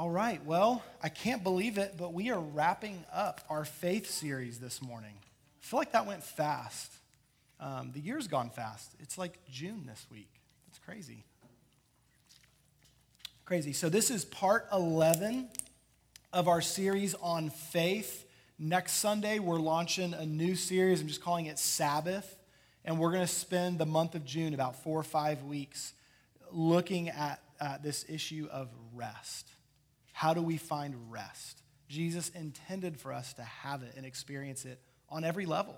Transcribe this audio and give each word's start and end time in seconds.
All 0.00 0.08
right, 0.08 0.42
well, 0.46 0.82
I 1.02 1.10
can't 1.10 1.44
believe 1.44 1.76
it, 1.76 1.96
but 1.98 2.14
we 2.14 2.30
are 2.30 2.40
wrapping 2.40 3.04
up 3.12 3.42
our 3.50 3.66
faith 3.66 4.08
series 4.08 4.58
this 4.58 4.80
morning. 4.80 5.12
I 5.12 5.60
feel 5.60 5.78
like 5.78 5.92
that 5.92 6.06
went 6.06 6.24
fast. 6.24 6.90
Um, 7.60 7.90
the 7.92 8.00
year's 8.00 8.26
gone 8.26 8.48
fast. 8.48 8.94
It's 9.00 9.18
like 9.18 9.38
June 9.50 9.84
this 9.86 10.06
week. 10.10 10.30
It's 10.68 10.78
crazy. 10.78 11.26
Crazy. 13.44 13.74
So, 13.74 13.90
this 13.90 14.10
is 14.10 14.24
part 14.24 14.68
11 14.72 15.50
of 16.32 16.48
our 16.48 16.62
series 16.62 17.14
on 17.16 17.50
faith. 17.50 18.24
Next 18.58 18.92
Sunday, 18.92 19.38
we're 19.38 19.60
launching 19.60 20.14
a 20.14 20.24
new 20.24 20.56
series. 20.56 21.02
I'm 21.02 21.08
just 21.08 21.22
calling 21.22 21.44
it 21.44 21.58
Sabbath. 21.58 22.38
And 22.86 22.98
we're 22.98 23.12
going 23.12 23.26
to 23.26 23.30
spend 23.30 23.78
the 23.78 23.84
month 23.84 24.14
of 24.14 24.24
June, 24.24 24.54
about 24.54 24.82
four 24.82 24.98
or 24.98 25.02
five 25.02 25.42
weeks, 25.42 25.92
looking 26.50 27.10
at 27.10 27.42
uh, 27.60 27.76
this 27.82 28.06
issue 28.08 28.48
of 28.50 28.70
rest. 28.94 29.46
How 30.20 30.34
do 30.34 30.42
we 30.42 30.58
find 30.58 31.10
rest? 31.10 31.62
Jesus 31.88 32.28
intended 32.28 33.00
for 33.00 33.10
us 33.10 33.32
to 33.32 33.42
have 33.42 33.82
it 33.82 33.94
and 33.96 34.04
experience 34.04 34.66
it 34.66 34.78
on 35.08 35.24
every 35.24 35.46
level. 35.46 35.74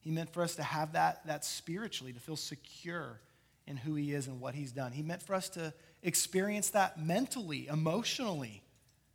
He 0.00 0.10
meant 0.10 0.34
for 0.34 0.42
us 0.42 0.56
to 0.56 0.62
have 0.62 0.92
that, 0.92 1.26
that 1.26 1.46
spiritually, 1.46 2.12
to 2.12 2.20
feel 2.20 2.36
secure 2.36 3.22
in 3.66 3.78
who 3.78 3.94
He 3.94 4.12
is 4.12 4.26
and 4.26 4.38
what 4.38 4.54
He's 4.54 4.70
done. 4.70 4.92
He 4.92 5.00
meant 5.00 5.22
for 5.22 5.34
us 5.34 5.48
to 5.50 5.72
experience 6.02 6.68
that 6.72 7.00
mentally, 7.00 7.68
emotionally, 7.68 8.62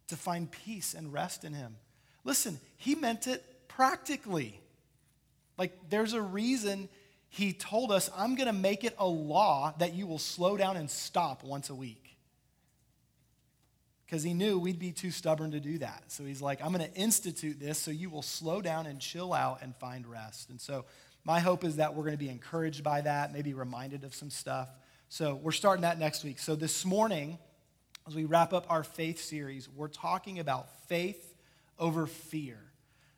to 0.08 0.16
find 0.16 0.50
peace 0.50 0.95
and 0.95 1.14
rest 1.14 1.44
in 1.44 1.54
Him. 1.54 1.76
Listen, 2.23 2.59
He 2.76 2.95
meant 2.95 3.28
it 3.28 3.68
practically. 3.68 4.59
Like, 5.59 5.78
there's 5.92 6.14
a 6.14 6.22
reason 6.23 6.90
He 7.30 7.54
told 7.54 7.92
us, 7.92 8.09
I'm 8.18 8.34
going 8.34 8.48
to 8.48 8.52
make 8.52 8.84
it 8.84 8.95
a 8.98 9.06
law 9.06 9.76
that 9.78 9.94
you 9.94 10.08
will 10.08 10.18
slow 10.18 10.58
down 10.58 10.76
and 10.76 10.90
stop 10.90 11.44
once 11.44 11.70
a 11.70 11.76
week 11.76 12.05
because 14.05 14.23
he 14.23 14.34
knew 14.34 14.59
we'd 14.59 14.80
be 14.80 14.91
too 14.91 15.12
stubborn 15.12 15.52
to 15.52 15.59
do 15.59 15.80
that. 15.80 16.04
So 16.08 16.23
he's 16.23 16.41
like, 16.41 16.61
I'm 16.61 16.72
going 16.72 16.89
to 16.89 16.95
institute 16.95 17.59
this 17.59 17.80
so 17.80 17.92
you 17.92 18.09
will 18.09 18.22
slow 18.22 18.61
down 18.61 18.86
and 18.86 19.00
chill 19.00 19.34
out 19.34 19.61
and 19.61 19.75
find 19.75 20.06
rest. 20.06 20.50
And 20.50 20.61
so 20.61 20.86
my 21.23 21.39
hope 21.39 21.64
is 21.64 21.78
that 21.78 21.95
we're 21.95 22.03
going 22.03 22.14
to 22.14 22.23
be 22.23 22.30
encouraged 22.30 22.83
by 22.83 23.02
that, 23.02 23.33
maybe 23.33 23.53
reminded 23.53 24.03
of 24.03 24.14
some 24.14 24.30
stuff. 24.30 24.70
So 25.09 25.36
we're 25.36 25.52
starting 25.52 25.81
that 25.81 25.98
next 25.98 26.23
week. 26.23 26.39
So 26.39 26.56
this 26.56 26.86
morning, 26.86 27.39
as 28.08 28.14
we 28.14 28.26
wrap 28.26 28.53
up 28.53 28.67
our 28.70 28.83
faith 28.83 29.20
series, 29.20 29.67
we're 29.67 29.88
talking 29.88 30.38
about 30.38 30.70
faith 30.88 31.33
over 31.80 32.06
fear. 32.06 32.59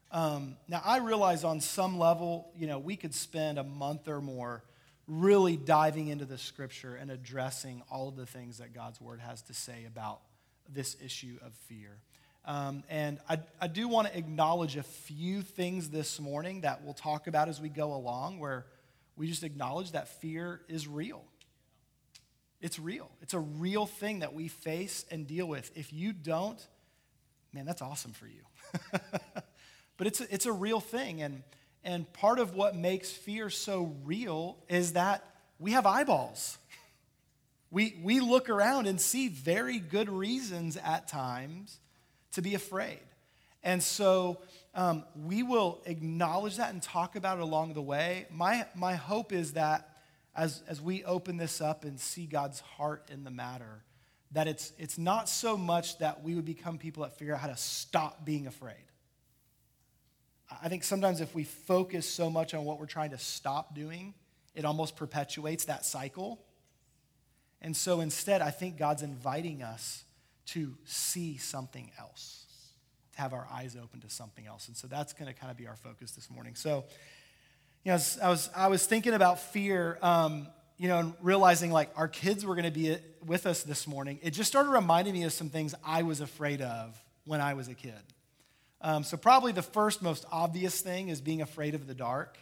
Um, 0.09 0.55
now, 0.69 0.81
I 0.85 0.99
realize 0.99 1.43
on 1.43 1.59
some 1.59 1.99
level, 1.99 2.49
you 2.55 2.65
know, 2.65 2.79
we 2.79 2.95
could 2.95 3.13
spend 3.13 3.57
a 3.57 3.63
month 3.63 4.07
or 4.07 4.21
more 4.21 4.63
really 5.05 5.57
diving 5.57 6.07
into 6.07 6.23
the 6.23 6.37
scripture 6.37 6.95
and 6.95 7.11
addressing 7.11 7.81
all 7.91 8.07
of 8.07 8.15
the 8.15 8.25
things 8.25 8.59
that 8.59 8.73
God's 8.73 9.01
word 9.01 9.19
has 9.19 9.41
to 9.43 9.53
say 9.53 9.85
about 9.85 10.21
this 10.73 10.95
issue 11.03 11.37
of 11.45 11.53
fear. 11.53 11.97
Um, 12.45 12.83
and 12.89 13.19
I, 13.29 13.39
I 13.59 13.67
do 13.67 13.89
want 13.89 14.07
to 14.07 14.17
acknowledge 14.17 14.77
a 14.77 14.83
few 14.83 15.41
things 15.41 15.89
this 15.89 16.19
morning 16.19 16.61
that 16.61 16.83
we'll 16.83 16.93
talk 16.93 17.27
about 17.27 17.49
as 17.49 17.59
we 17.59 17.67
go 17.67 17.93
along, 17.93 18.39
where 18.39 18.65
we 19.17 19.27
just 19.27 19.43
acknowledge 19.43 19.91
that 19.91 20.07
fear 20.07 20.61
is 20.69 20.87
real. 20.87 21.23
It's 22.61 22.79
real. 22.79 23.11
It's 23.21 23.33
a 23.33 23.39
real 23.39 23.85
thing 23.85 24.19
that 24.19 24.33
we 24.33 24.47
face 24.47 25.05
and 25.11 25.27
deal 25.27 25.45
with. 25.45 25.71
If 25.75 25.91
you 25.91 26.13
don't, 26.13 26.65
man, 27.51 27.65
that's 27.65 27.81
awesome 27.81 28.13
for 28.13 28.27
you. 28.27 28.41
but 29.97 30.07
it's 30.07 30.21
a, 30.21 30.33
it's 30.33 30.45
a 30.45 30.51
real 30.51 30.79
thing. 30.79 31.21
And, 31.21 31.43
and 31.83 32.11
part 32.13 32.39
of 32.39 32.55
what 32.55 32.75
makes 32.75 33.11
fear 33.11 33.49
so 33.49 33.93
real 34.05 34.57
is 34.69 34.93
that 34.93 35.23
we 35.59 35.71
have 35.71 35.85
eyeballs. 35.85 36.57
We, 37.69 37.99
we 38.01 38.19
look 38.19 38.49
around 38.49 38.87
and 38.87 38.99
see 38.99 39.27
very 39.27 39.79
good 39.79 40.09
reasons 40.09 40.77
at 40.77 41.07
times 41.07 41.79
to 42.33 42.41
be 42.41 42.55
afraid. 42.55 42.99
And 43.63 43.83
so 43.83 44.39
um, 44.73 45.03
we 45.25 45.43
will 45.43 45.81
acknowledge 45.85 46.57
that 46.57 46.71
and 46.71 46.81
talk 46.81 47.15
about 47.15 47.39
it 47.39 47.41
along 47.41 47.73
the 47.73 47.81
way. 47.81 48.27
My, 48.31 48.65
my 48.75 48.95
hope 48.95 49.33
is 49.33 49.53
that 49.53 49.89
as, 50.35 50.61
as 50.67 50.79
we 50.79 51.03
open 51.03 51.37
this 51.37 51.59
up 51.59 51.83
and 51.83 51.99
see 51.99 52.25
God's 52.25 52.59
heart 52.61 53.09
in 53.11 53.23
the 53.23 53.31
matter, 53.31 53.83
that 54.31 54.47
it's, 54.47 54.71
it's 54.77 54.97
not 54.97 55.27
so 55.27 55.57
much 55.57 55.97
that 55.97 56.23
we 56.23 56.35
would 56.35 56.45
become 56.45 56.77
people 56.77 57.03
that 57.03 57.17
figure 57.17 57.33
out 57.33 57.41
how 57.41 57.47
to 57.47 57.57
stop 57.57 58.23
being 58.23 58.47
afraid. 58.47 58.75
I 60.61 60.69
think 60.69 60.83
sometimes 60.83 61.19
if 61.19 61.35
we 61.35 61.43
focus 61.43 62.07
so 62.07 62.29
much 62.29 62.53
on 62.53 62.63
what 62.63 62.79
we're 62.79 62.85
trying 62.85 63.11
to 63.11 63.17
stop 63.17 63.75
doing, 63.75 64.13
it 64.55 64.63
almost 64.63 64.95
perpetuates 64.95 65.65
that 65.65 65.85
cycle 65.85 66.39
and 67.61 67.75
so 67.75 68.01
instead, 68.01 68.41
I 68.41 68.51
think 68.51 68.77
God's 68.77 69.01
inviting 69.01 69.63
us 69.63 70.03
to 70.47 70.75
see 70.85 71.37
something 71.37 71.91
else, 71.99 72.45
to 73.13 73.21
have 73.21 73.33
our 73.33 73.47
eyes 73.51 73.75
open 73.81 74.01
to 74.01 74.09
something 74.09 74.45
else. 74.45 74.67
And 74.67 74.77
so 74.77 74.87
that's 74.87 75.13
going 75.13 75.31
to 75.31 75.37
kind 75.37 75.51
of 75.51 75.57
be 75.57 75.67
our 75.67 75.75
focus 75.75 76.11
this 76.11 76.29
morning. 76.29 76.55
So, 76.55 76.85
you 77.83 77.91
know, 77.91 77.99
I 78.23 78.29
was, 78.29 78.49
I 78.55 78.67
was 78.67 78.85
thinking 78.85 79.13
about 79.13 79.39
fear, 79.39 79.97
um, 80.01 80.47
you 80.77 80.87
know, 80.87 80.99
and 80.99 81.13
realizing 81.21 81.71
like 81.71 81.89
our 81.95 82.07
kids 82.07 82.45
were 82.45 82.53
going 82.53 82.65
to 82.65 82.71
be 82.71 82.95
with 83.25 83.45
us 83.45 83.63
this 83.63 83.87
morning. 83.87 84.19
It 84.21 84.31
just 84.31 84.49
started 84.49 84.69
reminding 84.69 85.13
me 85.13 85.23
of 85.23 85.33
some 85.33 85.49
things 85.49 85.73
I 85.83 86.03
was 86.03 86.21
afraid 86.21 86.61
of 86.61 87.01
when 87.25 87.41
I 87.41 87.55
was 87.55 87.67
a 87.67 87.73
kid. 87.73 87.93
Um, 88.79 89.03
so, 89.03 89.17
probably 89.17 89.53
the 89.53 89.63
first 89.63 90.03
most 90.03 90.23
obvious 90.31 90.81
thing 90.81 91.09
is 91.09 91.19
being 91.19 91.41
afraid 91.41 91.73
of 91.73 91.87
the 91.87 91.95
dark. 91.95 92.37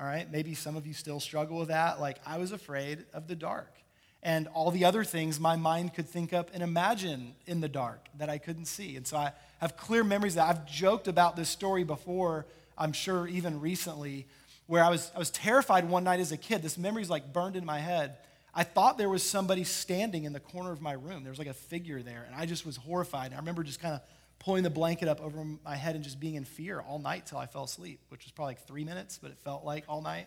All 0.00 0.06
right, 0.06 0.30
maybe 0.30 0.54
some 0.54 0.76
of 0.76 0.86
you 0.86 0.94
still 0.94 1.18
struggle 1.18 1.58
with 1.58 1.68
that. 1.68 2.00
Like, 2.00 2.18
I 2.24 2.38
was 2.38 2.52
afraid 2.52 3.04
of 3.12 3.26
the 3.26 3.34
dark 3.34 3.74
and 4.22 4.48
all 4.48 4.70
the 4.70 4.84
other 4.84 5.04
things 5.04 5.38
my 5.38 5.56
mind 5.56 5.94
could 5.94 6.08
think 6.08 6.32
up 6.32 6.50
and 6.52 6.62
imagine 6.62 7.34
in 7.46 7.60
the 7.60 7.68
dark 7.68 8.08
that 8.18 8.28
I 8.28 8.38
couldn't 8.38 8.64
see. 8.64 8.96
And 8.96 9.06
so 9.06 9.16
I 9.16 9.32
have 9.58 9.76
clear 9.76 10.02
memories 10.02 10.34
that 10.34 10.48
I've 10.48 10.66
joked 10.66 11.08
about 11.08 11.36
this 11.36 11.48
story 11.48 11.84
before, 11.84 12.46
I'm 12.76 12.92
sure 12.92 13.28
even 13.28 13.60
recently, 13.60 14.26
where 14.66 14.84
I 14.84 14.90
was, 14.90 15.10
I 15.14 15.18
was 15.18 15.30
terrified 15.30 15.88
one 15.88 16.04
night 16.04 16.20
as 16.20 16.32
a 16.32 16.36
kid. 16.36 16.62
This 16.62 16.76
memory's 16.76 17.10
like 17.10 17.32
burned 17.32 17.56
in 17.56 17.64
my 17.64 17.78
head. 17.78 18.16
I 18.54 18.64
thought 18.64 18.98
there 18.98 19.08
was 19.08 19.22
somebody 19.22 19.62
standing 19.62 20.24
in 20.24 20.32
the 20.32 20.40
corner 20.40 20.72
of 20.72 20.82
my 20.82 20.92
room. 20.92 21.22
There 21.22 21.30
was 21.30 21.38
like 21.38 21.48
a 21.48 21.54
figure 21.54 22.02
there, 22.02 22.24
and 22.26 22.34
I 22.34 22.44
just 22.44 22.66
was 22.66 22.76
horrified. 22.76 23.32
I 23.32 23.36
remember 23.36 23.62
just 23.62 23.80
kind 23.80 23.94
of 23.94 24.00
pulling 24.40 24.62
the 24.62 24.70
blanket 24.70 25.08
up 25.08 25.20
over 25.20 25.44
my 25.64 25.76
head 25.76 25.94
and 25.94 26.02
just 26.02 26.18
being 26.18 26.34
in 26.34 26.44
fear 26.44 26.80
all 26.80 26.98
night 26.98 27.26
till 27.26 27.38
I 27.38 27.46
fell 27.46 27.64
asleep, 27.64 28.00
which 28.08 28.24
was 28.24 28.32
probably 28.32 28.52
like 28.52 28.66
three 28.66 28.84
minutes, 28.84 29.18
but 29.20 29.30
it 29.30 29.38
felt 29.38 29.64
like 29.64 29.84
all 29.88 30.02
night. 30.02 30.26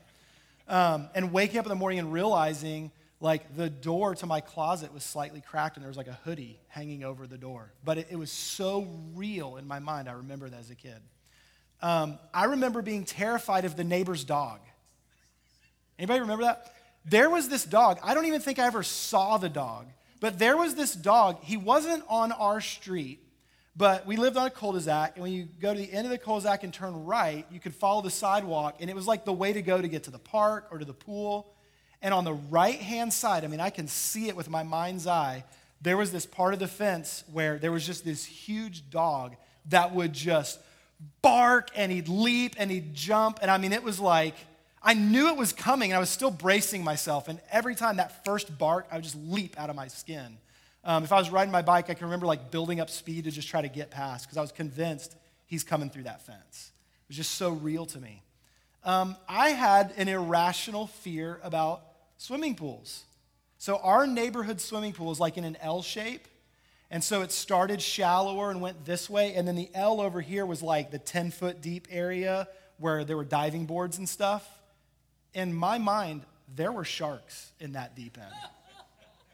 Um, 0.67 1.09
and 1.13 1.33
waking 1.33 1.59
up 1.59 1.65
in 1.65 1.69
the 1.69 1.75
morning 1.75 1.99
and 1.99 2.13
realizing 2.13 2.91
like 3.21 3.55
the 3.55 3.69
door 3.69 4.15
to 4.15 4.25
my 4.25 4.41
closet 4.41 4.91
was 4.93 5.03
slightly 5.03 5.41
cracked 5.41 5.77
and 5.77 5.83
there 5.83 5.89
was 5.89 5.95
like 5.95 6.07
a 6.07 6.19
hoodie 6.25 6.59
hanging 6.67 7.03
over 7.03 7.27
the 7.27 7.37
door. 7.37 7.71
But 7.85 7.99
it, 7.99 8.07
it 8.09 8.15
was 8.15 8.31
so 8.31 8.87
real 9.13 9.57
in 9.57 9.67
my 9.67 9.79
mind. 9.79 10.09
I 10.09 10.13
remember 10.13 10.49
that 10.49 10.59
as 10.59 10.71
a 10.71 10.75
kid. 10.75 10.97
Um, 11.81 12.17
I 12.33 12.45
remember 12.45 12.81
being 12.81 13.05
terrified 13.05 13.63
of 13.63 13.77
the 13.77 13.83
neighbor's 13.83 14.23
dog. 14.23 14.59
Anybody 15.97 16.21
remember 16.21 16.45
that? 16.45 16.73
There 17.05 17.29
was 17.29 17.47
this 17.47 17.63
dog. 17.63 17.99
I 18.03 18.15
don't 18.15 18.25
even 18.25 18.41
think 18.41 18.59
I 18.59 18.65
ever 18.65 18.83
saw 18.83 19.37
the 19.37 19.49
dog, 19.49 19.85
but 20.19 20.39
there 20.39 20.57
was 20.57 20.75
this 20.75 20.93
dog. 20.93 21.43
He 21.43 21.57
wasn't 21.57 22.03
on 22.07 22.31
our 22.31 22.59
street, 22.59 23.19
but 23.75 24.05
we 24.05 24.17
lived 24.17 24.37
on 24.37 24.45
a 24.45 24.51
cul-de-sac, 24.51 25.13
and 25.15 25.23
when 25.23 25.31
you 25.31 25.47
go 25.59 25.73
to 25.73 25.79
the 25.79 25.91
end 25.91 26.05
of 26.05 26.11
the 26.11 26.17
cul-de-sac 26.17 26.63
and 26.63 26.73
turn 26.73 27.05
right, 27.05 27.45
you 27.51 27.59
could 27.59 27.73
follow 27.73 28.01
the 28.01 28.11
sidewalk, 28.11 28.77
and 28.79 28.89
it 28.89 28.95
was 28.95 29.07
like 29.07 29.25
the 29.25 29.33
way 29.33 29.53
to 29.53 29.61
go 29.61 29.81
to 29.81 29.87
get 29.87 30.03
to 30.03 30.11
the 30.11 30.19
park 30.19 30.67
or 30.71 30.77
to 30.77 30.85
the 30.85 30.93
pool. 30.93 31.53
And 32.01 32.13
on 32.13 32.23
the 32.23 32.33
right 32.33 32.79
hand 32.79 33.13
side, 33.13 33.43
I 33.43 33.47
mean, 33.47 33.59
I 33.59 33.69
can 33.69 33.87
see 33.87 34.27
it 34.27 34.35
with 34.35 34.49
my 34.49 34.63
mind's 34.63 35.07
eye, 35.07 35.43
there 35.81 35.97
was 35.97 36.11
this 36.11 36.25
part 36.25 36.53
of 36.53 36.59
the 36.59 36.67
fence 36.67 37.23
where 37.31 37.57
there 37.57 37.71
was 37.71 37.85
just 37.85 38.05
this 38.05 38.23
huge 38.23 38.89
dog 38.89 39.35
that 39.69 39.93
would 39.93 40.13
just 40.13 40.59
bark 41.21 41.69
and 41.75 41.91
he'd 41.91 42.07
leap 42.07 42.55
and 42.57 42.69
he'd 42.69 42.93
jump. 42.93 43.39
And 43.41 43.49
I 43.49 43.57
mean, 43.57 43.73
it 43.73 43.83
was 43.83 43.99
like, 43.99 44.35
I 44.83 44.93
knew 44.93 45.29
it 45.29 45.37
was 45.37 45.53
coming 45.53 45.91
and 45.91 45.97
I 45.97 45.99
was 45.99 46.09
still 46.09 46.31
bracing 46.31 46.83
myself. 46.83 47.27
And 47.27 47.39
every 47.51 47.75
time 47.75 47.97
that 47.97 48.23
first 48.25 48.57
bark, 48.57 48.87
I 48.91 48.95
would 48.95 49.03
just 49.03 49.17
leap 49.17 49.59
out 49.59 49.69
of 49.69 49.75
my 49.75 49.87
skin. 49.87 50.37
Um, 50.83 51.03
if 51.03 51.11
I 51.11 51.19
was 51.19 51.29
riding 51.29 51.51
my 51.51 51.61
bike, 51.61 51.89
I 51.89 51.93
can 51.93 52.07
remember 52.07 52.25
like 52.25 52.49
building 52.49 52.79
up 52.79 52.89
speed 52.89 53.25
to 53.25 53.31
just 53.31 53.47
try 53.47 53.61
to 53.61 53.67
get 53.67 53.91
past 53.91 54.25
because 54.25 54.37
I 54.37 54.41
was 54.41 54.51
convinced 54.51 55.15
he's 55.45 55.63
coming 55.63 55.89
through 55.89 56.03
that 56.03 56.25
fence. 56.25 56.71
It 57.05 57.09
was 57.09 57.17
just 57.17 57.35
so 57.35 57.51
real 57.51 57.85
to 57.87 57.99
me. 57.99 58.23
Um, 58.83 59.15
I 59.27 59.49
had 59.49 59.93
an 59.97 60.07
irrational 60.07 60.87
fear 60.87 61.39
about 61.43 61.83
swimming 62.21 62.53
pools. 62.53 63.03
So 63.57 63.77
our 63.77 64.05
neighborhood 64.05 64.61
swimming 64.61 64.93
pool 64.93 65.11
is 65.11 65.19
like 65.19 65.37
in 65.37 65.43
an 65.43 65.57
L 65.59 65.81
shape. 65.81 66.27
And 66.91 67.03
so 67.03 67.23
it 67.23 67.31
started 67.31 67.81
shallower 67.81 68.51
and 68.51 68.61
went 68.61 68.85
this 68.85 69.09
way. 69.09 69.33
And 69.33 69.47
then 69.47 69.55
the 69.55 69.71
L 69.73 69.99
over 69.99 70.21
here 70.21 70.45
was 70.45 70.61
like 70.61 70.91
the 70.91 70.99
10 70.99 71.31
foot 71.31 71.61
deep 71.61 71.87
area 71.89 72.47
where 72.77 73.03
there 73.03 73.17
were 73.17 73.25
diving 73.25 73.65
boards 73.65 73.97
and 73.97 74.07
stuff. 74.07 74.47
In 75.33 75.51
my 75.51 75.79
mind, 75.79 76.21
there 76.55 76.71
were 76.71 76.83
sharks 76.83 77.53
in 77.59 77.71
that 77.71 77.95
deep 77.95 78.19
end. 78.19 78.33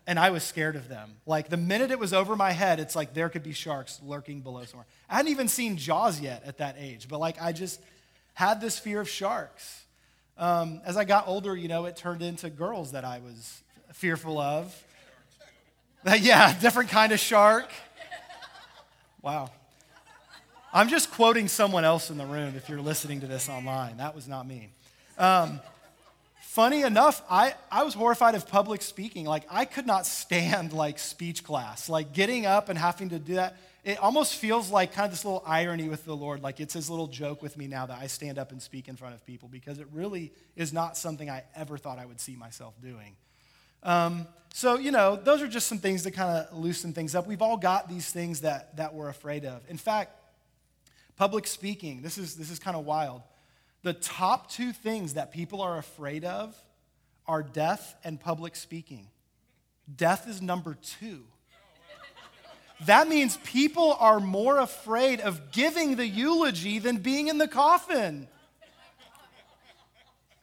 And 0.05 0.17
I 0.17 0.29
was 0.29 0.43
scared 0.43 0.77
of 0.77 0.87
them. 0.87 1.15
Like 1.25 1.49
the 1.49 1.57
minute 1.57 1.91
it 1.91 1.99
was 1.99 2.13
over 2.13 2.37
my 2.37 2.51
head, 2.51 2.79
it's 2.79 2.95
like 2.95 3.13
there 3.13 3.27
could 3.27 3.43
be 3.43 3.51
sharks 3.51 3.99
lurking 4.01 4.39
below 4.39 4.63
somewhere. 4.63 4.87
I 5.09 5.17
hadn't 5.17 5.31
even 5.31 5.49
seen 5.49 5.75
Jaws 5.75 6.21
yet 6.21 6.43
at 6.45 6.59
that 6.59 6.77
age, 6.79 7.09
but 7.09 7.19
like 7.19 7.41
I 7.41 7.51
just 7.51 7.81
had 8.33 8.61
this 8.61 8.79
fear 8.79 9.01
of 9.01 9.09
sharks. 9.09 9.83
Um, 10.37 10.81
as 10.85 10.97
I 10.97 11.03
got 11.03 11.27
older, 11.27 11.55
you 11.55 11.67
know, 11.67 11.85
it 11.85 11.95
turned 11.95 12.21
into 12.21 12.49
girls 12.49 12.91
that 12.91 13.03
I 13.03 13.19
was 13.19 13.61
fearful 13.93 14.37
of. 14.39 14.83
yeah, 16.19 16.57
different 16.59 16.89
kind 16.89 17.11
of 17.11 17.19
shark. 17.19 17.69
Wow. 19.21 19.49
I'm 20.71 20.89
just 20.89 21.11
quoting 21.11 21.47
someone 21.47 21.83
else 21.83 22.11
in 22.11 22.17
the 22.17 22.25
room 22.25 22.53
if 22.55 22.69
you're 22.69 22.81
listening 22.81 23.21
to 23.21 23.27
this 23.27 23.49
online. 23.49 23.97
That 23.97 24.13
was 24.13 24.27
not 24.27 24.47
me. 24.47 24.69
Um, 25.17 25.59
funny 26.41 26.83
enough, 26.83 27.23
I, 27.29 27.55
I 27.71 27.83
was 27.83 27.95
horrified 27.95 28.35
of 28.35 28.47
public 28.47 28.83
speaking. 28.83 29.25
Like, 29.25 29.43
I 29.49 29.65
could 29.65 29.87
not 29.87 30.05
stand, 30.05 30.71
like, 30.71 30.99
speech 30.99 31.43
class. 31.43 31.89
Like, 31.89 32.13
getting 32.13 32.45
up 32.45 32.69
and 32.69 32.77
having 32.77 33.09
to 33.09 33.17
do 33.17 33.35
that, 33.35 33.57
it 33.83 33.97
almost 33.99 34.35
feels 34.35 34.69
like 34.69 34.93
kind 34.93 35.05
of 35.05 35.11
this 35.11 35.23
little 35.23 35.43
irony 35.45 35.87
with 35.87 36.03
the 36.05 36.15
Lord. 36.15 36.41
Like, 36.41 36.59
it's 36.59 36.73
his 36.73 36.89
little 36.89 37.07
joke 37.07 37.41
with 37.41 37.57
me 37.57 37.67
now 37.67 37.85
that 37.85 37.99
I 37.99 38.07
stand 38.07 38.37
up 38.37 38.51
and 38.51 38.61
speak 38.61 38.87
in 38.87 38.95
front 38.95 39.15
of 39.15 39.25
people 39.25 39.47
because 39.47 39.79
it 39.79 39.87
really 39.93 40.33
is 40.55 40.73
not 40.73 40.97
something 40.97 41.29
I 41.29 41.43
ever 41.55 41.77
thought 41.77 41.99
I 41.99 42.05
would 42.05 42.19
see 42.19 42.35
myself 42.35 42.73
doing. 42.81 43.15
Um, 43.83 44.27
so, 44.53 44.77
you 44.77 44.91
know, 44.91 45.15
those 45.15 45.41
are 45.41 45.47
just 45.47 45.67
some 45.67 45.77
things 45.77 46.03
that 46.03 46.11
kind 46.11 46.29
of 46.29 46.57
loosen 46.57 46.93
things 46.93 47.15
up. 47.15 47.27
We've 47.27 47.41
all 47.41 47.57
got 47.57 47.87
these 47.87 48.09
things 48.11 48.41
that, 48.41 48.75
that 48.77 48.93
we're 48.93 49.09
afraid 49.09 49.45
of. 49.45 49.61
In 49.69 49.77
fact, 49.77 50.11
public 51.15 51.47
speaking, 51.47 52.01
this 52.01 52.17
is, 52.17 52.35
this 52.35 52.49
is 52.49 52.59
kind 52.59 52.75
of 52.75 52.85
wild. 52.85 53.21
The 53.83 53.93
top 53.93 54.49
two 54.49 54.73
things 54.73 55.13
that 55.13 55.31
people 55.31 55.61
are 55.61 55.77
afraid 55.77 56.25
of 56.25 56.55
are 57.27 57.43
death 57.43 57.95
and 58.03 58.19
public 58.19 58.55
speaking. 58.55 59.07
Death 59.95 60.27
is 60.27 60.41
number 60.41 60.75
two. 60.75 61.23
That 62.85 63.07
means 63.07 63.37
people 63.37 63.97
are 63.99 64.19
more 64.19 64.59
afraid 64.59 65.19
of 65.19 65.51
giving 65.51 65.95
the 65.95 66.07
eulogy 66.07 66.79
than 66.79 66.97
being 66.97 67.27
in 67.27 67.37
the 67.37 67.47
coffin. 67.47 68.27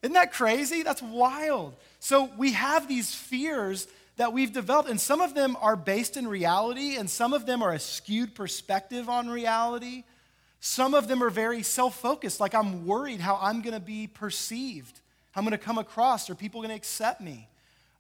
Isn't 0.03 0.15
that 0.15 0.33
crazy? 0.33 0.83
That's 0.83 1.01
wild. 1.01 1.77
So 2.01 2.31
we 2.37 2.53
have 2.53 2.89
these 2.89 3.15
fears 3.15 3.89
that 4.17 4.33
we've 4.33 4.53
developed, 4.53 4.89
and 4.89 5.01
some 5.01 5.21
of 5.21 5.35
them 5.35 5.57
are 5.61 5.77
based 5.77 6.17
in 6.17 6.29
reality, 6.29 6.97
and 6.97 7.09
some 7.09 7.33
of 7.33 7.47
them 7.47 7.63
are 7.63 7.73
a 7.73 7.79
skewed 7.79 8.35
perspective 8.35 9.09
on 9.09 9.29
reality. 9.29 10.05
Some 10.61 10.95
of 10.95 11.09
them 11.09 11.23
are 11.23 11.31
very 11.31 11.63
self 11.63 11.99
focused, 11.99 12.41
like 12.41 12.55
I'm 12.55 12.87
worried 12.87 13.21
how 13.21 13.39
I'm 13.41 13.63
going 13.63 13.75
to 13.75 13.81
be 13.81 14.07
perceived, 14.07 15.01
how 15.33 15.41
I'm 15.41 15.45
going 15.45 15.53
to 15.53 15.59
come 15.59 15.79
across, 15.79 16.29
are 16.29 16.35
people 16.35 16.61
going 16.61 16.71
to 16.71 16.77
accept 16.77 17.21
me? 17.21 17.49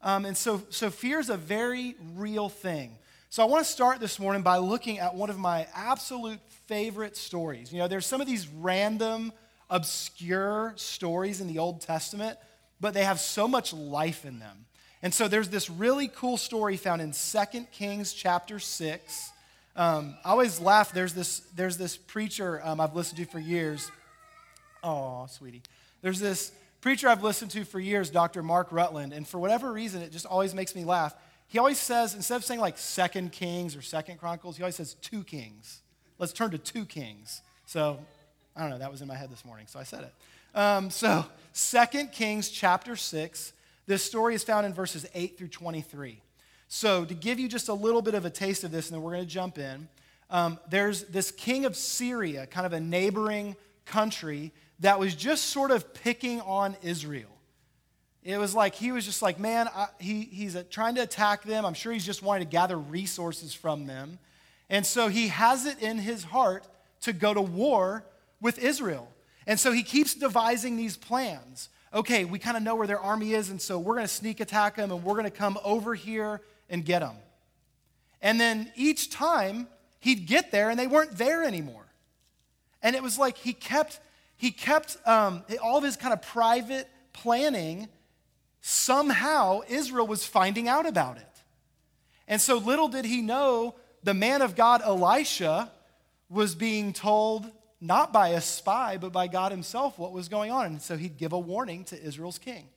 Um, 0.02 0.24
and 0.24 0.36
so, 0.36 0.62
so 0.70 0.90
fear 0.90 1.18
is 1.18 1.30
a 1.30 1.36
very 1.36 1.96
real 2.14 2.48
thing. 2.48 2.98
So 3.34 3.42
I 3.42 3.46
want 3.46 3.66
to 3.66 3.72
start 3.72 3.98
this 3.98 4.20
morning 4.20 4.42
by 4.42 4.58
looking 4.58 5.00
at 5.00 5.16
one 5.16 5.28
of 5.28 5.36
my 5.36 5.66
absolute 5.74 6.38
favorite 6.68 7.16
stories. 7.16 7.72
You 7.72 7.80
know, 7.80 7.88
there's 7.88 8.06
some 8.06 8.20
of 8.20 8.28
these 8.28 8.46
random, 8.46 9.32
obscure 9.68 10.72
stories 10.76 11.40
in 11.40 11.48
the 11.48 11.58
Old 11.58 11.80
Testament, 11.80 12.38
but 12.80 12.94
they 12.94 13.02
have 13.02 13.18
so 13.18 13.48
much 13.48 13.72
life 13.72 14.24
in 14.24 14.38
them. 14.38 14.66
And 15.02 15.12
so 15.12 15.26
there's 15.26 15.48
this 15.48 15.68
really 15.68 16.06
cool 16.06 16.36
story 16.36 16.76
found 16.76 17.02
in 17.02 17.10
2 17.10 17.66
Kings 17.72 18.12
chapter 18.12 18.60
6. 18.60 19.32
Um, 19.74 20.14
I 20.24 20.30
always 20.30 20.60
laugh. 20.60 20.92
There's 20.92 21.12
this, 21.12 21.40
there's 21.56 21.76
this 21.76 21.96
preacher 21.96 22.60
um, 22.62 22.80
I've 22.80 22.94
listened 22.94 23.18
to 23.18 23.24
for 23.24 23.40
years. 23.40 23.90
Oh, 24.84 25.26
sweetie. 25.28 25.62
There's 26.02 26.20
this 26.20 26.52
preacher 26.80 27.08
I've 27.08 27.24
listened 27.24 27.50
to 27.50 27.64
for 27.64 27.80
years, 27.80 28.10
Dr. 28.10 28.44
Mark 28.44 28.70
Rutland, 28.70 29.12
and 29.12 29.26
for 29.26 29.38
whatever 29.38 29.72
reason, 29.72 30.02
it 30.02 30.12
just 30.12 30.24
always 30.24 30.54
makes 30.54 30.76
me 30.76 30.84
laugh. 30.84 31.16
He 31.46 31.58
always 31.58 31.78
says, 31.78 32.14
instead 32.14 32.36
of 32.36 32.44
saying 32.44 32.60
like 32.60 32.78
Second 32.78 33.32
Kings 33.32 33.76
or 33.76 33.82
Second 33.82 34.18
Chronicles, 34.18 34.56
he 34.56 34.62
always 34.62 34.76
says 34.76 34.94
two 34.94 35.22
kings. 35.22 35.82
Let's 36.18 36.32
turn 36.32 36.50
to 36.50 36.58
two 36.58 36.84
kings. 36.84 37.42
So, 37.66 37.98
I 38.56 38.60
don't 38.60 38.70
know, 38.70 38.78
that 38.78 38.90
was 38.90 39.02
in 39.02 39.08
my 39.08 39.16
head 39.16 39.30
this 39.30 39.44
morning, 39.44 39.66
so 39.68 39.78
I 39.78 39.84
said 39.84 40.04
it. 40.04 40.58
Um, 40.58 40.90
so, 40.90 41.24
Second 41.52 42.12
Kings 42.12 42.48
chapter 42.48 42.96
6, 42.96 43.52
this 43.86 44.04
story 44.04 44.34
is 44.34 44.44
found 44.44 44.66
in 44.66 44.72
verses 44.72 45.06
8 45.14 45.36
through 45.36 45.48
23. 45.48 46.20
So, 46.68 47.04
to 47.04 47.14
give 47.14 47.38
you 47.40 47.48
just 47.48 47.68
a 47.68 47.74
little 47.74 48.02
bit 48.02 48.14
of 48.14 48.24
a 48.24 48.30
taste 48.30 48.64
of 48.64 48.70
this, 48.70 48.88
and 48.88 48.96
then 48.96 49.02
we're 49.02 49.12
going 49.12 49.24
to 49.24 49.30
jump 49.30 49.58
in, 49.58 49.88
um, 50.30 50.58
there's 50.68 51.04
this 51.04 51.30
king 51.30 51.64
of 51.64 51.76
Syria, 51.76 52.46
kind 52.46 52.66
of 52.66 52.72
a 52.72 52.80
neighboring 52.80 53.56
country, 53.84 54.52
that 54.80 54.98
was 54.98 55.14
just 55.14 55.46
sort 55.46 55.70
of 55.70 55.94
picking 55.94 56.40
on 56.42 56.76
Israel. 56.82 57.33
It 58.24 58.38
was 58.38 58.54
like 58.54 58.74
he 58.74 58.90
was 58.90 59.04
just 59.04 59.20
like, 59.20 59.38
man, 59.38 59.68
I, 59.68 59.86
he, 59.98 60.22
he's 60.22 60.56
trying 60.70 60.94
to 60.94 61.02
attack 61.02 61.42
them. 61.44 61.66
I'm 61.66 61.74
sure 61.74 61.92
he's 61.92 62.06
just 62.06 62.22
wanting 62.22 62.46
to 62.46 62.50
gather 62.50 62.78
resources 62.78 63.52
from 63.52 63.86
them. 63.86 64.18
And 64.70 64.86
so 64.86 65.08
he 65.08 65.28
has 65.28 65.66
it 65.66 65.80
in 65.82 65.98
his 65.98 66.24
heart 66.24 66.66
to 67.02 67.12
go 67.12 67.34
to 67.34 67.42
war 67.42 68.04
with 68.40 68.58
Israel. 68.58 69.08
And 69.46 69.60
so 69.60 69.72
he 69.72 69.82
keeps 69.82 70.14
devising 70.14 70.76
these 70.76 70.96
plans. 70.96 71.68
Okay, 71.92 72.24
we 72.24 72.38
kind 72.38 72.56
of 72.56 72.62
know 72.62 72.74
where 72.74 72.86
their 72.86 72.98
army 72.98 73.34
is, 73.34 73.50
and 73.50 73.60
so 73.60 73.78
we're 73.78 73.94
going 73.94 74.06
to 74.06 74.12
sneak 74.12 74.40
attack 74.40 74.76
them, 74.76 74.90
and 74.90 75.04
we're 75.04 75.12
going 75.12 75.24
to 75.24 75.30
come 75.30 75.58
over 75.62 75.94
here 75.94 76.40
and 76.70 76.84
get 76.84 77.00
them. 77.00 77.14
And 78.22 78.40
then 78.40 78.72
each 78.74 79.10
time 79.10 79.68
he'd 80.00 80.26
get 80.26 80.50
there 80.50 80.70
and 80.70 80.78
they 80.78 80.86
weren't 80.86 81.16
there 81.16 81.44
anymore. 81.44 81.86
And 82.82 82.96
it 82.96 83.02
was 83.02 83.18
like 83.18 83.36
he 83.36 83.52
kept, 83.52 84.00
he 84.36 84.50
kept 84.50 84.96
um, 85.06 85.44
all 85.62 85.78
of 85.78 85.84
his 85.84 85.96
kind 85.96 86.12
of 86.12 86.22
private 86.22 86.88
planning, 87.12 87.88
somehow 88.66 89.60
Israel 89.68 90.06
was 90.06 90.24
finding 90.24 90.68
out 90.68 90.86
about 90.86 91.18
it. 91.18 91.28
And 92.26 92.40
so 92.40 92.56
little 92.56 92.88
did 92.88 93.04
he 93.04 93.20
know 93.20 93.74
the 94.02 94.14
man 94.14 94.40
of 94.40 94.56
God, 94.56 94.80
Elisha, 94.82 95.70
was 96.30 96.54
being 96.54 96.94
told 96.94 97.46
not 97.78 98.10
by 98.10 98.28
a 98.28 98.40
spy, 98.40 98.96
but 98.96 99.12
by 99.12 99.26
God 99.26 99.52
himself 99.52 99.98
what 99.98 100.12
was 100.12 100.30
going 100.30 100.50
on. 100.50 100.64
And 100.64 100.80
so 100.80 100.96
he'd 100.96 101.18
give 101.18 101.34
a 101.34 101.38
warning 101.38 101.84
to 101.84 102.02
Israel's 102.02 102.38
king. 102.38 102.68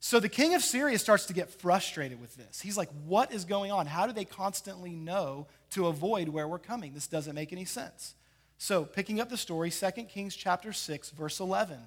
So 0.00 0.18
the 0.18 0.28
king 0.28 0.56
of 0.56 0.62
Syria 0.64 0.98
starts 0.98 1.26
to 1.26 1.32
get 1.32 1.48
frustrated 1.48 2.20
with 2.20 2.34
this. 2.34 2.60
He's 2.60 2.76
like, 2.76 2.90
What 3.06 3.32
is 3.32 3.44
going 3.44 3.70
on? 3.70 3.86
How 3.86 4.08
do 4.08 4.12
they 4.12 4.24
constantly 4.24 4.90
know 4.90 5.46
to 5.70 5.86
avoid 5.86 6.28
where 6.30 6.48
we're 6.48 6.58
coming? 6.58 6.94
This 6.94 7.06
doesn't 7.06 7.36
make 7.36 7.52
any 7.52 7.64
sense. 7.64 8.14
So, 8.58 8.84
picking 8.84 9.20
up 9.20 9.30
the 9.30 9.36
story, 9.36 9.70
2 9.70 9.90
Kings 10.08 10.34
chapter 10.34 10.72
6, 10.72 11.10
verse 11.10 11.38
11. 11.38 11.78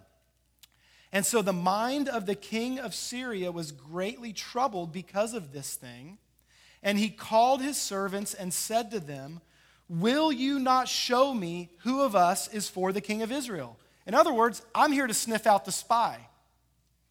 And 1.15 1.25
so 1.25 1.41
the 1.41 1.53
mind 1.53 2.09
of 2.09 2.25
the 2.25 2.35
king 2.35 2.77
of 2.77 2.93
Syria 2.93 3.49
was 3.49 3.71
greatly 3.71 4.33
troubled 4.33 4.91
because 4.91 5.33
of 5.33 5.53
this 5.53 5.75
thing. 5.75 6.17
And 6.83 6.99
he 6.99 7.07
called 7.07 7.61
his 7.61 7.77
servants 7.77 8.33
and 8.33 8.53
said 8.53 8.91
to 8.91 8.99
them, 8.99 9.39
Will 9.87 10.29
you 10.29 10.59
not 10.59 10.89
show 10.89 11.33
me 11.33 11.69
who 11.83 12.01
of 12.01 12.17
us 12.17 12.53
is 12.53 12.67
for 12.67 12.91
the 12.91 12.99
king 12.99 13.21
of 13.21 13.31
Israel? 13.31 13.79
In 14.05 14.13
other 14.13 14.33
words, 14.33 14.61
I'm 14.75 14.91
here 14.91 15.07
to 15.07 15.13
sniff 15.13 15.47
out 15.47 15.63
the 15.63 15.71
spy. 15.71 16.19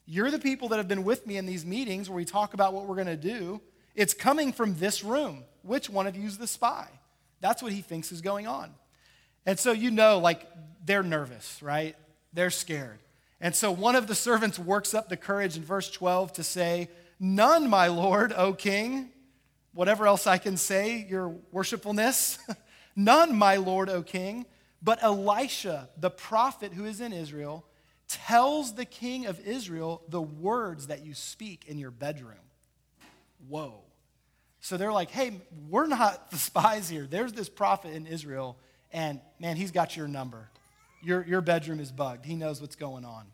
You're 0.04 0.30
the 0.30 0.38
people 0.38 0.68
that 0.68 0.76
have 0.76 0.86
been 0.86 1.04
with 1.04 1.26
me 1.26 1.38
in 1.38 1.46
these 1.46 1.64
meetings 1.64 2.10
where 2.10 2.16
we 2.16 2.26
talk 2.26 2.52
about 2.52 2.74
what 2.74 2.84
we're 2.84 2.96
going 2.96 3.06
to 3.06 3.16
do. 3.16 3.62
It's 3.94 4.12
coming 4.12 4.52
from 4.52 4.76
this 4.76 5.02
room. 5.02 5.44
Which 5.62 5.88
one 5.88 6.06
of 6.06 6.14
you 6.14 6.26
is 6.26 6.36
the 6.36 6.46
spy? 6.46 6.88
That's 7.40 7.62
what 7.62 7.72
he 7.72 7.80
thinks 7.80 8.12
is 8.12 8.20
going 8.20 8.46
on. 8.46 8.74
And 9.46 9.58
so 9.58 9.72
you 9.72 9.90
know, 9.90 10.18
like, 10.18 10.46
they're 10.84 11.02
nervous, 11.02 11.62
right? 11.62 11.96
They're 12.34 12.50
scared. 12.50 12.98
And 13.44 13.54
so 13.54 13.70
one 13.70 13.94
of 13.94 14.06
the 14.06 14.14
servants 14.14 14.58
works 14.58 14.94
up 14.94 15.10
the 15.10 15.18
courage 15.18 15.58
in 15.58 15.62
verse 15.62 15.90
12 15.90 16.32
to 16.32 16.42
say, 16.42 16.88
None, 17.20 17.68
my 17.68 17.88
lord, 17.88 18.32
O 18.32 18.54
king. 18.54 19.10
Whatever 19.74 20.06
else 20.06 20.26
I 20.26 20.38
can 20.38 20.56
say, 20.56 21.06
your 21.10 21.28
worshipfulness. 21.52 22.38
None, 22.96 23.36
my 23.36 23.56
lord, 23.56 23.90
O 23.90 24.02
king. 24.02 24.46
But 24.80 25.02
Elisha, 25.02 25.90
the 25.98 26.08
prophet 26.08 26.72
who 26.72 26.86
is 26.86 27.02
in 27.02 27.12
Israel, 27.12 27.66
tells 28.08 28.76
the 28.76 28.86
king 28.86 29.26
of 29.26 29.38
Israel 29.40 30.02
the 30.08 30.22
words 30.22 30.86
that 30.86 31.04
you 31.04 31.12
speak 31.12 31.66
in 31.66 31.76
your 31.76 31.90
bedroom. 31.90 32.38
Whoa. 33.46 33.82
So 34.60 34.78
they're 34.78 34.90
like, 34.90 35.10
hey, 35.10 35.42
we're 35.68 35.86
not 35.86 36.30
the 36.30 36.38
spies 36.38 36.88
here. 36.88 37.06
There's 37.06 37.34
this 37.34 37.50
prophet 37.50 37.92
in 37.92 38.06
Israel, 38.06 38.56
and 38.90 39.20
man, 39.38 39.58
he's 39.58 39.70
got 39.70 39.98
your 39.98 40.08
number. 40.08 40.48
Your, 41.02 41.22
your 41.26 41.42
bedroom 41.42 41.80
is 41.80 41.92
bugged. 41.92 42.24
He 42.24 42.36
knows 42.36 42.62
what's 42.62 42.76
going 42.76 43.04
on. 43.04 43.26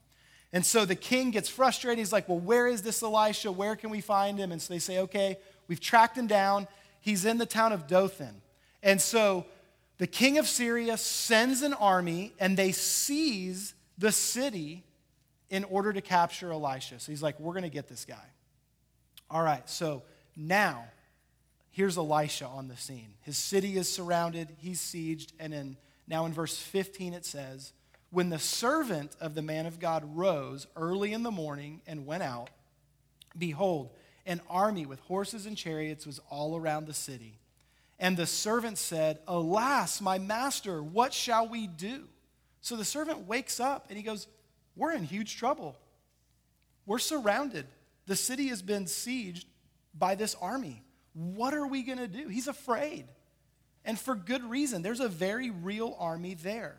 And 0.53 0.67
so 0.67 0.85
the 0.85 0.97
king 0.97 1.31
gets 1.31 1.49
frustrated. 1.49 1.99
He's 1.99 2.13
like, 2.13 2.29
well, 2.29 2.39
where 2.39 2.67
is 2.67 2.83
this 2.83 3.03
Elisha? 3.03 3.53
Where 3.53 3.77
can 3.77 3.91
we 3.91 4.01
find 4.01 4.39
him? 4.39 4.51
And 4.51 4.61
so 4.61 4.75
they 4.75 4.81
say, 4.81 4.99
okay, 4.99 5.39
we've 5.69 5.81
tracked 5.81 6.17
him 6.17 6.27
down. 6.27 6.67
He's 7.01 7.25
in 7.25 7.39
the 7.39 7.47
town 7.47 7.73
of 7.73 7.87
Dothan. 7.87 8.43
And 8.83 9.01
so 9.01 9.47
the 9.99 10.07
king 10.07 10.39
of 10.39 10.49
Syria 10.49 10.97
sends 10.97 11.63
an 11.63 11.75
army, 11.75 12.33
and 12.41 12.57
they 12.57 12.73
seize 12.73 13.75
the 13.99 14.11
city 14.11 14.83
in 15.51 15.65
order 15.65 15.93
to 15.93 16.01
capture 16.01 16.53
Elisha. 16.53 16.99
So 17.01 17.13
he's 17.13 17.23
like, 17.23 17.39
we're 17.39 17.53
going 17.53 17.65
to 17.65 17.69
get 17.69 17.89
this 17.89 18.05
guy. 18.05 18.17
All 19.31 19.43
right, 19.43 19.69
so 19.69 20.03
now 20.37 20.85
here's 21.71 21.99
Elisha 21.99 22.47
on 22.47 22.69
the 22.69 22.77
scene. 22.77 23.15
His 23.21 23.37
city 23.37 23.77
is 23.77 23.89
surrounded, 23.89 24.49
he's 24.59 24.81
sieged, 24.81 25.33
and 25.39 25.53
in, 25.55 25.77
now 26.09 26.27
in 26.27 26.33
verse 26.33 26.57
15 26.57 27.15
it 27.15 27.25
says, 27.25 27.73
When 28.11 28.29
the 28.29 28.39
servant 28.39 29.17
of 29.21 29.35
the 29.35 29.43
man 29.43 29.67
of 29.67 29.79
God 29.79 30.17
rose 30.17 30.67
early 30.77 31.13
in 31.13 31.23
the 31.23 31.31
morning 31.31 31.81
and 31.87 32.07
went 32.07 32.23
out, 32.23 32.51
behold, 33.39 33.91
an 34.27 34.41
army 34.51 34.85
with 34.85 35.01
horses 35.01 35.47
and 35.47 35.57
chariots 35.57 36.07
was 36.07 36.21
all 36.29 36.57
around 36.57 36.87
the 36.87 36.95
city. 36.95 37.39
And 37.99 38.17
the 38.17 38.27
servant 38.27 38.79
said, 38.79 39.21
Alas, 39.29 40.01
my 40.01 40.19
master, 40.19 40.83
what 40.83 41.13
shall 41.13 41.49
we 41.49 41.67
do? 41.67 42.05
So 42.61 42.77
the 42.77 42.85
servant 42.85 43.29
wakes 43.29 43.61
up 43.61 43.87
and 43.89 43.97
he 43.97 44.03
goes, 44.03 44.27
We're 44.75 44.93
in 44.93 45.05
huge 45.05 45.37
trouble. 45.37 45.77
We're 46.87 46.99
surrounded. 46.99 47.67
The 48.07 48.17
city 48.17 48.49
has 48.49 48.63
been 48.63 48.87
sieged 48.87 49.45
by 49.97 50.15
this 50.15 50.35
army. 50.41 50.83
What 51.13 51.55
are 51.55 51.67
we 51.67 51.83
going 51.83 51.99
to 51.99 52.09
do? 52.09 52.29
He's 52.29 52.49
afraid. 52.49 53.07
And 53.85 53.99
for 53.99 54.15
good 54.15 54.45
reason. 54.45 54.83
There's 54.83 55.01
a 55.01 55.09
very 55.09 55.51
real 55.51 55.97
army 55.99 56.35
there. 56.35 56.77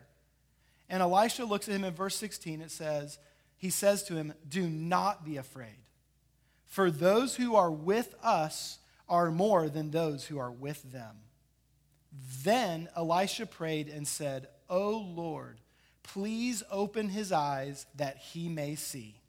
And 0.88 1.02
Elisha 1.02 1.44
looks 1.44 1.68
at 1.68 1.74
him 1.74 1.84
in 1.84 1.94
verse 1.94 2.16
16. 2.16 2.60
It 2.60 2.70
says, 2.70 3.18
He 3.56 3.70
says 3.70 4.02
to 4.04 4.16
him, 4.16 4.34
Do 4.48 4.68
not 4.68 5.24
be 5.24 5.36
afraid, 5.36 5.88
for 6.64 6.90
those 6.90 7.36
who 7.36 7.54
are 7.54 7.70
with 7.70 8.14
us 8.22 8.78
are 9.08 9.30
more 9.30 9.68
than 9.68 9.90
those 9.90 10.26
who 10.26 10.38
are 10.38 10.50
with 10.50 10.92
them. 10.92 11.16
Then 12.42 12.88
Elisha 12.96 13.46
prayed 13.46 13.88
and 13.88 14.06
said, 14.06 14.48
O 14.68 14.98
Lord, 14.98 15.60
please 16.02 16.62
open 16.70 17.08
his 17.08 17.32
eyes 17.32 17.86
that 17.96 18.16
he 18.18 18.48
may 18.48 18.74
see. 18.74 19.20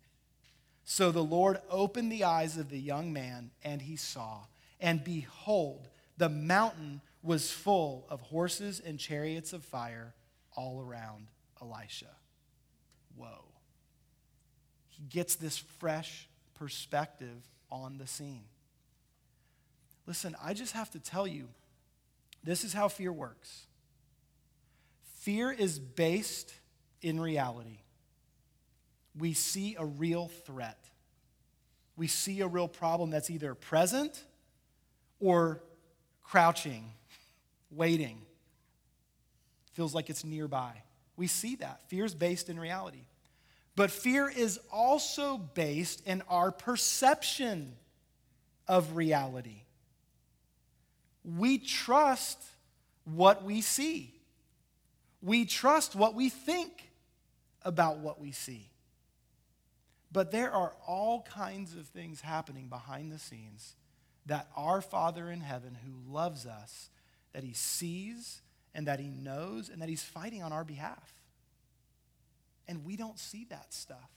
So 0.85 1.11
the 1.11 1.23
Lord 1.23 1.59
opened 1.69 2.11
the 2.11 2.25
eyes 2.25 2.57
of 2.57 2.69
the 2.69 2.79
young 2.79 3.13
man, 3.13 3.51
and 3.63 3.81
he 3.81 3.95
saw. 3.95 4.41
And 4.79 5.03
behold, 5.03 5.87
the 6.17 6.29
mountain 6.29 7.01
was 7.21 7.51
full 7.51 8.05
of 8.09 8.19
horses 8.21 8.81
and 8.85 8.99
chariots 8.99 9.53
of 9.53 9.63
fire 9.63 10.13
all 10.55 10.81
around 10.81 11.27
Elisha. 11.63 12.09
Whoa. 13.15 13.45
He 14.89 15.03
gets 15.03 15.35
this 15.35 15.57
fresh 15.57 16.27
perspective 16.55 17.47
on 17.71 17.97
the 17.97 18.07
scene. 18.07 18.43
Listen, 20.05 20.35
I 20.43 20.53
just 20.53 20.73
have 20.73 20.91
to 20.91 20.99
tell 20.99 21.25
you 21.25 21.47
this 22.43 22.63
is 22.63 22.73
how 22.73 22.87
fear 22.87 23.11
works 23.11 23.65
fear 25.23 25.49
is 25.51 25.79
based 25.79 26.53
in 27.01 27.17
reality. 27.17 27.79
We 29.17 29.31
see 29.33 29.77
a 29.79 29.85
real 29.85 30.27
threat, 30.45 30.77
we 31.95 32.07
see 32.07 32.41
a 32.41 32.47
real 32.47 32.67
problem 32.67 33.09
that's 33.09 33.29
either 33.29 33.55
present 33.55 34.21
or 35.21 35.63
crouching, 36.23 36.91
waiting. 37.71 38.21
Feels 39.73 39.95
like 39.95 40.09
it's 40.09 40.25
nearby. 40.25 40.73
We 41.15 41.27
see 41.27 41.55
that. 41.57 41.81
Fear 41.87 42.05
is 42.05 42.15
based 42.15 42.49
in 42.49 42.59
reality. 42.59 43.05
But 43.75 43.91
fear 43.91 44.29
is 44.29 44.59
also 44.71 45.37
based 45.37 46.05
in 46.05 46.21
our 46.29 46.51
perception 46.51 47.75
of 48.67 48.95
reality. 48.95 49.63
We 51.23 51.57
trust 51.57 52.41
what 53.05 53.43
we 53.43 53.61
see, 53.61 54.13
we 55.21 55.45
trust 55.45 55.95
what 55.95 56.15
we 56.15 56.29
think 56.29 56.89
about 57.63 57.97
what 57.97 58.19
we 58.19 58.31
see. 58.31 58.69
But 60.11 60.31
there 60.31 60.51
are 60.51 60.73
all 60.85 61.23
kinds 61.23 61.73
of 61.73 61.87
things 61.87 62.21
happening 62.21 62.67
behind 62.67 63.11
the 63.11 63.17
scenes 63.17 63.75
that 64.27 64.47
our 64.55 64.79
Father 64.79 65.29
in 65.31 65.41
heaven, 65.41 65.77
who 65.83 66.13
loves 66.13 66.45
us, 66.45 66.89
that 67.33 67.43
he 67.43 67.53
sees 67.53 68.41
and 68.73 68.87
that 68.87 68.99
he 68.99 69.09
knows 69.09 69.69
and 69.69 69.81
that 69.81 69.89
he's 69.89 70.03
fighting 70.03 70.43
on 70.43 70.51
our 70.51 70.63
behalf. 70.63 71.13
And 72.67 72.85
we 72.85 72.95
don't 72.95 73.19
see 73.19 73.45
that 73.49 73.73
stuff. 73.73 74.09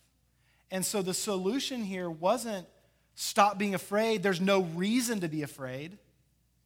And 0.70 0.84
so 0.84 1.02
the 1.02 1.14
solution 1.14 1.82
here 1.82 2.10
wasn't 2.10 2.66
stop 3.14 3.58
being 3.58 3.74
afraid. 3.74 4.22
There's 4.22 4.40
no 4.40 4.62
reason 4.62 5.20
to 5.20 5.28
be 5.28 5.42
afraid. 5.42 5.98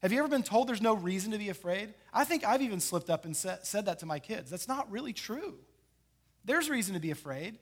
Have 0.02 0.12
you 0.12 0.18
ever 0.18 0.28
been 0.28 0.42
told 0.42 0.68
there's 0.68 0.80
no 0.80 0.94
reason 0.94 1.32
to 1.32 1.38
be 1.38 1.50
afraid? 1.50 1.92
I 2.12 2.24
think 2.24 2.44
I've 2.44 2.62
even 2.62 2.80
slipped 2.80 3.10
up 3.10 3.24
and 3.24 3.36
said, 3.36 3.60
that 3.84 3.98
to 3.98 4.06
my 4.06 4.18
kids. 4.18 4.50
That's 4.50 4.68
not 4.68 4.90
really 4.90 5.12
true. 5.12 5.58
There's 6.44 6.70
reason 6.70 6.94
to 6.94 7.00
be 7.00 7.10
afraid, 7.10 7.58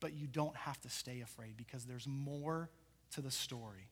but 0.00 0.12
you 0.12 0.26
don't 0.26 0.56
have 0.56 0.80
to 0.80 0.90
stay 0.90 1.20
afraid 1.20 1.56
because 1.56 1.84
there's 1.84 2.06
more 2.06 2.68
to 3.12 3.20
the 3.20 3.30
story. 3.30 3.88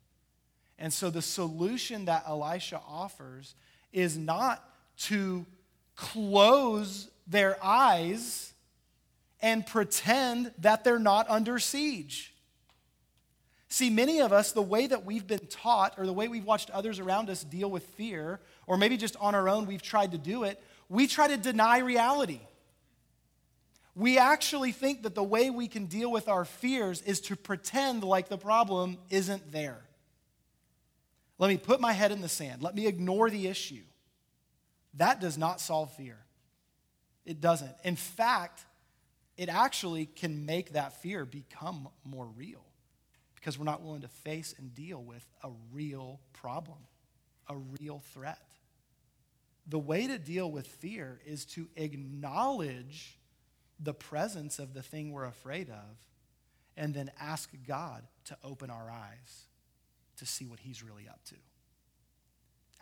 And 0.79 0.93
so 0.93 1.11
the 1.11 1.23
solution 1.23 2.07
that 2.07 2.25
Elisha 2.27 2.81
offers 2.87 3.55
is 3.93 4.19
not 4.19 4.69
to 4.99 5.45
close 5.97 7.09
their 7.27 7.63
eyes 7.63 8.53
and 9.41 9.67
pretend 9.67 10.53
that 10.59 10.85
they're 10.85 10.99
not 10.99 11.29
under 11.29 11.59
siege. 11.59 12.35
See, 13.69 13.91
many 13.91 14.21
of 14.21 14.33
us, 14.33 14.53
the 14.53 14.63
way 14.63 14.87
that 14.87 15.05
we've 15.05 15.27
been 15.27 15.47
taught 15.49 15.95
or 15.99 16.07
the 16.07 16.13
way 16.13 16.29
we've 16.29 16.45
watched 16.45 16.71
others 16.71 17.01
around 17.01 17.29
us 17.29 17.43
deal 17.43 17.71
with 17.71 17.83
fear, 17.83 18.41
or 18.67 18.77
maybe 18.77 18.97
just 18.97 19.17
on 19.17 19.35
our 19.35 19.49
own 19.49 19.67
we've 19.67 19.83
tried 19.83 20.13
to 20.13 20.19
do 20.19 20.45
it, 20.45 20.63
we 20.89 21.07
try 21.07 21.27
to 21.29 21.37
deny 21.37 21.79
reality. 21.79 22.41
We 23.97 24.19
actually 24.19 24.73
think 24.73 25.03
that 25.03 25.15
the 25.15 25.23
way 25.23 25.51
we 25.51 25.69
can 25.69 25.87
deal 25.87 26.11
with 26.11 26.29
our 26.29 26.45
fears 26.45 27.03
is 27.03 27.21
to 27.23 27.37
pretend 27.37 28.03
like 28.03 28.29
the 28.29 28.39
problem 28.39 28.99
isn't 29.11 29.53
there. 29.53 29.81
Let 31.39 31.49
me 31.49 31.57
put 31.57 31.81
my 31.81 31.93
head 31.93 32.13
in 32.13 32.21
the 32.21 32.29
sand. 32.29 32.63
Let 32.63 32.75
me 32.75 32.87
ignore 32.87 33.29
the 33.29 33.47
issue. 33.47 33.83
That 34.97 35.21
does 35.21 35.37
not 35.37 35.61
solve 35.61 35.93
fear. 35.93 36.19
It 37.25 37.41
doesn't. 37.41 37.73
In 37.85 37.97
fact, 37.97 38.65
it 39.37 39.49
actually 39.49 40.07
can 40.07 40.47
make 40.47 40.73
that 40.75 41.01
fear 41.03 41.25
become 41.25 41.89
more 42.05 42.27
real 42.27 42.65
because 43.35 43.59
we're 43.59 43.65
not 43.65 43.83
willing 43.83 44.03
to 44.03 44.09
face 44.09 44.55
and 44.59 44.75
deal 44.75 45.03
with 45.03 45.27
a 45.43 45.51
real 45.73 46.21
problem, 46.33 46.79
a 47.49 47.57
real 47.81 48.03
threat. 48.13 48.39
The 49.67 49.79
way 49.79 50.07
to 50.07 50.19
deal 50.19 50.51
with 50.51 50.67
fear 50.67 51.21
is 51.27 51.45
to 51.47 51.69
acknowledge 51.77 53.19
the 53.81 53.95
presence 53.95 54.59
of 54.59 54.75
the 54.75 54.83
thing 54.83 55.11
we're 55.11 55.25
afraid 55.25 55.69
of 55.69 55.97
and 56.77 56.95
then 56.95 57.11
ask 57.21 57.51
God 57.67 58.05
to 58.27 58.37
open 58.45 58.71
our 58.71 58.91
eyes 58.91 59.47
to 60.19 60.27
see 60.27 60.47
what 60.47 60.61
He's 60.61 60.83
really 60.83 61.09
up 61.09 61.23
to. 61.27 61.35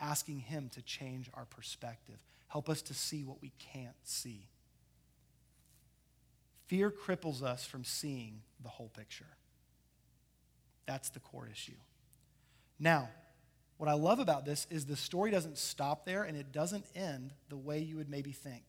Asking 0.02 0.40
Him 0.40 0.68
to 0.74 0.82
change 0.82 1.30
our 1.32 1.46
perspective, 1.46 2.18
help 2.48 2.68
us 2.68 2.82
to 2.82 2.94
see 2.94 3.24
what 3.24 3.40
we 3.40 3.52
can't 3.72 3.96
see. 4.02 4.48
Fear 6.66 6.90
cripples 6.90 7.42
us 7.42 7.64
from 7.64 7.84
seeing 7.84 8.42
the 8.62 8.68
whole 8.68 8.88
picture. 8.88 9.26
That's 10.86 11.10
the 11.10 11.20
core 11.20 11.48
issue. 11.50 11.76
Now, 12.78 13.08
what 13.76 13.88
I 13.88 13.94
love 13.94 14.18
about 14.18 14.44
this 14.44 14.66
is 14.70 14.86
the 14.86 14.96
story 14.96 15.30
doesn't 15.30 15.58
stop 15.58 16.04
there 16.04 16.22
and 16.22 16.36
it 16.36 16.52
doesn't 16.52 16.84
end 16.94 17.32
the 17.48 17.56
way 17.56 17.78
you 17.80 17.96
would 17.96 18.08
maybe 18.08 18.32
think. 18.32 18.62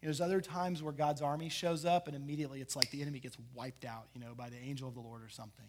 You 0.00 0.06
know, 0.06 0.08
there's 0.08 0.20
other 0.20 0.40
times 0.40 0.82
where 0.82 0.92
God's 0.92 1.22
army 1.22 1.48
shows 1.48 1.84
up 1.84 2.06
and 2.06 2.14
immediately 2.14 2.60
it's 2.60 2.76
like 2.76 2.90
the 2.90 3.02
enemy 3.02 3.18
gets 3.18 3.36
wiped 3.54 3.84
out, 3.84 4.06
you 4.14 4.20
know, 4.20 4.34
by 4.36 4.48
the 4.48 4.58
angel 4.58 4.88
of 4.88 4.94
the 4.94 5.00
Lord 5.00 5.22
or 5.22 5.28
something. 5.28 5.66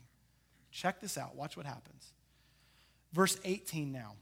Check 0.72 1.00
this 1.02 1.18
out. 1.18 1.36
Watch 1.36 1.58
what 1.58 1.66
happens. 1.66 2.12
Verse 3.14 3.40
18 3.44 3.92
now. 3.92 4.16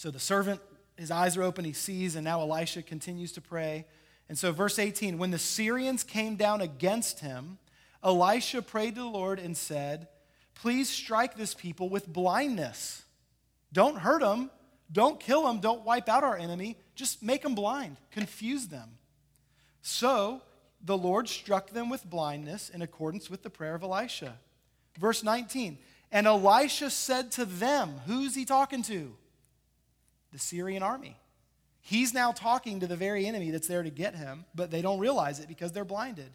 So 0.00 0.10
the 0.10 0.18
servant, 0.18 0.62
his 0.96 1.10
eyes 1.10 1.36
are 1.36 1.42
open, 1.42 1.66
he 1.66 1.74
sees, 1.74 2.16
and 2.16 2.24
now 2.24 2.40
Elisha 2.40 2.80
continues 2.80 3.32
to 3.32 3.42
pray. 3.42 3.84
And 4.30 4.38
so, 4.38 4.50
verse 4.50 4.78
18 4.78 5.18
when 5.18 5.30
the 5.30 5.38
Syrians 5.38 6.04
came 6.04 6.36
down 6.36 6.62
against 6.62 7.20
him, 7.20 7.58
Elisha 8.02 8.62
prayed 8.62 8.94
to 8.94 9.02
the 9.02 9.06
Lord 9.06 9.38
and 9.38 9.54
said, 9.54 10.08
Please 10.54 10.88
strike 10.88 11.36
this 11.36 11.52
people 11.52 11.90
with 11.90 12.10
blindness. 12.10 13.02
Don't 13.74 13.98
hurt 13.98 14.22
them. 14.22 14.50
Don't 14.90 15.20
kill 15.20 15.42
them. 15.42 15.60
Don't 15.60 15.84
wipe 15.84 16.08
out 16.08 16.24
our 16.24 16.38
enemy. 16.38 16.78
Just 16.94 17.22
make 17.22 17.42
them 17.42 17.54
blind, 17.54 17.98
confuse 18.10 18.68
them. 18.68 18.92
So 19.82 20.40
the 20.82 20.96
Lord 20.96 21.28
struck 21.28 21.72
them 21.72 21.90
with 21.90 22.08
blindness 22.08 22.70
in 22.70 22.80
accordance 22.80 23.28
with 23.28 23.42
the 23.42 23.50
prayer 23.50 23.74
of 23.74 23.82
Elisha. 23.82 24.38
Verse 24.98 25.22
19 25.22 25.76
And 26.10 26.26
Elisha 26.26 26.88
said 26.88 27.30
to 27.32 27.44
them, 27.44 28.00
Who's 28.06 28.34
he 28.34 28.46
talking 28.46 28.82
to? 28.84 29.14
The 30.32 30.38
Syrian 30.38 30.82
army. 30.82 31.16
He's 31.80 32.12
now 32.12 32.32
talking 32.32 32.80
to 32.80 32.86
the 32.86 32.96
very 32.96 33.26
enemy 33.26 33.50
that's 33.50 33.68
there 33.68 33.82
to 33.82 33.90
get 33.90 34.14
him, 34.14 34.44
but 34.54 34.70
they 34.70 34.82
don't 34.82 34.98
realize 34.98 35.40
it 35.40 35.48
because 35.48 35.72
they're 35.72 35.84
blinded. 35.84 36.30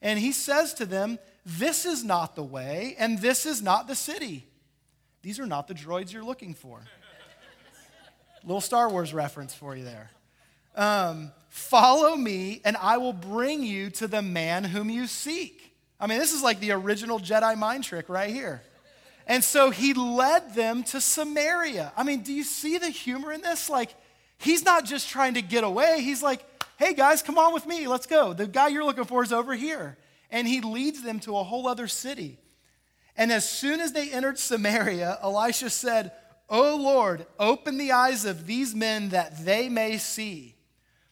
And 0.00 0.18
he 0.18 0.32
says 0.32 0.74
to 0.74 0.86
them, 0.86 1.18
This 1.44 1.84
is 1.84 2.04
not 2.04 2.36
the 2.36 2.42
way, 2.42 2.96
and 2.98 3.20
this 3.20 3.46
is 3.46 3.60
not 3.60 3.86
the 3.86 3.94
city. 3.94 4.46
These 5.22 5.38
are 5.40 5.46
not 5.46 5.68
the 5.68 5.74
droids 5.74 6.12
you're 6.12 6.24
looking 6.24 6.54
for. 6.54 6.80
Little 8.44 8.60
Star 8.60 8.88
Wars 8.88 9.12
reference 9.12 9.52
for 9.52 9.76
you 9.76 9.84
there. 9.84 10.10
Um, 10.74 11.32
Follow 11.48 12.14
me, 12.14 12.60
and 12.64 12.76
I 12.76 12.98
will 12.98 13.12
bring 13.12 13.62
you 13.62 13.90
to 13.90 14.06
the 14.06 14.22
man 14.22 14.64
whom 14.64 14.90
you 14.90 15.06
seek. 15.06 15.74
I 15.98 16.06
mean, 16.06 16.18
this 16.18 16.32
is 16.32 16.42
like 16.42 16.60
the 16.60 16.72
original 16.72 17.18
Jedi 17.18 17.56
mind 17.56 17.84
trick 17.84 18.08
right 18.08 18.30
here. 18.30 18.62
And 19.28 19.44
so 19.44 19.70
he 19.70 19.92
led 19.92 20.54
them 20.54 20.82
to 20.84 21.00
Samaria. 21.00 21.92
I 21.96 22.02
mean, 22.02 22.22
do 22.22 22.32
you 22.32 22.42
see 22.42 22.78
the 22.78 22.88
humor 22.88 23.30
in 23.30 23.42
this? 23.42 23.68
Like, 23.68 23.94
he's 24.38 24.64
not 24.64 24.86
just 24.86 25.08
trying 25.10 25.34
to 25.34 25.42
get 25.42 25.62
away, 25.62 26.00
he's 26.00 26.22
like, 26.22 26.44
hey 26.78 26.94
guys, 26.94 27.22
come 27.22 27.38
on 27.38 27.52
with 27.52 27.66
me, 27.66 27.86
let's 27.86 28.06
go. 28.06 28.32
The 28.32 28.46
guy 28.46 28.68
you're 28.68 28.84
looking 28.84 29.04
for 29.04 29.22
is 29.22 29.32
over 29.32 29.54
here. 29.54 29.98
And 30.30 30.48
he 30.48 30.60
leads 30.60 31.02
them 31.02 31.20
to 31.20 31.36
a 31.36 31.44
whole 31.44 31.68
other 31.68 31.88
city. 31.88 32.38
And 33.16 33.30
as 33.32 33.48
soon 33.48 33.80
as 33.80 33.92
they 33.92 34.10
entered 34.10 34.38
Samaria, 34.38 35.18
Elisha 35.22 35.70
said, 35.70 36.12
O 36.48 36.76
Lord, 36.76 37.26
open 37.38 37.76
the 37.76 37.92
eyes 37.92 38.24
of 38.24 38.46
these 38.46 38.74
men 38.74 39.10
that 39.10 39.44
they 39.44 39.68
may 39.68 39.98
see. 39.98 40.54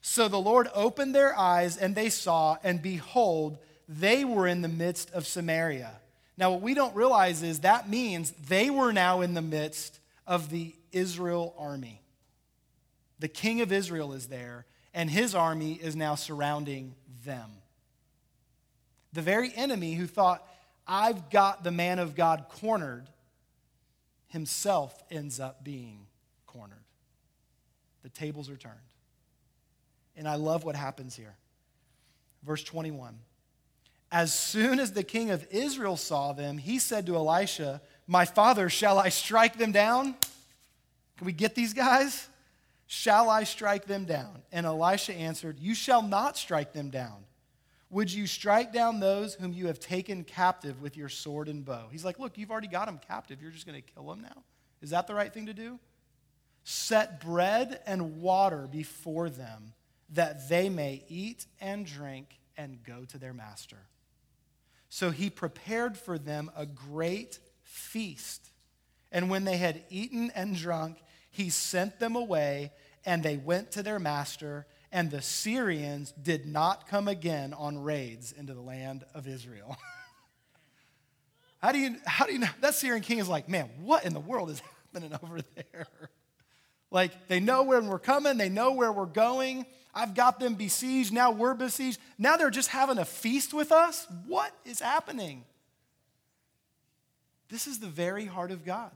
So 0.00 0.28
the 0.28 0.38
Lord 0.38 0.68
opened 0.72 1.14
their 1.14 1.36
eyes, 1.36 1.76
and 1.76 1.94
they 1.94 2.10
saw, 2.10 2.56
and 2.62 2.80
behold, 2.80 3.58
they 3.88 4.24
were 4.24 4.46
in 4.46 4.62
the 4.62 4.68
midst 4.68 5.10
of 5.10 5.26
Samaria. 5.26 6.00
Now, 6.38 6.52
what 6.52 6.60
we 6.60 6.74
don't 6.74 6.94
realize 6.94 7.42
is 7.42 7.60
that 7.60 7.88
means 7.88 8.32
they 8.48 8.68
were 8.68 8.92
now 8.92 9.22
in 9.22 9.34
the 9.34 9.42
midst 9.42 10.00
of 10.26 10.50
the 10.50 10.74
Israel 10.92 11.54
army. 11.58 12.02
The 13.18 13.28
king 13.28 13.62
of 13.62 13.72
Israel 13.72 14.12
is 14.12 14.26
there, 14.26 14.66
and 14.92 15.08
his 15.08 15.34
army 15.34 15.74
is 15.74 15.96
now 15.96 16.14
surrounding 16.14 16.94
them. 17.24 17.50
The 19.14 19.22
very 19.22 19.50
enemy 19.56 19.94
who 19.94 20.06
thought, 20.06 20.46
I've 20.86 21.30
got 21.30 21.64
the 21.64 21.70
man 21.70 21.98
of 21.98 22.14
God 22.14 22.46
cornered, 22.50 23.08
himself 24.28 25.02
ends 25.10 25.40
up 25.40 25.64
being 25.64 26.06
cornered. 26.46 26.84
The 28.02 28.10
tables 28.10 28.50
are 28.50 28.56
turned. 28.56 28.74
And 30.16 30.28
I 30.28 30.36
love 30.36 30.64
what 30.64 30.76
happens 30.76 31.16
here. 31.16 31.34
Verse 32.42 32.62
21. 32.62 33.18
As 34.12 34.32
soon 34.32 34.78
as 34.78 34.92
the 34.92 35.02
king 35.02 35.30
of 35.30 35.46
Israel 35.50 35.96
saw 35.96 36.32
them, 36.32 36.58
he 36.58 36.78
said 36.78 37.06
to 37.06 37.16
Elisha, 37.16 37.80
My 38.06 38.24
father, 38.24 38.68
shall 38.68 38.98
I 38.98 39.08
strike 39.08 39.58
them 39.58 39.72
down? 39.72 40.14
Can 41.16 41.26
we 41.26 41.32
get 41.32 41.54
these 41.54 41.72
guys? 41.72 42.28
Shall 42.86 43.28
I 43.28 43.44
strike 43.44 43.86
them 43.86 44.04
down? 44.04 44.42
And 44.52 44.64
Elisha 44.64 45.12
answered, 45.12 45.58
You 45.58 45.74
shall 45.74 46.02
not 46.02 46.36
strike 46.36 46.72
them 46.72 46.90
down. 46.90 47.24
Would 47.90 48.12
you 48.12 48.26
strike 48.26 48.72
down 48.72 49.00
those 49.00 49.34
whom 49.34 49.52
you 49.52 49.66
have 49.66 49.80
taken 49.80 50.22
captive 50.24 50.80
with 50.80 50.96
your 50.96 51.08
sword 51.08 51.48
and 51.48 51.64
bow? 51.64 51.88
He's 51.90 52.04
like, 52.04 52.18
Look, 52.20 52.38
you've 52.38 52.50
already 52.50 52.68
got 52.68 52.86
them 52.86 53.00
captive. 53.08 53.42
You're 53.42 53.50
just 53.50 53.66
going 53.66 53.80
to 53.80 53.92
kill 53.94 54.06
them 54.06 54.20
now? 54.22 54.42
Is 54.82 54.90
that 54.90 55.08
the 55.08 55.14
right 55.14 55.32
thing 55.32 55.46
to 55.46 55.54
do? 55.54 55.80
Set 56.62 57.20
bread 57.20 57.80
and 57.86 58.20
water 58.20 58.68
before 58.70 59.30
them 59.30 59.72
that 60.10 60.48
they 60.48 60.68
may 60.68 61.02
eat 61.08 61.46
and 61.60 61.84
drink 61.84 62.38
and 62.56 62.82
go 62.84 63.04
to 63.04 63.18
their 63.18 63.32
master. 63.32 63.78
So 64.96 65.10
he 65.10 65.28
prepared 65.28 65.98
for 65.98 66.18
them 66.18 66.50
a 66.56 66.64
great 66.64 67.38
feast. 67.62 68.48
And 69.12 69.28
when 69.28 69.44
they 69.44 69.58
had 69.58 69.82
eaten 69.90 70.32
and 70.34 70.56
drunk, 70.56 70.96
he 71.30 71.50
sent 71.50 71.98
them 71.98 72.16
away, 72.16 72.72
and 73.04 73.22
they 73.22 73.36
went 73.36 73.72
to 73.72 73.82
their 73.82 73.98
master. 73.98 74.66
And 74.90 75.10
the 75.10 75.20
Syrians 75.20 76.12
did 76.12 76.46
not 76.46 76.88
come 76.88 77.08
again 77.08 77.52
on 77.52 77.82
raids 77.82 78.32
into 78.32 78.54
the 78.54 78.62
land 78.62 79.04
of 79.12 79.28
Israel. 79.28 79.76
how 81.58 81.72
do 81.72 81.78
you 81.78 81.96
how 82.06 82.24
do 82.24 82.32
you 82.32 82.38
know 82.38 82.48
that 82.62 82.74
Syrian 82.74 83.02
king 83.02 83.18
is 83.18 83.28
like, 83.28 83.50
man, 83.50 83.68
what 83.82 84.06
in 84.06 84.14
the 84.14 84.20
world 84.20 84.48
is 84.48 84.62
happening 84.94 85.12
over 85.22 85.40
there? 85.56 85.88
Like 86.90 87.28
they 87.28 87.40
know 87.40 87.64
when 87.64 87.88
we're 87.88 87.98
coming, 87.98 88.36
they 88.36 88.48
know 88.48 88.72
where 88.72 88.92
we're 88.92 89.06
going. 89.06 89.66
I've 89.94 90.14
got 90.14 90.38
them 90.38 90.54
besieged. 90.54 91.12
Now 91.12 91.30
we're 91.30 91.54
besieged. 91.54 91.98
Now 92.18 92.36
they're 92.36 92.50
just 92.50 92.68
having 92.68 92.98
a 92.98 93.04
feast 93.04 93.54
with 93.54 93.72
us. 93.72 94.06
What 94.26 94.52
is 94.64 94.80
happening? 94.80 95.44
This 97.48 97.66
is 97.66 97.78
the 97.78 97.86
very 97.86 98.26
heart 98.26 98.50
of 98.50 98.64
God. 98.64 98.90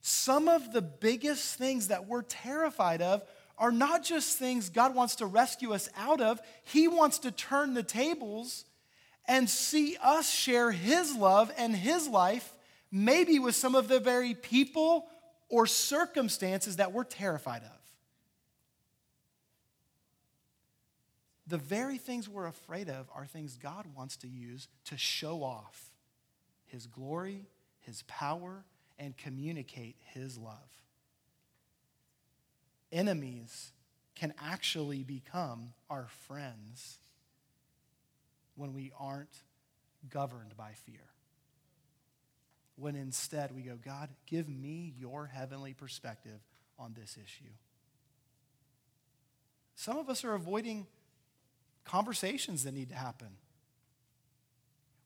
Some 0.00 0.48
of 0.48 0.72
the 0.72 0.80
biggest 0.80 1.56
things 1.56 1.88
that 1.88 2.06
we're 2.06 2.22
terrified 2.22 3.02
of 3.02 3.22
are 3.58 3.72
not 3.72 4.04
just 4.04 4.38
things 4.38 4.70
God 4.70 4.94
wants 4.94 5.16
to 5.16 5.26
rescue 5.26 5.74
us 5.74 5.90
out 5.96 6.20
of, 6.20 6.40
He 6.62 6.88
wants 6.88 7.18
to 7.20 7.30
turn 7.30 7.74
the 7.74 7.82
tables 7.82 8.64
and 9.26 9.50
see 9.50 9.96
us 10.02 10.30
share 10.32 10.70
His 10.70 11.14
love 11.14 11.52
and 11.58 11.74
His 11.76 12.08
life, 12.08 12.54
maybe 12.90 13.38
with 13.38 13.56
some 13.56 13.74
of 13.74 13.88
the 13.88 14.00
very 14.00 14.32
people 14.34 15.06
or 15.48 15.66
circumstances 15.66 16.76
that 16.76 16.92
we're 16.92 17.04
terrified 17.04 17.62
of. 17.62 17.78
the 21.48 21.58
very 21.58 21.96
things 21.96 22.28
we're 22.28 22.46
afraid 22.46 22.88
of 22.88 23.08
are 23.14 23.24
things 23.24 23.56
God 23.56 23.86
wants 23.96 24.16
to 24.18 24.28
use 24.28 24.68
to 24.84 24.98
show 24.98 25.42
off 25.42 25.90
His 26.66 26.86
glory, 26.86 27.46
His 27.80 28.02
power, 28.06 28.64
and 28.98 29.16
communicate 29.16 29.96
His 30.12 30.36
love. 30.36 30.68
Enemies 32.92 33.72
can 34.14 34.34
actually 34.42 35.02
become 35.02 35.72
our 35.88 36.06
friends 36.26 36.98
when 38.56 38.74
we 38.74 38.92
aren't 38.98 39.42
governed 40.10 40.56
by 40.56 40.72
fear. 40.72 41.00
When 42.78 42.94
instead 42.94 43.54
we 43.54 43.62
go, 43.62 43.76
God, 43.84 44.08
give 44.26 44.48
me 44.48 44.94
your 44.98 45.26
heavenly 45.26 45.74
perspective 45.74 46.40
on 46.78 46.94
this 46.98 47.16
issue. 47.16 47.50
Some 49.74 49.98
of 49.98 50.08
us 50.08 50.24
are 50.24 50.34
avoiding 50.34 50.86
conversations 51.84 52.64
that 52.64 52.74
need 52.74 52.90
to 52.90 52.94
happen. 52.94 53.28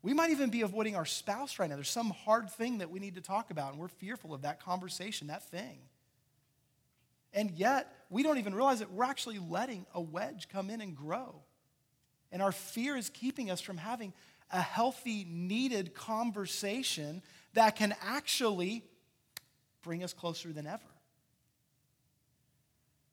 We 0.02 0.12
might 0.12 0.30
even 0.30 0.50
be 0.50 0.62
avoiding 0.62 0.96
our 0.96 1.06
spouse 1.06 1.58
right 1.58 1.70
now. 1.70 1.76
There's 1.76 1.88
some 1.88 2.10
hard 2.10 2.50
thing 2.50 2.78
that 2.78 2.90
we 2.90 2.98
need 3.00 3.14
to 3.14 3.20
talk 3.20 3.50
about, 3.50 3.72
and 3.72 3.80
we're 3.80 3.88
fearful 3.88 4.34
of 4.34 4.42
that 4.42 4.60
conversation, 4.60 5.28
that 5.28 5.44
thing. 5.44 5.78
And 7.32 7.52
yet, 7.52 7.90
we 8.10 8.22
don't 8.22 8.38
even 8.38 8.54
realize 8.54 8.80
that 8.80 8.90
we're 8.90 9.04
actually 9.04 9.38
letting 9.38 9.86
a 9.94 10.00
wedge 10.00 10.48
come 10.50 10.68
in 10.68 10.80
and 10.80 10.94
grow. 10.94 11.36
And 12.30 12.42
our 12.42 12.52
fear 12.52 12.96
is 12.96 13.08
keeping 13.08 13.50
us 13.50 13.60
from 13.60 13.78
having 13.78 14.12
a 14.50 14.60
healthy, 14.60 15.26
needed 15.28 15.94
conversation 15.94 17.22
that 17.54 17.76
can 17.76 17.94
actually 18.02 18.84
bring 19.82 20.02
us 20.02 20.12
closer 20.12 20.52
than 20.52 20.66
ever. 20.66 20.80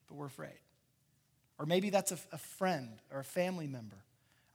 But 0.08 0.16
we're 0.16 0.28
afraid. 0.28 0.60
Or 1.58 1.66
maybe 1.66 1.90
that's 1.90 2.12
a, 2.12 2.18
a 2.32 2.38
friend 2.38 3.02
or 3.12 3.20
a 3.20 3.24
family 3.24 3.68
member. 3.68 3.98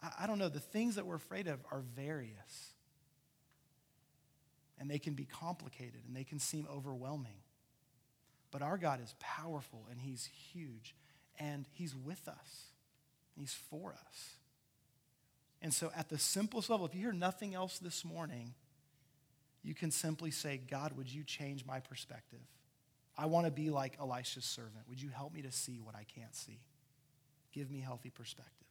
I, 0.02 0.10
I 0.20 0.26
don't 0.26 0.38
know. 0.38 0.48
The 0.48 0.60
things 0.60 0.96
that 0.96 1.06
we're 1.06 1.16
afraid 1.16 1.46
of 1.46 1.60
are 1.70 1.82
various. 1.94 2.72
And 4.78 4.90
they 4.90 4.98
can 4.98 5.14
be 5.14 5.24
complicated 5.24 6.00
and 6.06 6.16
they 6.16 6.24
can 6.24 6.38
seem 6.38 6.66
overwhelming. 6.72 7.36
But 8.50 8.62
our 8.62 8.78
God 8.78 9.00
is 9.02 9.14
powerful 9.20 9.86
and 9.90 10.00
He's 10.00 10.28
huge 10.52 10.94
and 11.38 11.66
He's 11.72 11.94
with 11.94 12.26
us. 12.28 12.64
He's 13.36 13.54
for 13.70 13.92
us. 13.92 14.36
And 15.60 15.72
so, 15.72 15.90
at 15.96 16.08
the 16.08 16.18
simplest 16.18 16.68
level, 16.70 16.86
if 16.86 16.94
you 16.94 17.00
hear 17.00 17.12
nothing 17.12 17.54
else 17.54 17.78
this 17.78 18.04
morning, 18.04 18.54
you 19.64 19.74
can 19.74 19.90
simply 19.90 20.30
say, 20.30 20.60
God, 20.70 20.92
would 20.96 21.12
you 21.12 21.24
change 21.24 21.64
my 21.64 21.80
perspective? 21.80 22.40
I 23.16 23.26
want 23.26 23.46
to 23.46 23.50
be 23.50 23.70
like 23.70 23.96
Elisha's 23.98 24.44
servant. 24.44 24.88
Would 24.88 25.00
you 25.00 25.08
help 25.08 25.32
me 25.32 25.42
to 25.42 25.52
see 25.52 25.80
what 25.82 25.94
I 25.94 26.04
can't 26.14 26.34
see? 26.34 26.58
Give 27.52 27.70
me 27.70 27.80
healthy 27.80 28.10
perspective. 28.10 28.66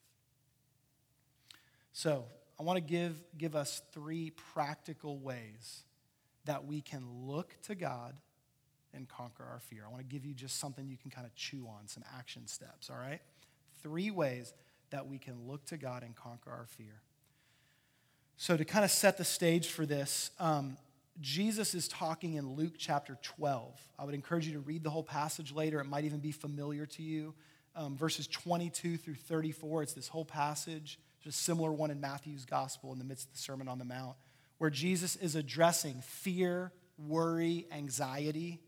So, 1.93 2.25
I 2.59 2.63
want 2.63 2.77
to 2.77 2.81
give, 2.81 3.15
give 3.37 3.55
us 3.55 3.81
three 3.93 4.31
practical 4.53 5.17
ways 5.17 5.83
that 6.45 6.65
we 6.65 6.81
can 6.81 7.03
look 7.25 7.55
to 7.63 7.73
God 7.73 8.15
and 8.93 9.09
conquer 9.09 9.43
our 9.43 9.59
fear. 9.59 9.83
I 9.87 9.89
want 9.89 10.07
to 10.07 10.13
give 10.13 10.23
you 10.23 10.33
just 10.33 10.59
something 10.59 10.87
you 10.87 10.97
can 10.97 11.09
kind 11.09 11.25
of 11.25 11.33
chew 11.35 11.67
on, 11.67 11.87
some 11.87 12.03
action 12.15 12.45
steps, 12.45 12.91
all 12.91 12.97
right? 12.97 13.21
Three 13.81 14.11
ways 14.11 14.53
that 14.91 15.07
we 15.07 15.17
can 15.17 15.47
look 15.47 15.65
to 15.65 15.77
God 15.77 16.03
and 16.03 16.15
conquer 16.15 16.51
our 16.51 16.67
fear. 16.67 17.01
So, 18.37 18.57
to 18.57 18.65
kind 18.65 18.83
of 18.83 18.91
set 18.91 19.17
the 19.17 19.23
stage 19.23 19.67
for 19.67 19.85
this, 19.85 20.31
um, 20.39 20.77
Jesus 21.21 21.75
is 21.75 21.87
talking 21.87 22.33
in 22.33 22.55
Luke 22.55 22.73
chapter 22.77 23.17
12. 23.21 23.79
I 23.99 24.03
would 24.03 24.15
encourage 24.15 24.47
you 24.47 24.53
to 24.53 24.59
read 24.59 24.83
the 24.83 24.89
whole 24.89 25.03
passage 25.03 25.53
later. 25.53 25.79
It 25.79 25.85
might 25.85 26.05
even 26.05 26.19
be 26.19 26.31
familiar 26.31 26.85
to 26.87 27.03
you 27.03 27.33
um, 27.75 27.97
verses 27.97 28.27
22 28.27 28.97
through 28.97 29.15
34. 29.15 29.83
It's 29.83 29.93
this 29.93 30.07
whole 30.07 30.25
passage. 30.25 30.99
There's 31.23 31.35
a 31.35 31.37
similar 31.37 31.71
one 31.71 31.91
in 31.91 32.01
Matthew's 32.01 32.45
gospel 32.45 32.91
in 32.93 32.99
the 32.99 33.05
midst 33.05 33.27
of 33.27 33.33
the 33.33 33.39
Sermon 33.39 33.67
on 33.67 33.79
the 33.79 33.85
Mount, 33.85 34.15
where 34.57 34.69
Jesus 34.69 35.15
is 35.15 35.35
addressing 35.35 36.01
fear, 36.01 36.71
worry, 36.97 37.65
anxiety. 37.71 38.59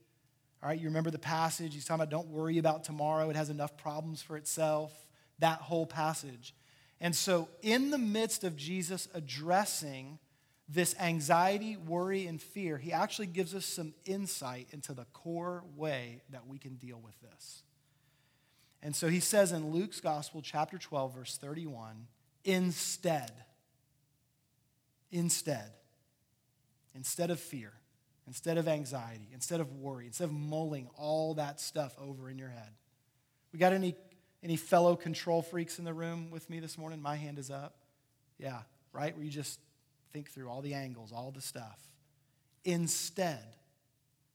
All 0.63 0.69
right, 0.69 0.79
you 0.79 0.87
remember 0.87 1.11
the 1.11 1.19
passage? 1.19 1.73
He's 1.73 1.85
talking 1.85 2.01
about 2.01 2.09
don't 2.09 2.29
worry 2.29 2.57
about 2.57 2.83
tomorrow, 2.83 3.29
it 3.29 3.35
has 3.35 3.49
enough 3.49 3.77
problems 3.77 4.21
for 4.21 4.37
itself. 4.37 4.93
That 5.39 5.59
whole 5.59 5.85
passage. 5.85 6.53
And 7.01 7.15
so, 7.15 7.49
in 7.61 7.91
the 7.91 7.97
midst 7.97 8.43
of 8.43 8.55
Jesus 8.55 9.07
addressing 9.13 10.19
this 10.67 10.95
anxiety, 10.99 11.77
worry, 11.77 12.25
and 12.25 12.41
fear, 12.41 12.77
he 12.77 12.91
actually 12.91 13.27
gives 13.27 13.53
us 13.53 13.65
some 13.65 13.93
insight 14.05 14.67
into 14.71 14.93
the 14.93 15.05
core 15.13 15.63
way 15.75 16.21
that 16.31 16.47
we 16.47 16.57
can 16.57 16.75
deal 16.75 16.99
with 17.03 17.19
this. 17.21 17.63
And 18.81 18.95
so 18.95 19.07
he 19.07 19.19
says 19.19 19.51
in 19.51 19.71
Luke's 19.71 19.99
Gospel, 19.99 20.41
chapter 20.41 20.77
12, 20.77 21.15
verse 21.15 21.37
31, 21.37 22.07
instead, 22.43 23.31
instead, 25.11 25.71
instead 26.93 27.31
of 27.31 27.39
fear, 27.39 27.73
instead 28.27 28.57
of 28.57 28.67
anxiety, 28.67 29.29
instead 29.33 29.59
of 29.59 29.71
worry, 29.73 30.07
instead 30.07 30.25
of 30.25 30.33
mulling 30.33 30.87
all 30.97 31.35
that 31.35 31.59
stuff 31.59 31.95
over 31.99 32.29
in 32.29 32.37
your 32.37 32.49
head. 32.49 32.73
We 33.51 33.59
got 33.59 33.73
any, 33.73 33.95
any 34.43 34.55
fellow 34.55 34.95
control 34.95 35.41
freaks 35.41 35.79
in 35.79 35.85
the 35.85 35.93
room 35.93 36.29
with 36.31 36.49
me 36.49 36.59
this 36.59 36.77
morning? 36.77 37.01
My 37.01 37.15
hand 37.15 37.39
is 37.39 37.49
up. 37.49 37.75
Yeah, 38.37 38.59
right? 38.93 39.15
Where 39.15 39.23
you 39.23 39.31
just 39.31 39.59
think 40.13 40.29
through 40.29 40.49
all 40.49 40.61
the 40.61 40.73
angles, 40.73 41.11
all 41.11 41.31
the 41.31 41.41
stuff. 41.41 41.79
Instead, 42.63 43.43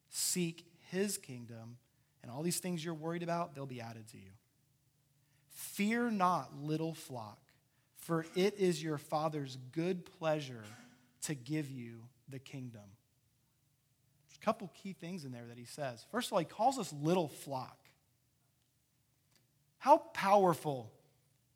seek 0.09 0.65
his 0.91 1.19
kingdom, 1.19 1.77
and 2.23 2.31
all 2.31 2.43
these 2.43 2.59
things 2.59 2.85
you're 2.85 2.95
worried 2.95 3.23
about, 3.23 3.55
they'll 3.55 3.67
be 3.67 3.81
added 3.81 4.09
to 4.09 4.17
you. 4.17 4.31
Fear 5.51 6.11
not, 6.11 6.51
little 6.63 6.95
flock, 6.95 7.39
for 7.97 8.27
it 8.35 8.59
is 8.59 8.83
your 8.83 8.99
Father's 8.99 9.57
good 9.73 10.05
pleasure 10.19 10.65
to 11.23 11.35
give 11.35 11.71
you 11.71 12.01
the 12.29 12.39
kingdom. 12.39 12.83
There's 14.29 14.39
a 14.41 14.45
couple 14.45 14.71
key 14.83 14.93
things 14.93 15.25
in 15.25 15.33
there 15.33 15.47
that 15.49 15.59
he 15.59 15.65
says. 15.65 16.05
First 16.11 16.29
of 16.29 16.33
all, 16.33 16.39
he 16.39 16.45
calls 16.45 16.79
us 16.79 16.93
little 16.93 17.29
flock. 17.29 17.79
How 19.81 19.97
powerful 19.99 20.93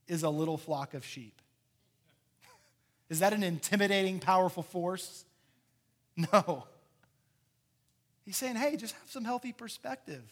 is 0.09 0.23
a 0.23 0.31
little 0.31 0.57
flock 0.57 0.95
of 0.95 1.05
sheep? 1.05 1.41
Is 3.09 3.21
that 3.21 3.33
an 3.33 3.43
intimidating, 3.43 4.19
powerful 4.19 4.65
force? 4.65 5.25
No. 6.33 6.69
He's 8.25 8.37
saying, 8.37 8.55
hey, 8.55 8.77
just 8.77 8.95
have 8.95 9.11
some 9.11 9.25
healthy 9.25 9.53
perspective. 9.53 10.23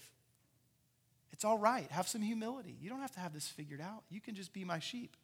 It's 1.33 1.45
all 1.45 1.59
right. 1.59 1.91
Have 1.91 2.07
some 2.07 2.23
humility. 2.23 2.77
You 2.81 2.89
don't 2.89 3.01
have 3.01 3.11
to 3.15 3.21
have 3.21 3.35
this 3.35 3.49
figured 3.49 3.81
out. 3.81 4.05
You 4.09 4.21
can 4.21 4.37
just 4.37 4.53
be 4.53 4.65
my 4.65 4.79
sheep. 4.79 5.17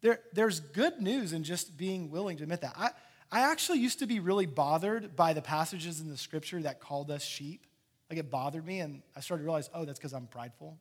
There, 0.00 0.20
there's 0.32 0.60
good 0.60 1.02
news 1.02 1.34
in 1.34 1.44
just 1.44 1.76
being 1.76 2.10
willing 2.10 2.38
to 2.38 2.44
admit 2.44 2.62
that. 2.62 2.72
I, 2.74 2.90
I 3.30 3.40
actually 3.52 3.80
used 3.80 3.98
to 3.98 4.06
be 4.06 4.18
really 4.18 4.46
bothered 4.46 5.14
by 5.14 5.34
the 5.34 5.42
passages 5.42 6.00
in 6.00 6.08
the 6.08 6.16
scripture 6.16 6.62
that 6.62 6.80
called 6.80 7.10
us 7.10 7.22
sheep. 7.22 7.66
Like 8.08 8.18
it 8.18 8.30
bothered 8.30 8.64
me, 8.64 8.80
and 8.80 9.02
I 9.14 9.20
started 9.20 9.42
to 9.42 9.44
realize, 9.44 9.68
oh, 9.74 9.84
that's 9.84 9.98
because 9.98 10.14
I'm 10.14 10.26
prideful. 10.26 10.78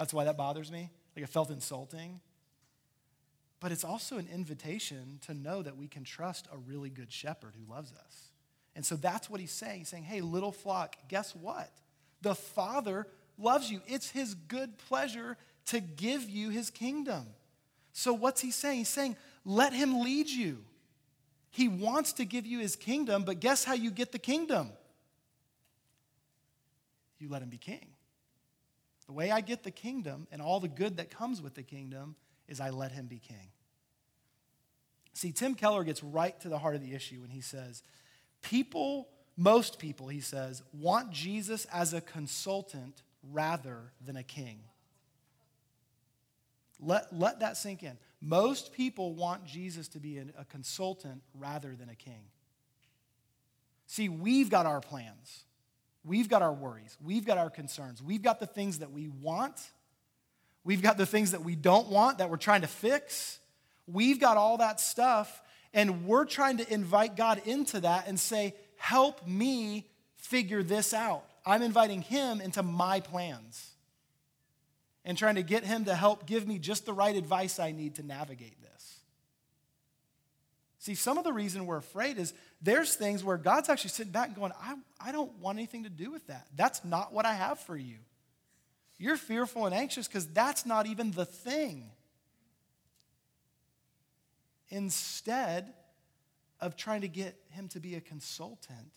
That's 0.00 0.14
why 0.14 0.24
that 0.24 0.38
bothers 0.38 0.72
me. 0.72 0.88
Like 1.14 1.24
it 1.24 1.28
felt 1.28 1.50
insulting. 1.50 2.20
But 3.60 3.70
it's 3.70 3.84
also 3.84 4.16
an 4.16 4.26
invitation 4.32 5.18
to 5.26 5.34
know 5.34 5.60
that 5.60 5.76
we 5.76 5.88
can 5.88 6.04
trust 6.04 6.48
a 6.50 6.56
really 6.56 6.88
good 6.88 7.12
shepherd 7.12 7.52
who 7.54 7.70
loves 7.70 7.92
us. 7.92 8.30
And 8.74 8.82
so 8.82 8.96
that's 8.96 9.28
what 9.28 9.40
he's 9.40 9.50
saying. 9.50 9.80
He's 9.80 9.88
saying, 9.90 10.04
hey, 10.04 10.22
little 10.22 10.52
flock, 10.52 10.96
guess 11.08 11.36
what? 11.36 11.70
The 12.22 12.34
Father 12.34 13.08
loves 13.36 13.70
you. 13.70 13.82
It's 13.86 14.08
his 14.08 14.34
good 14.34 14.78
pleasure 14.78 15.36
to 15.66 15.80
give 15.80 16.30
you 16.30 16.48
his 16.48 16.70
kingdom. 16.70 17.26
So 17.92 18.14
what's 18.14 18.40
he 18.40 18.52
saying? 18.52 18.78
He's 18.78 18.88
saying, 18.88 19.18
let 19.44 19.74
him 19.74 20.00
lead 20.00 20.30
you. 20.30 20.64
He 21.50 21.68
wants 21.68 22.14
to 22.14 22.24
give 22.24 22.46
you 22.46 22.60
his 22.60 22.74
kingdom, 22.74 23.24
but 23.24 23.38
guess 23.38 23.64
how 23.64 23.74
you 23.74 23.90
get 23.90 24.12
the 24.12 24.18
kingdom? 24.18 24.70
You 27.18 27.28
let 27.28 27.42
him 27.42 27.50
be 27.50 27.58
king. 27.58 27.88
The 29.10 29.14
way 29.14 29.32
I 29.32 29.40
get 29.40 29.64
the 29.64 29.72
kingdom 29.72 30.28
and 30.30 30.40
all 30.40 30.60
the 30.60 30.68
good 30.68 30.98
that 30.98 31.10
comes 31.10 31.42
with 31.42 31.56
the 31.56 31.64
kingdom 31.64 32.14
is 32.46 32.60
I 32.60 32.70
let 32.70 32.92
him 32.92 33.06
be 33.06 33.18
king. 33.18 33.48
See, 35.14 35.32
Tim 35.32 35.56
Keller 35.56 35.82
gets 35.82 36.04
right 36.04 36.40
to 36.42 36.48
the 36.48 36.60
heart 36.60 36.76
of 36.76 36.80
the 36.80 36.94
issue 36.94 37.20
when 37.20 37.30
he 37.30 37.40
says, 37.40 37.82
People, 38.40 39.08
most 39.36 39.80
people, 39.80 40.06
he 40.06 40.20
says, 40.20 40.62
want 40.72 41.10
Jesus 41.10 41.64
as 41.72 41.92
a 41.92 42.00
consultant 42.00 43.02
rather 43.32 43.90
than 44.00 44.14
a 44.14 44.22
king. 44.22 44.60
Let, 46.78 47.12
let 47.12 47.40
that 47.40 47.56
sink 47.56 47.82
in. 47.82 47.98
Most 48.20 48.72
people 48.72 49.14
want 49.14 49.44
Jesus 49.44 49.88
to 49.88 49.98
be 49.98 50.18
a 50.18 50.44
consultant 50.44 51.22
rather 51.34 51.74
than 51.74 51.88
a 51.88 51.96
king. 51.96 52.22
See, 53.88 54.08
we've 54.08 54.50
got 54.50 54.66
our 54.66 54.80
plans, 54.80 55.42
we've 56.04 56.28
got 56.28 56.42
our 56.42 56.52
worries, 56.52 56.96
we've 57.04 57.26
got 57.26 57.38
our 57.38 57.50
concerns, 57.50 58.02
we've 58.02 58.22
got 58.22 58.40
the 58.40 58.46
things 58.46 58.78
that 58.78 58.90
we 58.90 59.08
want, 59.08 59.70
we've 60.64 60.82
got 60.82 60.96
the 60.96 61.06
things 61.06 61.32
that 61.32 61.42
we 61.42 61.54
don't 61.56 61.88
want 61.88 62.18
that 62.18 62.30
we're 62.30 62.36
trying 62.36 62.62
to 62.62 62.68
fix. 62.68 63.38
We've 63.86 64.20
got 64.20 64.36
all 64.36 64.58
that 64.58 64.80
stuff, 64.80 65.42
and 65.74 66.06
we're 66.06 66.24
trying 66.24 66.58
to 66.58 66.72
invite 66.72 67.16
God 67.16 67.42
into 67.44 67.80
that 67.80 68.06
and 68.06 68.18
say, 68.18 68.54
Help 68.76 69.26
me 69.26 69.86
figure 70.16 70.62
this 70.62 70.94
out. 70.94 71.24
I'm 71.44 71.62
inviting 71.62 72.02
Him 72.02 72.40
into 72.40 72.62
my 72.62 73.00
plans 73.00 73.70
and 75.04 75.18
trying 75.18 75.34
to 75.34 75.42
get 75.42 75.64
Him 75.64 75.84
to 75.86 75.94
help 75.94 76.26
give 76.26 76.46
me 76.46 76.58
just 76.58 76.86
the 76.86 76.92
right 76.92 77.14
advice 77.14 77.58
I 77.58 77.72
need 77.72 77.96
to 77.96 78.02
navigate 78.02 78.60
this. 78.62 78.79
See, 80.80 80.94
some 80.94 81.18
of 81.18 81.24
the 81.24 81.32
reason 81.32 81.66
we're 81.66 81.76
afraid 81.76 82.18
is 82.18 82.32
there's 82.62 82.94
things 82.94 83.22
where 83.22 83.36
God's 83.36 83.68
actually 83.68 83.90
sitting 83.90 84.12
back 84.12 84.28
and 84.28 84.36
going, 84.36 84.52
I, 84.58 84.74
I 84.98 85.12
don't 85.12 85.38
want 85.38 85.58
anything 85.58 85.84
to 85.84 85.90
do 85.90 86.10
with 86.10 86.26
that. 86.28 86.46
That's 86.56 86.82
not 86.84 87.12
what 87.12 87.26
I 87.26 87.34
have 87.34 87.60
for 87.60 87.76
you. 87.76 87.96
You're 88.98 89.18
fearful 89.18 89.66
and 89.66 89.74
anxious 89.74 90.08
because 90.08 90.26
that's 90.26 90.64
not 90.64 90.86
even 90.86 91.10
the 91.10 91.26
thing. 91.26 91.90
Instead 94.70 95.72
of 96.60 96.76
trying 96.76 97.02
to 97.02 97.08
get 97.08 97.36
him 97.50 97.68
to 97.68 97.80
be 97.80 97.94
a 97.94 98.00
consultant, 98.00 98.92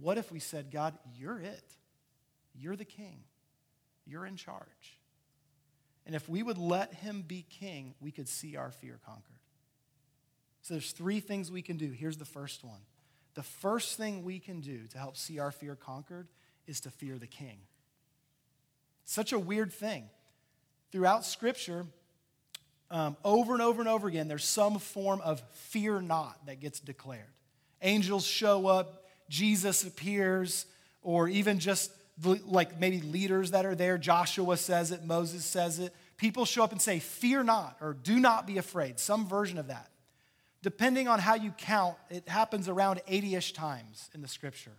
what 0.00 0.18
if 0.18 0.32
we 0.32 0.40
said, 0.40 0.72
God, 0.72 0.98
you're 1.16 1.38
it? 1.38 1.76
You're 2.54 2.76
the 2.76 2.84
king, 2.84 3.20
you're 4.04 4.26
in 4.26 4.36
charge. 4.36 4.98
And 6.06 6.16
if 6.16 6.28
we 6.28 6.42
would 6.42 6.58
let 6.58 6.92
him 6.92 7.22
be 7.22 7.46
king, 7.48 7.94
we 8.00 8.10
could 8.10 8.28
see 8.28 8.56
our 8.56 8.72
fear 8.72 8.98
conquered. 9.06 9.39
So 10.62 10.74
there's 10.74 10.92
three 10.92 11.20
things 11.20 11.50
we 11.50 11.62
can 11.62 11.76
do. 11.76 11.90
Here's 11.90 12.16
the 12.16 12.24
first 12.24 12.64
one. 12.64 12.80
The 13.34 13.42
first 13.42 13.96
thing 13.96 14.24
we 14.24 14.38
can 14.38 14.60
do 14.60 14.86
to 14.88 14.98
help 14.98 15.16
see 15.16 15.38
our 15.38 15.52
fear 15.52 15.76
conquered 15.76 16.28
is 16.66 16.80
to 16.80 16.90
fear 16.90 17.18
the 17.18 17.26
king. 17.26 17.58
Such 19.04 19.32
a 19.32 19.38
weird 19.38 19.72
thing. 19.72 20.08
Throughout 20.92 21.24
Scripture, 21.24 21.86
um, 22.90 23.16
over 23.24 23.52
and 23.52 23.62
over 23.62 23.80
and 23.80 23.88
over 23.88 24.08
again, 24.08 24.28
there's 24.28 24.44
some 24.44 24.78
form 24.78 25.20
of 25.20 25.42
fear 25.52 26.00
not 26.00 26.44
that 26.46 26.60
gets 26.60 26.80
declared. 26.80 27.22
Angels 27.82 28.26
show 28.26 28.66
up, 28.66 29.04
Jesus 29.28 29.84
appears, 29.84 30.66
or 31.02 31.28
even 31.28 31.58
just 31.60 31.92
like 32.22 32.78
maybe 32.78 33.00
leaders 33.00 33.52
that 33.52 33.64
are 33.64 33.74
there. 33.74 33.96
Joshua 33.96 34.56
says 34.56 34.90
it, 34.90 35.04
Moses 35.04 35.44
says 35.44 35.78
it. 35.78 35.94
People 36.16 36.44
show 36.44 36.62
up 36.62 36.72
and 36.72 36.82
say, 36.82 36.98
Fear 36.98 37.44
not, 37.44 37.78
or 37.80 37.94
do 37.94 38.18
not 38.18 38.46
be 38.46 38.58
afraid, 38.58 38.98
some 38.98 39.26
version 39.26 39.56
of 39.56 39.68
that. 39.68 39.89
Depending 40.62 41.08
on 41.08 41.18
how 41.18 41.34
you 41.34 41.52
count, 41.52 41.96
it 42.10 42.28
happens 42.28 42.68
around 42.68 43.00
80 43.08 43.34
ish 43.34 43.52
times 43.52 44.10
in 44.14 44.20
the 44.20 44.28
scripture. 44.28 44.76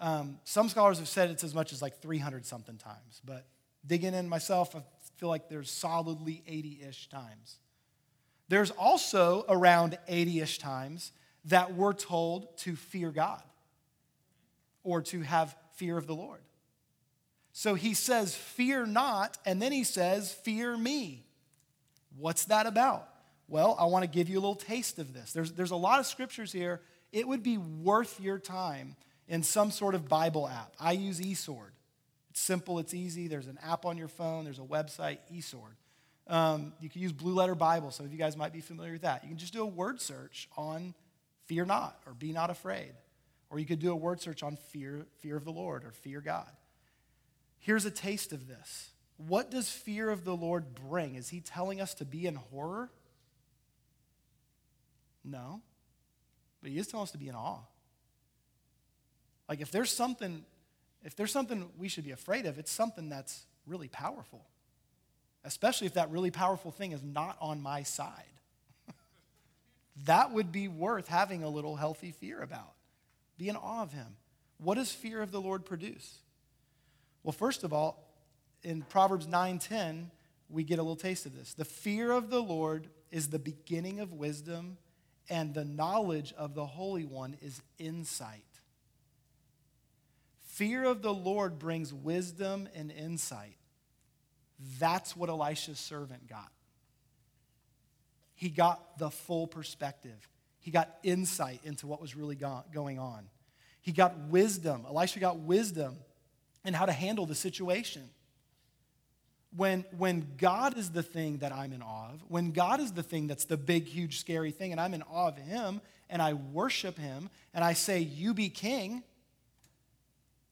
Um, 0.00 0.40
some 0.44 0.68
scholars 0.68 0.98
have 0.98 1.08
said 1.08 1.30
it's 1.30 1.44
as 1.44 1.54
much 1.54 1.72
as 1.72 1.80
like 1.80 2.00
300 2.00 2.44
something 2.44 2.76
times, 2.76 3.20
but 3.24 3.46
digging 3.86 4.14
in 4.14 4.28
myself, 4.28 4.74
I 4.74 4.82
feel 5.16 5.28
like 5.28 5.48
there's 5.48 5.70
solidly 5.70 6.42
80 6.46 6.82
ish 6.88 7.08
times. 7.08 7.58
There's 8.48 8.72
also 8.72 9.44
around 9.48 9.98
80 10.08 10.40
ish 10.40 10.58
times 10.58 11.12
that 11.44 11.74
we're 11.74 11.92
told 11.92 12.56
to 12.58 12.74
fear 12.74 13.10
God 13.10 13.42
or 14.82 15.02
to 15.02 15.20
have 15.20 15.56
fear 15.76 15.96
of 15.96 16.06
the 16.06 16.14
Lord. 16.14 16.40
So 17.52 17.74
he 17.74 17.94
says, 17.94 18.34
Fear 18.34 18.86
not, 18.86 19.38
and 19.44 19.60
then 19.60 19.72
he 19.72 19.84
says, 19.84 20.32
Fear 20.32 20.76
me. 20.76 21.24
What's 22.18 22.46
that 22.46 22.66
about? 22.66 23.08
Well, 23.52 23.76
I 23.78 23.84
want 23.84 24.02
to 24.02 24.08
give 24.08 24.30
you 24.30 24.38
a 24.38 24.40
little 24.40 24.54
taste 24.54 24.98
of 24.98 25.12
this. 25.12 25.34
There's, 25.34 25.52
there's 25.52 25.72
a 25.72 25.76
lot 25.76 26.00
of 26.00 26.06
scriptures 26.06 26.52
here. 26.52 26.80
It 27.12 27.28
would 27.28 27.42
be 27.42 27.58
worth 27.58 28.18
your 28.18 28.38
time 28.38 28.96
in 29.28 29.42
some 29.42 29.70
sort 29.70 29.94
of 29.94 30.08
Bible 30.08 30.48
app. 30.48 30.72
I 30.80 30.92
use 30.92 31.20
eSword. 31.20 31.72
It's 32.30 32.40
simple, 32.40 32.78
it's 32.78 32.94
easy. 32.94 33.28
There's 33.28 33.48
an 33.48 33.58
app 33.62 33.84
on 33.84 33.98
your 33.98 34.08
phone, 34.08 34.44
there's 34.44 34.58
a 34.58 34.62
website, 34.62 35.18
eSword. 35.30 35.74
Um, 36.28 36.72
you 36.80 36.88
can 36.88 37.02
use 37.02 37.12
Blue 37.12 37.34
Letter 37.34 37.54
Bible. 37.54 37.90
Some 37.90 38.06
of 38.06 38.12
you 38.12 38.18
guys 38.18 38.38
might 38.38 38.54
be 38.54 38.62
familiar 38.62 38.92
with 38.92 39.02
that. 39.02 39.22
You 39.22 39.28
can 39.28 39.36
just 39.36 39.52
do 39.52 39.60
a 39.60 39.66
word 39.66 40.00
search 40.00 40.48
on 40.56 40.94
fear 41.44 41.66
not 41.66 42.00
or 42.06 42.14
be 42.14 42.32
not 42.32 42.48
afraid. 42.48 42.94
Or 43.50 43.58
you 43.58 43.66
could 43.66 43.80
do 43.80 43.92
a 43.92 43.96
word 43.96 44.22
search 44.22 44.42
on 44.42 44.56
fear, 44.56 45.04
fear 45.18 45.36
of 45.36 45.44
the 45.44 45.52
Lord 45.52 45.84
or 45.84 45.90
fear 45.90 46.22
God. 46.22 46.48
Here's 47.58 47.84
a 47.84 47.90
taste 47.90 48.32
of 48.32 48.48
this. 48.48 48.92
What 49.18 49.50
does 49.50 49.68
fear 49.68 50.08
of 50.08 50.24
the 50.24 50.34
Lord 50.34 50.74
bring? 50.88 51.16
Is 51.16 51.28
he 51.28 51.40
telling 51.40 51.82
us 51.82 51.92
to 51.96 52.06
be 52.06 52.26
in 52.26 52.36
horror? 52.36 52.88
No. 55.24 55.60
But 56.60 56.70
he 56.70 56.78
is 56.78 56.86
telling 56.86 57.04
us 57.04 57.10
to 57.12 57.18
be 57.18 57.28
in 57.28 57.34
awe. 57.34 57.60
Like 59.48 59.60
if 59.60 59.70
there's 59.70 59.90
something 59.90 60.44
if 61.04 61.16
there's 61.16 61.32
something 61.32 61.68
we 61.76 61.88
should 61.88 62.04
be 62.04 62.12
afraid 62.12 62.46
of, 62.46 62.58
it's 62.58 62.70
something 62.70 63.08
that's 63.08 63.44
really 63.66 63.88
powerful. 63.88 64.46
Especially 65.44 65.86
if 65.86 65.94
that 65.94 66.10
really 66.10 66.30
powerful 66.30 66.70
thing 66.70 66.92
is 66.92 67.02
not 67.02 67.36
on 67.40 67.60
my 67.60 67.82
side. 67.82 68.40
that 70.04 70.30
would 70.30 70.52
be 70.52 70.68
worth 70.68 71.08
having 71.08 71.42
a 71.42 71.48
little 71.48 71.74
healthy 71.74 72.12
fear 72.12 72.40
about. 72.40 72.74
Be 73.36 73.48
in 73.48 73.56
awe 73.56 73.82
of 73.82 73.92
him. 73.92 74.16
What 74.58 74.76
does 74.76 74.92
fear 74.92 75.20
of 75.20 75.32
the 75.32 75.40
Lord 75.40 75.64
produce? 75.64 76.18
Well, 77.24 77.32
first 77.32 77.64
of 77.64 77.72
all, 77.72 78.08
in 78.62 78.82
Proverbs 78.82 79.26
9:10, 79.26 80.10
we 80.48 80.62
get 80.62 80.78
a 80.78 80.82
little 80.82 80.96
taste 80.96 81.26
of 81.26 81.36
this. 81.36 81.54
The 81.54 81.64
fear 81.64 82.12
of 82.12 82.30
the 82.30 82.42
Lord 82.42 82.88
is 83.10 83.28
the 83.28 83.38
beginning 83.38 83.98
of 83.98 84.12
wisdom, 84.12 84.78
and 85.32 85.54
the 85.54 85.64
knowledge 85.64 86.34
of 86.36 86.54
the 86.54 86.66
Holy 86.66 87.06
One 87.06 87.38
is 87.40 87.62
insight. 87.78 88.44
Fear 90.42 90.84
of 90.84 91.00
the 91.00 91.14
Lord 91.14 91.58
brings 91.58 91.92
wisdom 91.92 92.68
and 92.74 92.92
insight. 92.92 93.56
That's 94.78 95.16
what 95.16 95.30
Elisha's 95.30 95.78
servant 95.78 96.28
got. 96.28 96.52
He 98.34 98.50
got 98.50 98.98
the 98.98 99.10
full 99.10 99.46
perspective. 99.46 100.28
He 100.60 100.70
got 100.70 100.98
insight 101.02 101.60
into 101.64 101.86
what 101.86 102.02
was 102.02 102.14
really 102.14 102.36
going 102.36 102.98
on. 102.98 103.26
He 103.80 103.92
got 103.92 104.14
wisdom. 104.28 104.84
Elisha 104.86 105.18
got 105.18 105.38
wisdom 105.38 105.96
in 106.62 106.74
how 106.74 106.84
to 106.84 106.92
handle 106.92 107.24
the 107.24 107.34
situation. 107.34 108.02
When, 109.54 109.84
when 109.96 110.26
God 110.38 110.78
is 110.78 110.90
the 110.90 111.02
thing 111.02 111.38
that 111.38 111.52
I'm 111.52 111.72
in 111.72 111.82
awe 111.82 112.10
of, 112.12 112.24
when 112.28 112.52
God 112.52 112.80
is 112.80 112.92
the 112.92 113.02
thing 113.02 113.26
that's 113.26 113.44
the 113.44 113.58
big, 113.58 113.86
huge, 113.86 114.18
scary 114.18 114.50
thing, 114.50 114.72
and 114.72 114.80
I'm 114.80 114.94
in 114.94 115.02
awe 115.02 115.28
of 115.28 115.36
Him, 115.36 115.80
and 116.08 116.22
I 116.22 116.32
worship 116.32 116.98
Him, 116.98 117.28
and 117.52 117.62
I 117.62 117.74
say, 117.74 118.00
You 118.00 118.32
be 118.32 118.48
king, 118.48 119.02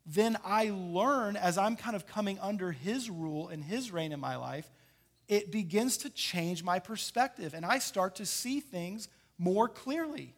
then 0.07 0.37
I 0.45 0.71
learn 0.75 1.37
as 1.37 1.57
I'm 1.57 1.77
kind 1.77 1.95
of 1.95 2.07
coming 2.07 2.39
under 2.41 2.73
his 2.73 3.09
rule 3.09 3.49
and 3.49 3.63
his 3.63 3.93
reign 3.93 4.13
in 4.13 4.21
my 4.21 4.37
life, 4.37 4.69
it 5.29 5.53
begins 5.53 5.99
to 5.99 6.11
change 6.11 6.65
my 6.65 6.81
perspective 6.81 7.55
and 7.55 7.65
I 7.65 7.79
start 7.79 8.17
to 8.17 8.27
see 8.27 8.61
things 8.61 9.09
more 9.39 9.69
clearly. 9.69 10.35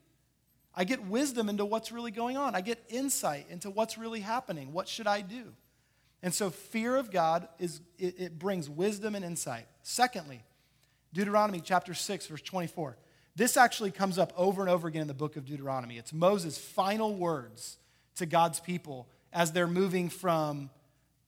I 0.75 0.85
get 0.85 1.05
wisdom 1.07 1.49
into 1.49 1.65
what's 1.65 1.93
really 1.93 2.11
going 2.11 2.37
on. 2.37 2.55
I 2.55 2.61
get 2.61 2.83
insight 2.89 3.47
into 3.51 3.71
what's 3.71 3.97
really 3.97 4.21
happening. 4.21 4.73
What 4.73 4.89
should 4.89 5.07
I 5.07 5.21
do? 5.21 5.53
And 6.23 6.33
so 6.33 6.51
fear 6.51 6.97
of 6.97 7.11
God 7.11 7.49
is 7.59 7.81
it, 7.99 8.15
it 8.19 8.39
brings 8.39 8.71
wisdom 8.71 9.15
and 9.15 9.25
insight. 9.25 9.67
Secondly, 9.83 10.43
Deuteronomy 11.13 11.61
chapter 11.61 11.95
6 11.95 12.27
verse 12.27 12.43
24. 12.43 12.97
This 13.35 13.57
actually 13.57 13.91
comes 13.91 14.19
up 14.19 14.33
over 14.37 14.61
and 14.61 14.71
over 14.71 14.89
again 14.89 15.03
in 15.03 15.09
the 15.09 15.15
book 15.15 15.37
of 15.37 15.47
Deuteronomy. 15.47 15.97
It's 15.97 16.13
Moses' 16.13 16.59
final 16.59 17.15
words 17.15 17.79
to 18.17 18.27
God's 18.27 18.61
people 18.61 19.09
as 19.33 19.53
they're 19.53 19.67
moving 19.67 20.11
from 20.11 20.71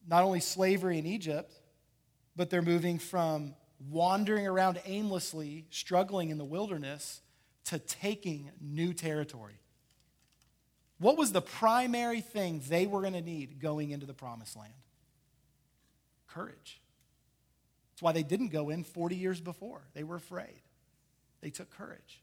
not 0.07 0.23
only 0.23 0.41
slavery 0.41 0.99
in 0.99 1.07
Egypt, 1.07 1.55
but 2.37 2.51
they're 2.51 2.63
moving 2.63 2.99
from 2.99 3.55
wandering 3.91 4.47
around 4.47 4.81
aimlessly, 4.85 5.67
struggling 5.71 6.31
in 6.31 6.39
the 6.39 6.45
wilderness, 6.45 7.23
to 7.65 7.79
taking 7.79 8.51
new 8.61 8.93
territory. 8.93 9.59
What 10.99 11.17
was 11.17 11.33
the 11.33 11.41
primary 11.41 12.21
thing 12.21 12.63
they 12.69 12.87
were 12.87 13.01
going 13.01 13.15
to 13.15 13.23
need 13.23 13.61
going 13.61 13.91
into 13.91 14.07
the 14.07 14.15
promised 14.15 14.57
land? 14.57 14.75
Courage. 16.35 16.81
That's 17.93 18.03
why 18.03 18.13
they 18.13 18.25
didn't 18.25 18.49
go 18.49 18.71
in 18.71 18.83
40 18.83 19.17
years 19.17 19.41
before. 19.41 19.83
They 19.95 20.03
were 20.03 20.17
afraid. 20.17 20.61
They 21.41 21.51
took 21.51 21.71
courage. 21.71 22.21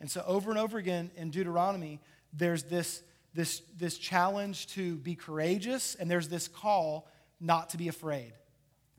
And 0.00 0.10
so, 0.10 0.24
over 0.26 0.50
and 0.50 0.58
over 0.58 0.78
again 0.78 1.10
in 1.16 1.30
Deuteronomy, 1.30 2.00
there's 2.32 2.62
this 2.64 3.02
this, 3.34 3.62
this 3.76 3.98
challenge 3.98 4.66
to 4.68 4.96
be 4.96 5.14
courageous, 5.14 5.94
and 5.94 6.10
there's 6.10 6.28
this 6.28 6.48
call 6.48 7.08
not 7.40 7.70
to 7.70 7.76
be 7.76 7.88
afraid. 7.88 8.32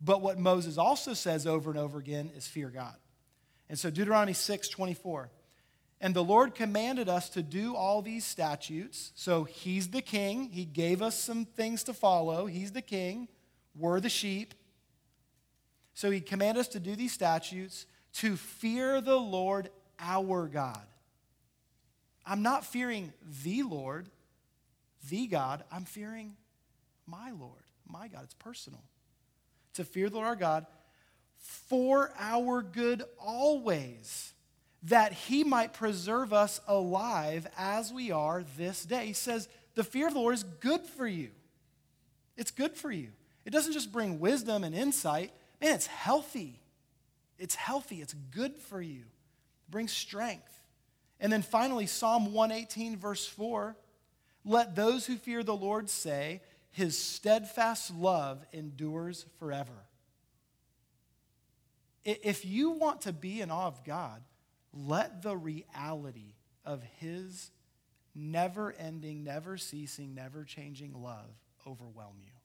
But 0.01 0.21
what 0.21 0.39
Moses 0.39 0.77
also 0.77 1.13
says 1.13 1.45
over 1.45 1.69
and 1.69 1.79
over 1.79 1.99
again 1.99 2.31
is 2.35 2.47
fear 2.47 2.69
God. 2.69 2.95
And 3.69 3.77
so 3.77 3.89
Deuteronomy 3.89 4.33
6 4.33 4.69
24. 4.69 5.29
And 6.03 6.15
the 6.15 6.23
Lord 6.23 6.55
commanded 6.55 7.07
us 7.07 7.29
to 7.29 7.43
do 7.43 7.75
all 7.75 8.01
these 8.01 8.25
statutes. 8.25 9.11
So 9.13 9.43
he's 9.43 9.89
the 9.89 10.01
king. 10.01 10.49
He 10.49 10.65
gave 10.65 10.99
us 10.99 11.15
some 11.15 11.45
things 11.45 11.83
to 11.83 11.93
follow. 11.93 12.47
He's 12.47 12.71
the 12.71 12.81
king. 12.81 13.27
We're 13.75 13.99
the 13.99 14.09
sheep. 14.09 14.53
So 15.93 16.09
he 16.09 16.21
commanded 16.21 16.61
us 16.61 16.67
to 16.69 16.79
do 16.79 16.95
these 16.95 17.13
statutes 17.13 17.85
to 18.13 18.35
fear 18.35 19.01
the 19.01 19.17
Lord 19.17 19.69
our 19.99 20.47
God. 20.47 20.85
I'm 22.25 22.41
not 22.41 22.65
fearing 22.65 23.13
the 23.43 23.63
Lord, 23.63 24.09
the 25.09 25.27
God, 25.27 25.63
I'm 25.71 25.85
fearing 25.85 26.35
my 27.07 27.31
Lord, 27.31 27.63
my 27.87 28.07
God. 28.07 28.21
It's 28.23 28.33
personal. 28.33 28.81
To 29.75 29.83
fear 29.83 30.09
the 30.09 30.15
Lord 30.15 30.27
our 30.27 30.35
God 30.35 30.65
for 31.37 32.11
our 32.19 32.61
good 32.61 33.03
always, 33.19 34.33
that 34.83 35.13
he 35.13 35.43
might 35.43 35.73
preserve 35.73 36.33
us 36.33 36.61
alive 36.67 37.47
as 37.57 37.91
we 37.91 38.11
are 38.11 38.43
this 38.57 38.85
day. 38.85 39.07
He 39.07 39.13
says, 39.13 39.47
the 39.75 39.83
fear 39.83 40.07
of 40.07 40.13
the 40.13 40.19
Lord 40.19 40.35
is 40.35 40.43
good 40.43 40.81
for 40.81 41.07
you. 41.07 41.29
It's 42.37 42.51
good 42.51 42.75
for 42.75 42.91
you. 42.91 43.09
It 43.45 43.51
doesn't 43.51 43.73
just 43.73 43.91
bring 43.91 44.19
wisdom 44.19 44.63
and 44.63 44.75
insight, 44.75 45.31
man, 45.59 45.75
it's 45.75 45.87
healthy. 45.87 46.59
It's 47.37 47.55
healthy, 47.55 48.01
it's 48.01 48.13
good 48.13 48.55
for 48.57 48.81
you. 48.81 49.01
It 49.01 49.71
brings 49.71 49.91
strength. 49.91 50.61
And 51.19 51.31
then 51.31 51.41
finally, 51.41 51.85
Psalm 51.85 52.33
118, 52.33 52.97
verse 52.97 53.25
4 53.27 53.75
let 54.43 54.75
those 54.75 55.05
who 55.05 55.17
fear 55.17 55.43
the 55.43 55.55
Lord 55.55 55.89
say, 55.89 56.41
His 56.71 56.97
steadfast 56.97 57.93
love 57.93 58.43
endures 58.51 59.25
forever. 59.37 59.85
If 62.03 62.43
you 62.45 62.71
want 62.71 63.01
to 63.01 63.13
be 63.13 63.41
in 63.41 63.51
awe 63.51 63.67
of 63.67 63.83
God, 63.83 64.23
let 64.73 65.21
the 65.21 65.37
reality 65.37 66.33
of 66.65 66.81
His 66.99 67.51
never 68.15 68.73
ending, 68.73 69.23
never 69.23 69.57
ceasing, 69.57 70.15
never 70.15 70.43
changing 70.43 70.93
love 70.99 71.29
overwhelm 71.67 72.15
you. 72.19 72.40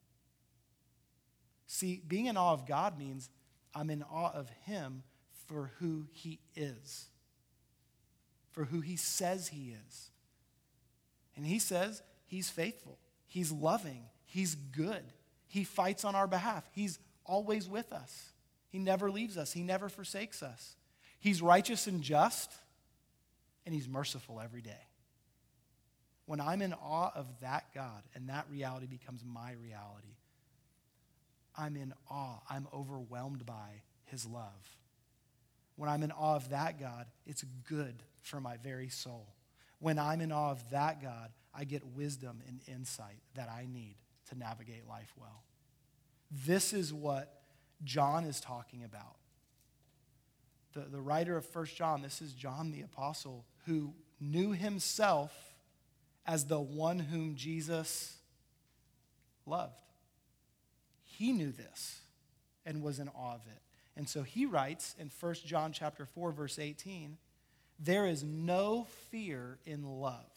See, 1.67 2.03
being 2.07 2.27
in 2.27 2.37
awe 2.37 2.53
of 2.53 2.67
God 2.67 2.99
means 2.99 3.29
I'm 3.75 3.91
in 3.91 4.03
awe 4.03 4.33
of 4.33 4.49
Him 4.65 5.03
for 5.47 5.73
who 5.79 6.07
He 6.13 6.41
is, 6.55 7.07
for 8.53 8.65
who 8.65 8.81
He 8.81 8.97
says 8.97 9.49
He 9.49 9.75
is. 9.87 10.11
And 11.37 11.45
he 11.45 11.59
says 11.59 12.03
he's 12.27 12.49
faithful, 12.49 12.99
he's 13.27 13.53
loving, 13.53 14.05
he's 14.25 14.55
good. 14.55 15.05
He 15.49 15.63
fights 15.63 16.05
on 16.05 16.17
our 16.17 16.27
behalf. 16.27 16.69
He's 16.73 16.99
always 17.25 17.69
with 17.69 17.93
us. 17.93 18.33
He 18.69 18.79
never 18.79 19.11
leaves 19.11 19.37
us, 19.37 19.53
he 19.53 19.63
never 19.63 19.89
forsakes 19.89 20.43
us. 20.43 20.77
He's 21.19 21.41
righteous 21.43 21.87
and 21.87 22.03
just, 22.03 22.53
and 23.65 23.75
he's 23.75 23.89
merciful 23.89 24.41
every 24.41 24.61
day. 24.61 24.73
When 26.27 26.41
I'm 26.41 26.63
in 26.63 26.73
awe 26.73 27.13
of 27.15 27.27
that 27.41 27.67
God 27.75 28.03
and 28.15 28.29
that 28.29 28.47
reality 28.51 28.87
becomes 28.87 29.23
my 29.25 29.53
reality, 29.53 30.17
I'm 31.57 31.77
in 31.77 31.93
awe. 32.11 32.41
I'm 32.49 32.67
overwhelmed 32.75 33.47
by 33.47 33.83
his 34.05 34.27
love. 34.27 34.77
When 35.77 35.91
I'm 35.91 36.03
in 36.03 36.13
awe 36.13 36.37
of 36.37 36.51
that 36.51 36.81
God, 36.81 37.07
it's 37.27 37.45
good 37.69 38.03
for 38.23 38.41
my 38.41 38.57
very 38.57 38.89
soul. 38.89 39.27
When 39.79 39.99
I'm 39.99 40.21
in 40.21 40.33
awe 40.33 40.51
of 40.51 40.71
that 40.71 41.03
God, 41.03 41.31
I 41.55 41.65
get 41.65 41.85
wisdom 41.85 42.43
and 42.49 42.61
insight 42.67 43.21
that 43.35 43.49
I 43.49 43.67
need 43.71 43.97
to 44.31 44.39
navigate 44.39 44.87
life 44.89 45.13
well. 45.19 45.43
This 46.31 46.73
is 46.73 46.93
what 46.93 47.43
John 47.85 48.25
is 48.25 48.41
talking 48.41 48.85
about. 48.85 49.17
The, 50.73 50.81
the 50.81 51.01
writer 51.01 51.37
of 51.37 51.45
First 51.45 51.77
John, 51.77 52.03
this 52.03 52.21
is 52.21 52.33
John 52.33 52.71
the 52.71 52.83
Apostle, 52.83 53.45
who 53.67 53.95
knew 54.21 54.53
himself 54.53 55.33
as 56.27 56.47
the 56.47 56.61
one 56.61 56.99
whom 56.99 57.37
Jesus 57.37 58.17
loved. 59.47 59.75
He 61.17 61.33
knew 61.33 61.51
this 61.51 62.01
and 62.67 62.83
was 62.83 62.99
in 62.99 63.09
awe 63.09 63.35
of 63.35 63.47
it. 63.47 63.63
And 63.97 64.07
so 64.07 64.23
he 64.23 64.45
writes 64.45 64.95
in 64.99 65.11
1 65.19 65.35
John 65.47 65.73
chapter 65.73 66.05
4 66.05 66.31
verse 66.31 66.59
18, 66.59 67.17
there 67.79 68.07
is 68.07 68.23
no 68.23 68.87
fear 69.11 69.59
in 69.65 69.83
love, 69.83 70.31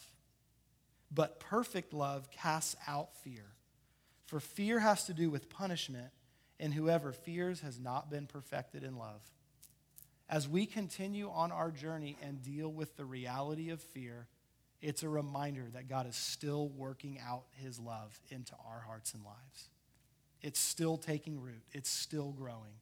but 1.11 1.41
perfect 1.41 1.93
love 1.93 2.31
casts 2.31 2.77
out 2.87 3.13
fear. 3.17 3.43
For 4.27 4.39
fear 4.39 4.79
has 4.79 5.03
to 5.05 5.13
do 5.13 5.29
with 5.29 5.49
punishment, 5.49 6.11
and 6.61 6.73
whoever 6.73 7.11
fears 7.11 7.59
has 7.59 7.77
not 7.77 8.09
been 8.09 8.25
perfected 8.25 8.83
in 8.83 8.97
love. 8.97 9.21
As 10.29 10.47
we 10.47 10.65
continue 10.65 11.29
on 11.29 11.51
our 11.51 11.71
journey 11.71 12.15
and 12.21 12.41
deal 12.41 12.71
with 12.71 12.95
the 12.95 13.05
reality 13.05 13.69
of 13.69 13.81
fear, 13.81 14.27
it's 14.81 15.03
a 15.03 15.09
reminder 15.09 15.65
that 15.73 15.89
God 15.89 16.07
is 16.07 16.15
still 16.15 16.69
working 16.69 17.19
out 17.25 17.43
his 17.51 17.79
love 17.79 18.17
into 18.29 18.53
our 18.65 18.81
hearts 18.81 19.13
and 19.13 19.23
lives. 19.25 19.69
It's 20.41 20.59
still 20.59 20.97
taking 20.97 21.41
root, 21.41 21.63
it's 21.71 21.89
still 21.89 22.31
growing. 22.31 22.73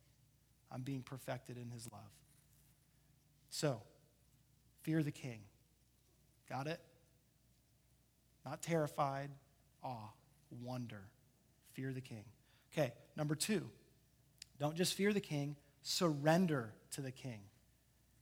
I'm 0.72 0.82
being 0.82 1.02
perfected 1.02 1.58
in 1.58 1.70
his 1.70 1.90
love. 1.92 2.12
So, 3.50 3.82
Fear 4.88 5.04
the 5.04 5.12
king. 5.12 5.42
Got 6.50 6.68
it? 6.68 6.80
Not 8.46 8.62
terrified, 8.62 9.30
awe, 9.84 10.14
wonder. 10.64 11.02
Fear 11.74 11.92
the 11.92 12.00
king. 12.00 12.24
Okay, 12.72 12.94
number 13.18 13.36
two, 13.36 13.70
don't 14.62 14.78
just 14.78 14.94
fear 14.94 15.12
the 15.12 15.20
king, 15.20 15.58
surrender 15.82 16.72
to 16.92 17.02
the 17.02 17.12
king. 17.12 17.42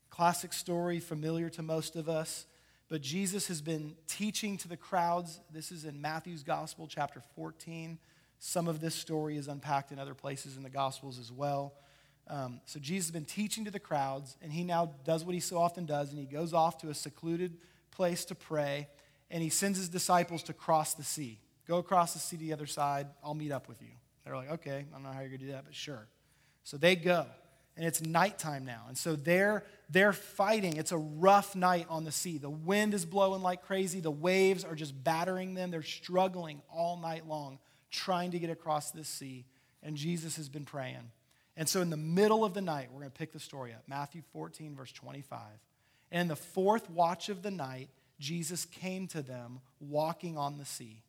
Classic 0.10 0.52
story, 0.52 1.00
familiar 1.00 1.52
to 1.52 1.62
most 1.62 1.96
of 1.96 2.10
us, 2.10 2.48
but 2.90 3.04
Jesus 3.04 3.48
has 3.48 3.62
been 3.62 3.96
teaching 4.08 4.58
to 4.58 4.68
the 4.68 4.76
crowds. 4.76 5.42
This 5.54 5.72
is 5.72 5.86
in 5.86 6.02
Matthew's 6.02 6.42
Gospel, 6.42 6.88
chapter 6.88 7.22
14. 7.36 8.00
Some 8.48 8.68
of 8.68 8.80
this 8.80 8.94
story 8.94 9.38
is 9.38 9.48
unpacked 9.48 9.92
in 9.92 9.98
other 9.98 10.14
places 10.14 10.56
in 10.56 10.62
the 10.62 10.70
Gospels 10.70 11.18
as 11.18 11.32
well. 11.32 11.74
Um, 12.28 12.62
so 12.66 12.80
Jesus 12.80 13.08
has 13.08 13.12
been 13.12 13.26
teaching 13.26 13.66
to 13.66 13.72
the 13.72 13.80
crowds, 13.80 14.38
and 14.40 14.54
he 14.54 14.64
now 14.64 14.92
does 15.04 15.26
what 15.26 15.34
he 15.34 15.42
so 15.42 15.58
often 15.58 15.88
does, 15.88 16.12
and 16.12 16.20
he 16.20 16.28
goes 16.28 16.54
off 16.54 16.78
to 16.82 16.90
a 16.90 16.94
secluded 16.94 17.58
place 17.90 18.24
to 18.26 18.36
pray, 18.36 18.88
and 19.32 19.42
he 19.42 19.50
sends 19.50 19.80
his 19.80 19.90
disciples 19.90 20.44
to 20.44 20.54
cross 20.54 20.94
the 20.94 21.04
sea. 21.04 21.40
Go 21.68 21.80
across 21.80 22.14
the 22.14 22.20
sea 22.20 22.38
to 22.38 22.44
the 22.44 22.54
other 22.54 22.68
side. 22.68 23.08
I'll 23.24 23.34
meet 23.34 23.52
up 23.52 23.68
with 23.68 23.82
you. 23.82 23.90
They're 24.24 24.36
like, 24.36 24.52
okay, 24.52 24.86
I 24.92 24.94
don't 24.94 25.02
know 25.02 25.10
how 25.10 25.22
you're 25.22 25.30
going 25.30 25.40
to 25.40 25.46
do 25.48 25.52
that, 25.54 25.66
but 25.66 25.74
sure. 25.74 26.08
So 26.64 26.78
they 26.78 26.96
go, 26.96 27.26
and 27.76 27.84
it's 27.84 28.04
nighttime 28.04 28.64
now. 28.64 28.84
And 28.88 28.96
so 28.96 29.16
they're, 29.16 29.64
they're 29.90 30.14
fighting. 30.14 30.78
It's 30.78 30.92
a 30.92 31.00
rough 31.00 31.56
night 31.56 31.88
on 31.90 32.04
the 32.04 32.12
sea. 32.12 32.38
The 32.38 32.52
wind 32.52 32.94
is 32.94 33.06
blowing 33.06 33.42
like 33.42 33.64
crazy. 33.64 34.02
The 34.02 34.12
waves 34.12 34.64
are 34.64 34.76
just 34.76 35.04
battering 35.04 35.56
them. 35.56 35.72
They're 35.72 35.82
struggling 35.82 36.62
all 36.72 36.98
night 36.98 37.28
long 37.28 37.58
trying 37.96 38.32
to 38.32 38.40
get 38.40 38.50
across 38.50 38.92
this 38.92 39.08
sea. 39.08 39.46
And 39.82 39.96
Jesus 39.96 40.36
has 40.38 40.50
been 40.50 40.66
praying. 40.66 41.12
And 41.58 41.70
so, 41.70 41.82
in 41.82 41.90
the 41.90 41.98
middle 41.98 42.44
of 42.44 42.54
the 42.54 42.62
night, 42.62 42.90
we're 42.92 43.00
going 43.00 43.12
to 43.12 43.18
pick 43.18 43.32
the 43.32 43.40
story 43.40 43.74
up 43.74 43.84
Matthew 43.88 44.22
14, 44.34 44.76
verse 44.76 44.92
25. 44.92 45.40
And 46.12 46.22
in 46.22 46.28
the 46.28 46.36
fourth 46.36 46.90
watch 46.90 47.30
of 47.30 47.42
the 47.42 47.52
night, 47.52 47.90
Jesus 48.20 48.66
came 48.66 49.08
to 49.08 49.22
them 49.22 49.60
walking 49.80 50.38
on 50.38 50.58
the 50.58 50.66
sea. 50.66 51.02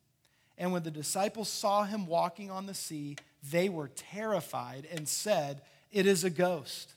And 0.57 0.71
when 0.71 0.83
the 0.83 0.91
disciples 0.91 1.49
saw 1.49 1.83
him 1.83 2.07
walking 2.07 2.49
on 2.49 2.65
the 2.65 2.73
sea, 2.73 3.17
they 3.51 3.69
were 3.69 3.89
terrified 3.89 4.87
and 4.91 5.07
said, 5.07 5.61
It 5.91 6.05
is 6.05 6.23
a 6.23 6.29
ghost. 6.29 6.93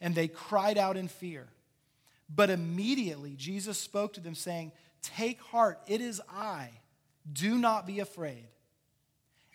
And 0.00 0.14
they 0.14 0.28
cried 0.28 0.78
out 0.78 0.96
in 0.96 1.08
fear. 1.08 1.46
But 2.34 2.50
immediately 2.50 3.34
Jesus 3.36 3.78
spoke 3.78 4.14
to 4.14 4.20
them, 4.20 4.34
saying, 4.34 4.72
Take 5.02 5.40
heart, 5.40 5.80
it 5.86 6.00
is 6.00 6.20
I. 6.30 6.70
Do 7.30 7.58
not 7.58 7.86
be 7.86 8.00
afraid. 8.00 8.46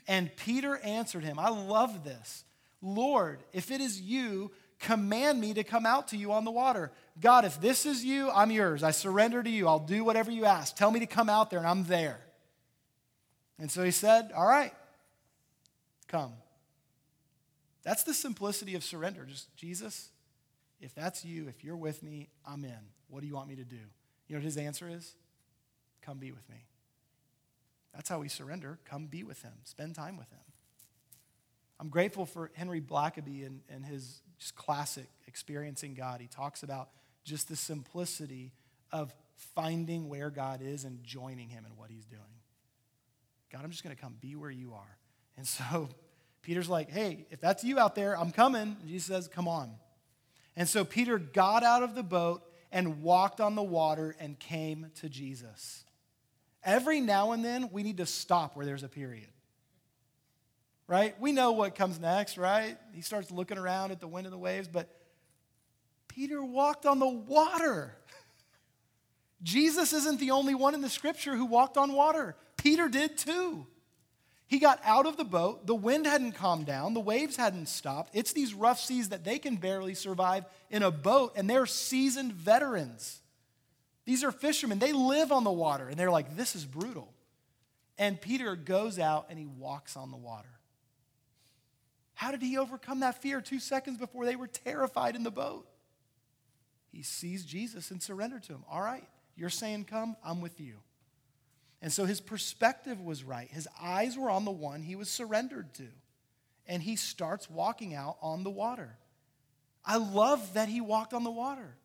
And 0.07 0.35
Peter 0.35 0.77
answered 0.77 1.23
him, 1.23 1.39
I 1.39 1.49
love 1.49 2.03
this. 2.03 2.43
Lord, 2.81 3.39
if 3.53 3.71
it 3.71 3.81
is 3.81 3.99
you, 3.99 4.51
command 4.79 5.39
me 5.41 5.53
to 5.53 5.63
come 5.63 5.85
out 5.85 6.09
to 6.09 6.17
you 6.17 6.31
on 6.31 6.45
the 6.45 6.51
water. 6.51 6.91
God, 7.19 7.45
if 7.45 7.59
this 7.59 7.85
is 7.85 8.03
you, 8.03 8.29
I'm 8.29 8.51
yours. 8.51 8.83
I 8.83 8.91
surrender 8.91 9.41
to 9.41 9.49
you. 9.49 9.67
I'll 9.67 9.79
do 9.79 10.03
whatever 10.03 10.31
you 10.31 10.45
ask. 10.45 10.75
Tell 10.75 10.91
me 10.91 10.99
to 10.99 11.07
come 11.07 11.29
out 11.29 11.49
there, 11.49 11.59
and 11.59 11.67
I'm 11.67 11.85
there. 11.85 12.19
And 13.57 13.71
so 13.71 13.83
he 13.83 13.91
said, 13.91 14.31
All 14.35 14.45
right, 14.45 14.73
come. 16.07 16.33
That's 17.83 18.03
the 18.03 18.13
simplicity 18.13 18.75
of 18.75 18.83
surrender. 18.83 19.25
Just, 19.25 19.55
Jesus, 19.55 20.09
if 20.81 20.93
that's 20.93 21.23
you, 21.23 21.47
if 21.47 21.63
you're 21.63 21.77
with 21.77 22.03
me, 22.03 22.29
I'm 22.45 22.65
in. 22.65 22.73
What 23.09 23.21
do 23.21 23.27
you 23.27 23.35
want 23.35 23.47
me 23.47 23.55
to 23.55 23.63
do? 23.63 23.77
You 24.27 24.35
know 24.35 24.39
what 24.39 24.43
his 24.43 24.57
answer 24.57 24.89
is? 24.89 25.13
Come 26.01 26.17
be 26.17 26.31
with 26.31 26.47
me. 26.49 26.65
That's 27.95 28.09
how 28.09 28.19
we 28.19 28.29
surrender. 28.29 28.77
Come 28.85 29.07
be 29.07 29.23
with 29.23 29.41
him, 29.41 29.53
spend 29.63 29.95
time 29.95 30.17
with 30.17 30.29
him. 30.29 30.39
I'm 31.79 31.89
grateful 31.89 32.25
for 32.25 32.51
Henry 32.53 32.81
Blackaby 32.81 33.45
and, 33.45 33.61
and 33.69 33.85
his 33.85 34.21
just 34.39 34.55
classic 34.55 35.07
experiencing 35.27 35.93
God. 35.93 36.21
He 36.21 36.27
talks 36.27 36.63
about 36.63 36.89
just 37.23 37.49
the 37.49 37.55
simplicity 37.55 38.53
of 38.91 39.13
finding 39.55 40.07
where 40.07 40.29
God 40.29 40.61
is 40.61 40.83
and 40.85 41.03
joining 41.03 41.49
him 41.49 41.65
in 41.65 41.75
what 41.77 41.89
he's 41.89 42.05
doing. 42.05 42.21
God, 43.51 43.61
I'm 43.63 43.71
just 43.71 43.83
going 43.83 43.95
to 43.95 44.01
come 44.01 44.15
be 44.19 44.35
where 44.35 44.51
you 44.51 44.73
are. 44.73 44.97
And 45.37 45.47
so 45.47 45.89
Peter's 46.41 46.69
like, 46.69 46.89
hey, 46.89 47.25
if 47.29 47.41
that's 47.41 47.63
you 47.63 47.79
out 47.79 47.95
there, 47.95 48.17
I'm 48.17 48.31
coming. 48.31 48.77
And 48.79 48.87
Jesus 48.87 49.07
says, 49.07 49.27
come 49.27 49.47
on. 49.47 49.71
And 50.55 50.69
so 50.69 50.85
Peter 50.85 51.17
got 51.17 51.63
out 51.63 51.83
of 51.83 51.95
the 51.95 52.03
boat 52.03 52.43
and 52.71 53.01
walked 53.01 53.41
on 53.41 53.55
the 53.55 53.63
water 53.63 54.15
and 54.19 54.37
came 54.37 54.91
to 54.95 55.09
Jesus. 55.09 55.84
Every 56.65 56.99
now 56.99 57.31
and 57.31 57.45
then, 57.45 57.69
we 57.71 57.83
need 57.83 57.97
to 57.97 58.07
stop 58.07 58.55
where 58.55 58.65
there's 58.65 58.83
a 58.83 58.89
period. 58.89 59.29
Right? 60.87 61.19
We 61.19 61.31
know 61.31 61.51
what 61.51 61.75
comes 61.75 61.99
next, 61.99 62.37
right? 62.37 62.77
He 62.93 63.01
starts 63.01 63.31
looking 63.31 63.57
around 63.57 63.91
at 63.91 63.99
the 63.99 64.07
wind 64.07 64.25
and 64.25 64.33
the 64.33 64.39
waves, 64.39 64.67
but 64.67 64.89
Peter 66.07 66.43
walked 66.43 66.85
on 66.85 66.99
the 66.99 67.07
water. 67.07 67.95
Jesus 69.43 69.93
isn't 69.93 70.19
the 70.19 70.31
only 70.31 70.55
one 70.55 70.73
in 70.73 70.81
the 70.81 70.89
scripture 70.89 71.35
who 71.35 71.45
walked 71.45 71.77
on 71.77 71.93
water. 71.93 72.35
Peter 72.57 72.89
did 72.89 73.17
too. 73.17 73.67
He 74.47 74.59
got 74.59 74.79
out 74.83 75.05
of 75.07 75.17
the 75.17 75.25
boat. 75.25 75.65
The 75.65 75.75
wind 75.75 76.05
hadn't 76.05 76.33
calmed 76.33 76.67
down. 76.67 76.93
The 76.93 76.99
waves 76.99 77.35
hadn't 77.35 77.67
stopped. 77.67 78.11
It's 78.15 78.33
these 78.33 78.53
rough 78.53 78.79
seas 78.79 79.09
that 79.09 79.23
they 79.23 79.39
can 79.39 79.55
barely 79.55 79.95
survive 79.95 80.45
in 80.69 80.83
a 80.83 80.91
boat, 80.91 81.33
and 81.35 81.49
they're 81.49 81.65
seasoned 81.65 82.33
veterans. 82.33 83.21
These 84.05 84.23
are 84.23 84.31
fishermen. 84.31 84.79
They 84.79 84.93
live 84.93 85.31
on 85.31 85.43
the 85.43 85.51
water, 85.51 85.87
and 85.89 85.97
they're 85.97 86.11
like, 86.11 86.35
this 86.35 86.55
is 86.55 86.65
brutal. 86.65 87.11
And 87.97 88.19
Peter 88.19 88.55
goes 88.55 88.99
out 88.99 89.27
and 89.29 89.39
he 89.39 89.45
walks 89.45 89.95
on 89.95 90.11
the 90.11 90.17
water. 90.17 90.49
How 92.13 92.31
did 92.31 92.41
he 92.41 92.57
overcome 92.57 93.01
that 93.01 93.21
fear 93.21 93.41
two 93.41 93.59
seconds 93.59 93.97
before 93.97 94.25
they 94.25 94.35
were 94.35 94.47
terrified 94.47 95.15
in 95.15 95.23
the 95.23 95.31
boat? 95.31 95.67
He 96.91 97.03
sees 97.03 97.45
Jesus 97.45 97.91
and 97.91 98.01
surrendered 98.01 98.43
to 98.43 98.53
him. 98.53 98.63
All 98.69 98.81
right, 98.81 99.07
you're 99.35 99.49
saying 99.49 99.85
come, 99.85 100.15
I'm 100.23 100.41
with 100.41 100.59
you. 100.59 100.75
And 101.81 101.91
so 101.91 102.05
his 102.05 102.21
perspective 102.21 103.01
was 103.01 103.23
right. 103.23 103.49
His 103.49 103.67
eyes 103.79 104.17
were 104.17 104.29
on 104.29 104.45
the 104.45 104.51
one 104.51 104.81
he 104.81 104.95
was 104.95 105.09
surrendered 105.09 105.73
to. 105.75 105.87
And 106.67 106.81
he 106.81 106.95
starts 106.95 107.49
walking 107.49 107.93
out 107.93 108.17
on 108.21 108.43
the 108.43 108.49
water. 108.49 108.97
I 109.85 109.97
love 109.97 110.53
that 110.55 110.67
he 110.67 110.81
walked 110.81 111.13
on 111.13 111.23
the 111.23 111.31
water. 111.31 111.75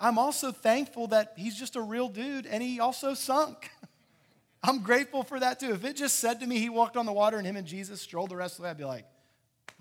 I'm 0.00 0.18
also 0.18 0.50
thankful 0.50 1.08
that 1.08 1.34
he's 1.36 1.58
just 1.58 1.76
a 1.76 1.82
real 1.82 2.08
dude 2.08 2.46
and 2.46 2.62
he 2.62 2.80
also 2.80 3.14
sunk. 3.14 3.70
I'm 4.62 4.82
grateful 4.82 5.22
for 5.22 5.38
that 5.38 5.60
too. 5.60 5.72
If 5.72 5.84
it 5.84 5.96
just 5.96 6.18
said 6.18 6.40
to 6.40 6.46
me 6.46 6.58
he 6.58 6.70
walked 6.70 6.96
on 6.96 7.06
the 7.06 7.12
water 7.12 7.36
and 7.36 7.46
him 7.46 7.56
and 7.56 7.66
Jesus 7.66 8.00
strolled 8.00 8.30
the 8.30 8.36
rest 8.36 8.54
of 8.54 8.58
the 8.58 8.62
way, 8.64 8.70
I'd 8.70 8.78
be 8.78 8.84
like, 8.84 9.06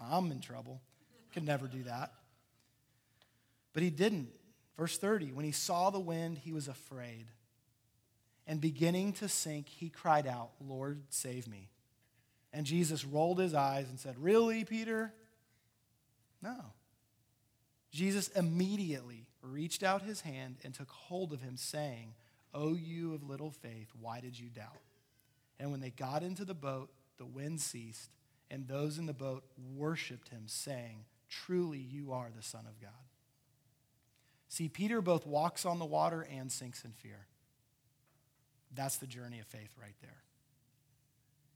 I'm 0.01 0.32
in 0.32 0.41
trouble. 0.41 0.82
Could 1.34 1.45
never 1.45 1.67
do 1.67 1.84
that. 1.84 2.12
But 3.73 3.84
he 3.84 3.89
didn't. 3.89 4.29
Verse 4.77 4.97
30 4.97 5.32
when 5.32 5.45
he 5.45 5.51
saw 5.51 5.89
the 5.89 5.99
wind, 5.99 6.38
he 6.38 6.51
was 6.51 6.67
afraid 6.67 7.27
and 8.49 8.60
beginning 8.60 9.13
to 9.13 9.29
sink, 9.29 9.69
he 9.69 9.89
cried 9.89 10.25
out, 10.25 10.49
Lord, 10.60 11.03
save 11.10 11.47
me. 11.47 11.69
And 12.51 12.65
Jesus 12.65 13.05
rolled 13.05 13.38
his 13.38 13.53
eyes 13.53 13.88
and 13.89 13.99
said, 13.99 14.15
Really, 14.17 14.65
Peter? 14.65 15.13
No. 16.41 16.55
Jesus 17.91 18.27
immediately 18.29 19.28
reached 19.41 19.84
out 19.84 20.02
his 20.02 20.21
hand 20.21 20.58
and 20.63 20.73
took 20.73 20.89
hold 20.89 21.34
of 21.34 21.41
him, 21.41 21.58
saying, 21.58 22.13
O 22.54 22.73
you 22.73 23.13
of 23.13 23.23
little 23.23 23.52
faith, 23.52 23.89
why 23.99 24.19
did 24.19 24.39
you 24.39 24.49
doubt? 24.49 24.82
And 25.60 25.71
when 25.71 25.80
they 25.80 25.91
got 25.91 26.23
into 26.23 26.45
the 26.45 26.54
boat, 26.54 26.89
the 27.17 27.25
wind 27.25 27.60
ceased, 27.60 28.10
and 28.49 28.67
those 28.67 28.97
in 28.97 29.06
the 29.06 29.13
boat 29.13 29.43
worshiped 29.75 30.30
him, 30.30 30.43
saying, 30.47 31.06
Truly 31.30 31.78
you 31.78 32.12
are 32.12 32.30
the 32.36 32.41
Son 32.41 32.65
of 32.67 32.80
God. 32.82 32.91
See, 34.47 34.67
Peter 34.67 35.02
both 35.02 35.28
walks 35.28 35.65
on 35.65 35.78
the 35.78 35.86
water 35.86 36.28
and 36.32 36.52
sinks 36.52 36.84
in 36.84 36.91
fear. 36.91 37.28
That's 38.73 38.97
the 38.97 39.08
journey 39.08 39.39
of 39.39 39.45
faith 39.45 39.75
right 39.80 39.95
there. 40.02 40.23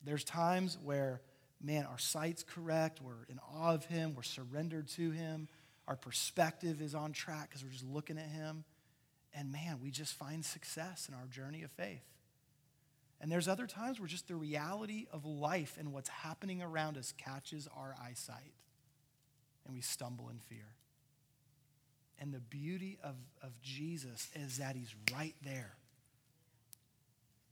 There's 0.03 0.23
times 0.23 0.77
where, 0.83 1.21
man, 1.61 1.85
our 1.85 1.97
sight's 1.97 2.43
correct, 2.43 3.01
we're 3.01 3.25
in 3.29 3.39
awe 3.55 3.73
of 3.73 3.85
Him, 3.85 4.13
we're 4.15 4.23
surrendered 4.23 4.87
to 4.89 5.11
Him, 5.11 5.47
our 5.87 5.95
perspective 5.95 6.81
is 6.81 6.95
on 6.95 7.11
track 7.11 7.49
because 7.49 7.63
we're 7.63 7.71
just 7.71 7.85
looking 7.85 8.17
at 8.17 8.27
Him. 8.27 8.63
And 9.33 9.51
man, 9.51 9.79
we 9.81 9.91
just 9.91 10.13
find 10.13 10.45
success 10.45 11.09
in 11.09 11.15
our 11.15 11.25
journey 11.25 11.63
of 11.63 11.71
faith. 11.71 12.03
And 13.19 13.31
there's 13.31 13.47
other 13.47 13.67
times 13.67 13.99
where 13.99 14.07
just 14.07 14.27
the 14.27 14.35
reality 14.35 15.07
of 15.11 15.25
life 15.25 15.77
and 15.79 15.93
what's 15.93 16.09
happening 16.09 16.61
around 16.61 16.97
us 16.97 17.13
catches 17.17 17.67
our 17.75 17.95
eyesight 18.01 18.53
and 19.65 19.73
we 19.73 19.81
stumble 19.81 20.29
in 20.29 20.39
fear. 20.39 20.75
And 22.19 22.33
the 22.33 22.39
beauty 22.39 22.99
of, 23.03 23.15
of 23.41 23.59
Jesus 23.61 24.29
is 24.35 24.57
that 24.57 24.75
he's 24.75 24.93
right 25.13 25.35
there. 25.43 25.75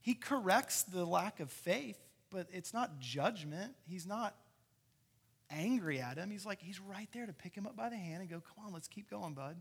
He 0.02 0.14
corrects 0.14 0.84
the 0.84 1.06
lack 1.06 1.40
of 1.40 1.52
faith, 1.52 2.00
but 2.30 2.48
it's 2.52 2.74
not 2.74 3.00
judgment. 3.00 3.74
He's 3.88 4.06
not 4.06 4.36
angry 5.52 6.00
at 6.00 6.18
him. 6.18 6.30
He's 6.30 6.46
like, 6.46 6.62
he's 6.62 6.80
right 6.80 7.10
there 7.14 7.26
to 7.26 7.34
pick 7.34 7.56
him 7.56 7.68
up 7.68 7.76
by 7.76 7.90
the 7.90 7.98
hand 7.98 8.22
and 8.22 8.30
go, 8.30 8.42
come 8.42 8.66
on, 8.66 8.74
let's 8.74 8.88
keep 8.88 9.10
going, 9.10 9.34
bud. 9.34 9.58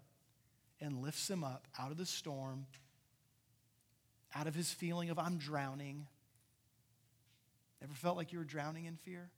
And 0.80 1.02
lifts 1.02 1.28
him 1.28 1.44
up 1.44 1.66
out 1.78 1.90
of 1.90 1.98
the 1.98 2.06
storm, 2.06 2.66
out 4.34 4.46
of 4.46 4.54
his 4.54 4.72
feeling 4.72 5.10
of, 5.10 5.18
I'm 5.18 5.36
drowning. 5.36 6.06
Ever 7.82 7.92
felt 7.94 8.16
like 8.16 8.32
you 8.32 8.38
were 8.38 8.44
drowning 8.44 8.86
in 8.86 8.96
fear? 8.96 9.30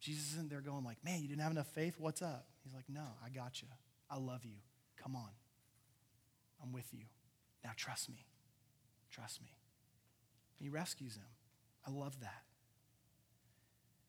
Jesus 0.00 0.32
isn't 0.32 0.50
there 0.50 0.60
going 0.60 0.84
like, 0.84 0.98
man, 1.04 1.22
you 1.22 1.28
didn't 1.28 1.42
have 1.42 1.52
enough 1.52 1.68
faith? 1.68 1.94
What's 1.98 2.22
up? 2.22 2.46
He's 2.64 2.74
like, 2.74 2.88
no, 2.88 3.06
I 3.24 3.28
got 3.28 3.62
you. 3.62 3.68
I 4.10 4.18
love 4.18 4.44
you. 4.44 4.56
Come 5.02 5.14
on. 5.14 5.30
I'm 6.62 6.72
with 6.72 6.92
you. 6.92 7.04
Now 7.64 7.70
trust 7.76 8.08
me. 8.08 8.26
Trust 9.10 9.42
me. 9.42 9.54
He 10.58 10.68
rescues 10.68 11.16
him. 11.16 11.26
I 11.86 11.90
love 11.90 12.20
that. 12.20 12.42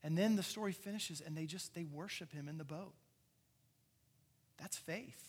And 0.04 0.18
then 0.18 0.36
the 0.36 0.44
story 0.44 0.74
finishes 0.74 1.22
and 1.26 1.38
they 1.38 1.46
just 1.46 1.74
they 1.74 1.86
worship 1.86 2.32
him 2.34 2.48
in 2.48 2.58
the 2.58 2.66
boat. 2.66 2.94
That's 4.60 4.78
faith. 4.78 5.22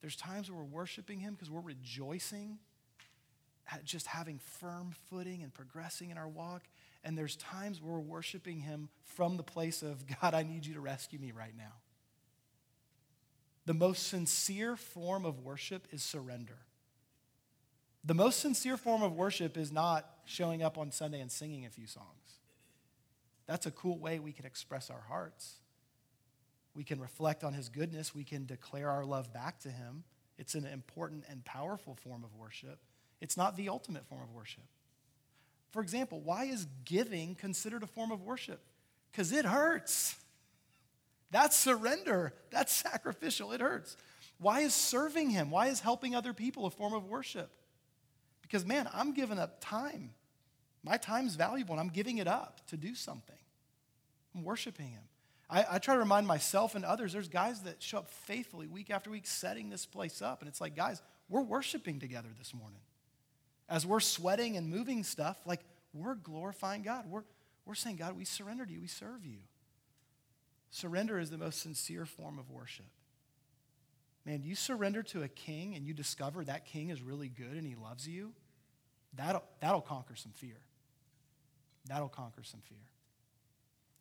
There's 0.00 0.16
times 0.16 0.50
where 0.50 0.60
we're 0.60 0.66
worshiping 0.66 1.20
him 1.20 1.32
because 1.32 1.50
we're 1.50 1.60
rejoicing 1.60 2.58
at 3.72 3.84
just 3.84 4.06
having 4.06 4.38
firm 4.38 4.94
footing 5.08 5.42
and 5.42 5.52
progressing 5.52 6.10
in 6.10 6.18
our 6.18 6.28
walk. 6.28 6.62
And 7.02 7.16
there's 7.16 7.36
times 7.36 7.80
where 7.80 7.94
we're 7.94 8.00
worshiping 8.00 8.60
him 8.60 8.90
from 9.02 9.36
the 9.36 9.42
place 9.42 9.82
of, 9.82 10.04
God, 10.20 10.34
I 10.34 10.42
need 10.42 10.66
you 10.66 10.74
to 10.74 10.80
rescue 10.80 11.18
me 11.18 11.32
right 11.32 11.56
now. 11.56 11.72
The 13.66 13.74
most 13.74 14.08
sincere 14.08 14.76
form 14.76 15.24
of 15.24 15.40
worship 15.40 15.88
is 15.90 16.02
surrender. 16.02 16.58
The 18.04 18.14
most 18.14 18.40
sincere 18.40 18.76
form 18.76 19.02
of 19.02 19.14
worship 19.14 19.56
is 19.56 19.72
not 19.72 20.06
showing 20.26 20.62
up 20.62 20.76
on 20.76 20.90
Sunday 20.90 21.20
and 21.20 21.32
singing 21.32 21.64
a 21.64 21.70
few 21.70 21.86
songs. 21.86 22.23
That's 23.46 23.66
a 23.66 23.70
cool 23.70 23.98
way 23.98 24.18
we 24.18 24.32
can 24.32 24.46
express 24.46 24.90
our 24.90 25.04
hearts. 25.08 25.56
We 26.74 26.84
can 26.84 27.00
reflect 27.00 27.44
on 27.44 27.52
his 27.52 27.68
goodness. 27.68 28.14
We 28.14 28.24
can 28.24 28.46
declare 28.46 28.90
our 28.90 29.04
love 29.04 29.32
back 29.32 29.60
to 29.60 29.68
him. 29.68 30.04
It's 30.38 30.54
an 30.54 30.66
important 30.66 31.24
and 31.28 31.44
powerful 31.44 31.94
form 31.94 32.24
of 32.24 32.34
worship. 32.34 32.78
It's 33.20 33.36
not 33.36 33.56
the 33.56 33.68
ultimate 33.68 34.06
form 34.06 34.22
of 34.22 34.32
worship. 34.32 34.64
For 35.70 35.82
example, 35.82 36.20
why 36.20 36.44
is 36.44 36.66
giving 36.84 37.34
considered 37.34 37.82
a 37.82 37.86
form 37.86 38.10
of 38.10 38.22
worship? 38.22 38.60
Because 39.10 39.32
it 39.32 39.44
hurts. 39.44 40.16
That's 41.30 41.56
surrender. 41.56 42.32
That's 42.50 42.72
sacrificial. 42.72 43.52
It 43.52 43.60
hurts. 43.60 43.96
Why 44.38 44.60
is 44.60 44.74
serving 44.74 45.30
him? 45.30 45.50
Why 45.50 45.68
is 45.68 45.80
helping 45.80 46.14
other 46.14 46.32
people 46.32 46.66
a 46.66 46.70
form 46.70 46.92
of 46.92 47.06
worship? 47.06 47.50
Because, 48.42 48.64
man, 48.66 48.88
I'm 48.92 49.14
giving 49.14 49.38
up 49.38 49.58
time. 49.60 50.10
My 50.84 50.98
time's 50.98 51.34
valuable, 51.34 51.72
and 51.72 51.80
I'm 51.80 51.88
giving 51.88 52.18
it 52.18 52.28
up 52.28 52.60
to 52.68 52.76
do 52.76 52.94
something. 52.94 53.36
I'm 54.34 54.44
worshiping 54.44 54.90
Him. 54.90 55.02
I, 55.48 55.64
I, 55.72 55.78
try 55.78 55.94
to 55.94 56.00
remind 56.00 56.26
myself 56.26 56.74
and 56.74 56.84
others 56.84 57.12
there's 57.12 57.28
guys 57.28 57.62
that 57.62 57.82
show 57.82 57.98
up 57.98 58.10
faithfully 58.10 58.66
week 58.66 58.90
after 58.90 59.10
week 59.10 59.26
setting 59.26 59.70
this 59.70 59.86
place 59.86 60.22
up. 60.22 60.40
And 60.40 60.48
it's 60.48 60.60
like, 60.60 60.74
guys, 60.74 61.02
we're 61.28 61.42
worshiping 61.42 62.00
together 62.00 62.28
this 62.38 62.54
morning. 62.54 62.80
As 63.68 63.86
we're 63.86 64.00
sweating 64.00 64.56
and 64.56 64.68
moving 64.68 65.04
stuff, 65.04 65.38
like 65.46 65.60
we're 65.92 66.14
glorifying 66.14 66.82
God. 66.82 67.04
We're, 67.08 67.24
we're 67.64 67.74
saying, 67.74 67.96
God, 67.96 68.16
we 68.16 68.24
surrender 68.24 68.66
to 68.66 68.72
you, 68.72 68.80
we 68.80 68.86
serve 68.86 69.24
you. 69.24 69.38
Surrender 70.70 71.18
is 71.18 71.30
the 71.30 71.38
most 71.38 71.60
sincere 71.60 72.04
form 72.04 72.38
of 72.38 72.50
worship. 72.50 72.86
Man, 74.26 74.42
you 74.42 74.54
surrender 74.54 75.02
to 75.04 75.22
a 75.22 75.28
king 75.28 75.74
and 75.76 75.86
you 75.86 75.94
discover 75.94 76.44
that 76.44 76.64
king 76.64 76.88
is 76.88 77.02
really 77.02 77.28
good 77.28 77.52
and 77.52 77.66
he 77.66 77.74
loves 77.74 78.08
you, 78.08 78.32
that'll, 79.14 79.44
that'll 79.60 79.82
conquer 79.82 80.16
some 80.16 80.32
fear. 80.32 80.56
That'll 81.86 82.08
conquer 82.08 82.42
some 82.42 82.60
fear. 82.60 82.78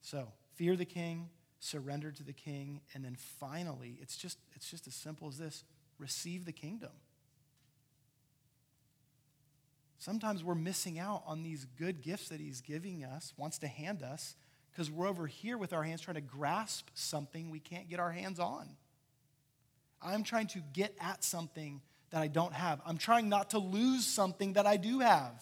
So, 0.01 0.31
fear 0.55 0.75
the 0.75 0.86
king, 0.86 1.29
surrender 1.59 2.11
to 2.11 2.23
the 2.23 2.34
king, 2.34 2.81
and 2.93 3.03
then 3.03 3.15
finally, 3.39 3.97
it's 4.01 4.17
just, 4.17 4.38
it's 4.55 4.69
just 4.69 4.88
as 4.88 4.95
simple 4.95 5.27
as 5.27 5.38
this 5.38 5.63
receive 5.97 6.45
the 6.45 6.51
kingdom. 6.51 6.91
Sometimes 9.97 10.43
we're 10.43 10.55
missing 10.55 10.99
out 10.99 11.23
on 11.25 11.43
these 11.43 11.65
good 11.77 12.01
gifts 12.01 12.27
that 12.29 12.41
he's 12.41 12.59
giving 12.59 13.05
us, 13.05 13.34
wants 13.38 13.57
to 13.59 13.67
hand 13.67 14.03
us, 14.03 14.36
because 14.71 14.91
we're 14.91 15.07
over 15.07 15.27
here 15.27 15.57
with 15.57 15.71
our 15.71 15.84
hands 15.84 16.01
trying 16.01 16.15
to 16.15 16.21
grasp 16.21 16.89
something 16.93 17.49
we 17.49 17.59
can't 17.59 17.89
get 17.89 17.99
our 17.99 18.11
hands 18.11 18.39
on. 18.39 18.67
I'm 20.01 20.23
trying 20.23 20.47
to 20.47 20.59
get 20.73 20.93
at 20.99 21.23
something 21.23 21.81
that 22.09 22.21
I 22.21 22.27
don't 22.27 22.53
have. 22.53 22.81
I'm 22.86 22.97
trying 22.97 23.29
not 23.29 23.51
to 23.51 23.59
lose 23.59 24.05
something 24.05 24.53
that 24.53 24.67
I 24.67 24.75
do 24.75 24.99
have. 24.99 25.34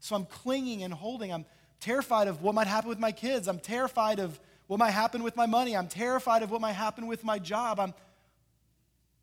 So 0.00 0.16
I'm 0.16 0.26
clinging 0.26 0.82
and 0.82 0.92
holding. 0.92 1.32
I'm 1.32 1.46
terrified 1.80 2.28
of 2.28 2.42
what 2.42 2.54
might 2.54 2.66
happen 2.66 2.88
with 2.88 2.98
my 2.98 3.12
kids. 3.12 3.48
I'm 3.48 3.58
terrified 3.58 4.18
of 4.18 4.38
what 4.66 4.78
might 4.78 4.90
happen 4.90 5.22
with 5.22 5.36
my 5.36 5.46
money. 5.46 5.76
I'm 5.76 5.88
terrified 5.88 6.42
of 6.42 6.50
what 6.50 6.60
might 6.60 6.72
happen 6.72 7.06
with 7.06 7.24
my 7.24 7.38
job. 7.38 7.80
I'm, 7.80 7.94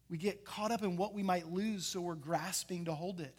we 0.09 0.17
get 0.17 0.45
caught 0.45 0.71
up 0.71 0.83
in 0.83 0.97
what 0.97 1.13
we 1.13 1.23
might 1.23 1.51
lose, 1.51 1.85
so 1.85 2.01
we're 2.01 2.15
grasping 2.15 2.85
to 2.85 2.93
hold 2.93 3.19
it. 3.19 3.35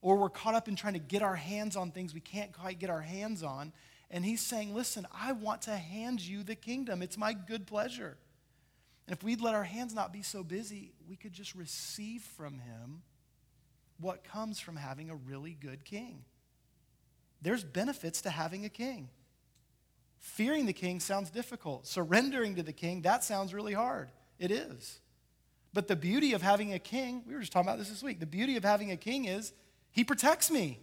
Or 0.00 0.16
we're 0.16 0.30
caught 0.30 0.54
up 0.54 0.68
in 0.68 0.76
trying 0.76 0.94
to 0.94 0.98
get 0.98 1.22
our 1.22 1.36
hands 1.36 1.76
on 1.76 1.90
things 1.90 2.12
we 2.12 2.20
can't 2.20 2.52
quite 2.52 2.78
get 2.78 2.90
our 2.90 3.00
hands 3.00 3.42
on. 3.42 3.72
And 4.10 4.24
he's 4.24 4.40
saying, 4.40 4.74
Listen, 4.74 5.06
I 5.12 5.32
want 5.32 5.62
to 5.62 5.76
hand 5.76 6.20
you 6.20 6.42
the 6.42 6.56
kingdom. 6.56 7.02
It's 7.02 7.16
my 7.16 7.32
good 7.32 7.66
pleasure. 7.66 8.16
And 9.06 9.16
if 9.16 9.24
we'd 9.24 9.40
let 9.40 9.54
our 9.54 9.64
hands 9.64 9.94
not 9.94 10.12
be 10.12 10.22
so 10.22 10.44
busy, 10.44 10.92
we 11.08 11.16
could 11.16 11.32
just 11.32 11.54
receive 11.54 12.22
from 12.22 12.58
him 12.58 13.02
what 13.98 14.24
comes 14.24 14.60
from 14.60 14.76
having 14.76 15.10
a 15.10 15.16
really 15.16 15.56
good 15.58 15.84
king. 15.84 16.24
There's 17.42 17.64
benefits 17.64 18.22
to 18.22 18.30
having 18.30 18.64
a 18.64 18.68
king. 18.68 19.08
Fearing 20.18 20.66
the 20.66 20.72
king 20.72 21.00
sounds 21.00 21.30
difficult. 21.30 21.86
Surrendering 21.86 22.54
to 22.54 22.62
the 22.62 22.72
king, 22.72 23.02
that 23.02 23.24
sounds 23.24 23.52
really 23.52 23.72
hard. 23.72 24.10
It 24.38 24.50
is. 24.50 25.00
But 25.74 25.88
the 25.88 25.96
beauty 25.96 26.32
of 26.32 26.42
having 26.42 26.72
a 26.72 26.78
king, 26.78 27.24
we 27.26 27.34
were 27.34 27.40
just 27.40 27.52
talking 27.52 27.68
about 27.68 27.78
this 27.78 27.88
this 27.88 28.02
week, 28.02 28.20
the 28.20 28.26
beauty 28.26 28.56
of 28.56 28.64
having 28.64 28.92
a 28.92 28.96
king 28.96 29.24
is 29.24 29.52
he 29.90 30.04
protects 30.04 30.50
me, 30.50 30.78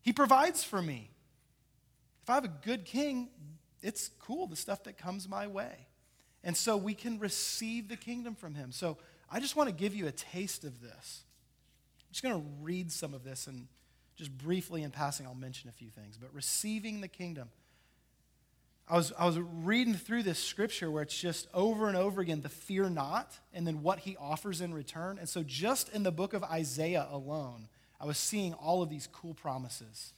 he 0.00 0.12
provides 0.12 0.64
for 0.64 0.82
me. 0.82 1.10
If 2.22 2.30
I 2.30 2.34
have 2.34 2.44
a 2.44 2.48
good 2.48 2.84
king, 2.84 3.28
it's 3.82 4.10
cool, 4.18 4.46
the 4.46 4.56
stuff 4.56 4.84
that 4.84 4.96
comes 4.96 5.28
my 5.28 5.46
way. 5.46 5.86
And 6.44 6.56
so 6.56 6.76
we 6.76 6.94
can 6.94 7.18
receive 7.18 7.88
the 7.88 7.96
kingdom 7.96 8.34
from 8.34 8.54
him. 8.54 8.72
So 8.72 8.98
I 9.30 9.38
just 9.38 9.54
want 9.54 9.68
to 9.68 9.74
give 9.74 9.94
you 9.94 10.06
a 10.06 10.12
taste 10.12 10.64
of 10.64 10.80
this. 10.80 11.22
I'm 12.00 12.12
just 12.12 12.22
going 12.22 12.34
to 12.34 12.46
read 12.60 12.90
some 12.90 13.14
of 13.14 13.22
this 13.22 13.46
and 13.46 13.68
just 14.16 14.36
briefly 14.36 14.82
in 14.82 14.90
passing, 14.90 15.26
I'll 15.26 15.34
mention 15.34 15.68
a 15.68 15.72
few 15.72 15.90
things. 15.90 16.16
But 16.16 16.32
receiving 16.34 17.00
the 17.00 17.08
kingdom. 17.08 17.48
I 18.88 18.96
was, 18.96 19.12
I 19.18 19.26
was 19.26 19.38
reading 19.38 19.94
through 19.94 20.24
this 20.24 20.38
scripture 20.38 20.90
where 20.90 21.02
it's 21.02 21.18
just 21.18 21.46
over 21.54 21.88
and 21.88 21.96
over 21.96 22.20
again 22.20 22.42
the 22.42 22.48
fear 22.48 22.90
not 22.90 23.38
and 23.54 23.66
then 23.66 23.82
what 23.82 24.00
he 24.00 24.16
offers 24.16 24.60
in 24.60 24.74
return. 24.74 25.18
And 25.18 25.28
so, 25.28 25.42
just 25.42 25.88
in 25.90 26.02
the 26.02 26.10
book 26.10 26.34
of 26.34 26.42
Isaiah 26.44 27.06
alone, 27.10 27.68
I 28.00 28.06
was 28.06 28.18
seeing 28.18 28.52
all 28.54 28.82
of 28.82 28.90
these 28.90 29.06
cool 29.06 29.34
promises. 29.34 30.12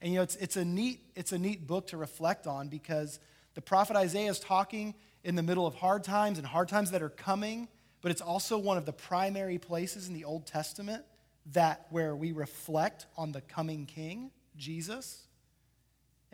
And 0.00 0.12
you 0.12 0.18
know, 0.18 0.22
it's, 0.22 0.36
it's, 0.36 0.56
a, 0.56 0.64
neat, 0.64 1.00
it's 1.16 1.32
a 1.32 1.38
neat 1.38 1.66
book 1.66 1.88
to 1.88 1.96
reflect 1.96 2.46
on 2.46 2.68
because 2.68 3.18
the 3.54 3.60
prophet 3.60 3.96
Isaiah 3.96 4.30
is 4.30 4.38
talking 4.38 4.94
in 5.24 5.34
the 5.34 5.42
middle 5.42 5.66
of 5.66 5.74
hard 5.74 6.04
times 6.04 6.38
and 6.38 6.46
hard 6.46 6.68
times 6.68 6.92
that 6.92 7.02
are 7.02 7.08
coming, 7.08 7.68
but 8.02 8.10
it's 8.10 8.20
also 8.20 8.58
one 8.58 8.76
of 8.76 8.84
the 8.84 8.92
primary 8.92 9.58
places 9.58 10.06
in 10.06 10.14
the 10.14 10.24
Old 10.24 10.46
Testament 10.46 11.04
that 11.52 11.86
where 11.90 12.16
we 12.16 12.32
reflect 12.32 13.06
on 13.16 13.32
the 13.32 13.40
coming 13.40 13.86
king, 13.86 14.30
Jesus 14.56 15.24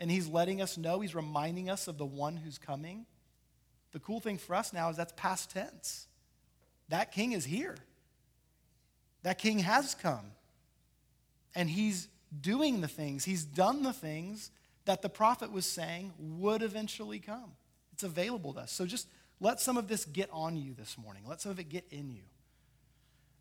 and 0.01 0.09
he's 0.09 0.27
letting 0.27 0.63
us 0.63 0.79
know, 0.79 0.99
he's 0.99 1.13
reminding 1.13 1.69
us 1.69 1.87
of 1.87 1.99
the 1.99 2.05
one 2.05 2.35
who's 2.35 2.57
coming. 2.57 3.05
The 3.91 3.99
cool 3.99 4.19
thing 4.19 4.39
for 4.39 4.55
us 4.55 4.73
now 4.73 4.89
is 4.89 4.97
that's 4.97 5.13
past 5.15 5.51
tense. 5.51 6.07
That 6.89 7.11
king 7.11 7.33
is 7.33 7.45
here. 7.45 7.75
That 9.21 9.37
king 9.37 9.59
has 9.59 9.93
come. 9.93 10.31
And 11.53 11.69
he's 11.69 12.07
doing 12.41 12.81
the 12.81 12.87
things, 12.87 13.25
he's 13.25 13.45
done 13.45 13.83
the 13.83 13.93
things 13.93 14.49
that 14.85 15.03
the 15.03 15.09
prophet 15.09 15.51
was 15.51 15.67
saying 15.67 16.13
would 16.17 16.63
eventually 16.63 17.19
come. 17.19 17.51
It's 17.93 18.01
available 18.01 18.55
to 18.55 18.61
us. 18.61 18.71
So 18.71 18.87
just 18.87 19.07
let 19.39 19.59
some 19.59 19.77
of 19.77 19.87
this 19.87 20.05
get 20.05 20.29
on 20.33 20.57
you 20.57 20.73
this 20.73 20.97
morning. 20.97 21.21
Let 21.27 21.41
some 21.41 21.51
of 21.51 21.59
it 21.59 21.69
get 21.69 21.85
in 21.91 22.09
you. 22.09 22.23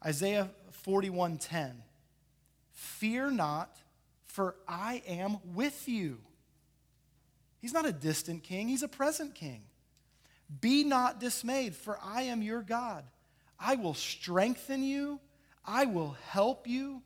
Isaiah 0.05 0.51
41:10. 0.85 1.83
Fear 2.71 3.31
not, 3.33 3.77
for 4.25 4.57
I 4.67 5.03
am 5.07 5.39
with 5.55 5.89
you. 5.89 6.19
He's 7.61 7.73
not 7.73 7.87
a 7.87 7.93
distant 7.93 8.43
king, 8.43 8.69
he's 8.69 8.83
a 8.83 8.89
present 8.89 9.35
king. 9.35 9.63
Be 10.61 10.83
not 10.83 11.21
dismayed, 11.21 11.77
for 11.77 11.99
I 12.03 12.23
am 12.23 12.43
your 12.43 12.63
God. 12.63 13.05
I 13.59 13.77
will 13.77 13.95
strengthen 13.95 14.83
you, 14.83 15.21
I 15.65 15.85
will 15.85 16.17
help 16.29 16.67
you, 16.67 17.03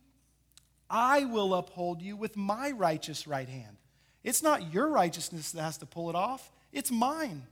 I 0.88 1.24
will 1.24 1.55
uphold 1.55 2.01
you 2.01 2.16
with 2.16 2.36
my 2.36 2.70
righteous 2.70 3.26
right 3.26 3.49
hand. 3.49 3.76
It's 4.22 4.42
not 4.42 4.72
your 4.72 4.88
righteousness 4.88 5.51
that 5.53 5.62
has 5.62 5.78
to 5.78 5.86
pull 5.86 6.09
it 6.09 6.16
off, 6.16 6.53
it's 6.72 6.90
mine. 6.90 7.47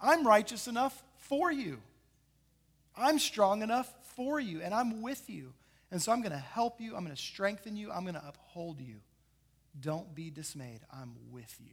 I'm 0.00 0.26
righteous 0.26 0.68
enough 0.68 1.02
for 1.16 1.50
you. 1.50 1.80
I'm 2.96 3.18
strong 3.18 3.62
enough 3.62 3.90
for 4.16 4.40
you, 4.40 4.60
and 4.60 4.74
I'm 4.74 5.02
with 5.02 5.28
you. 5.28 5.52
And 5.90 6.00
so 6.00 6.12
I'm 6.12 6.20
going 6.20 6.32
to 6.32 6.38
help 6.38 6.80
you, 6.80 6.96
I'm 6.96 7.04
going 7.04 7.14
to 7.14 7.20
strengthen 7.20 7.76
you, 7.76 7.90
I'm 7.90 8.02
going 8.02 8.14
to 8.14 8.26
uphold 8.26 8.80
you. 8.80 8.96
Don't 9.78 10.14
be 10.14 10.30
dismayed. 10.30 10.80
I'm 10.92 11.14
with 11.30 11.54
you. 11.60 11.72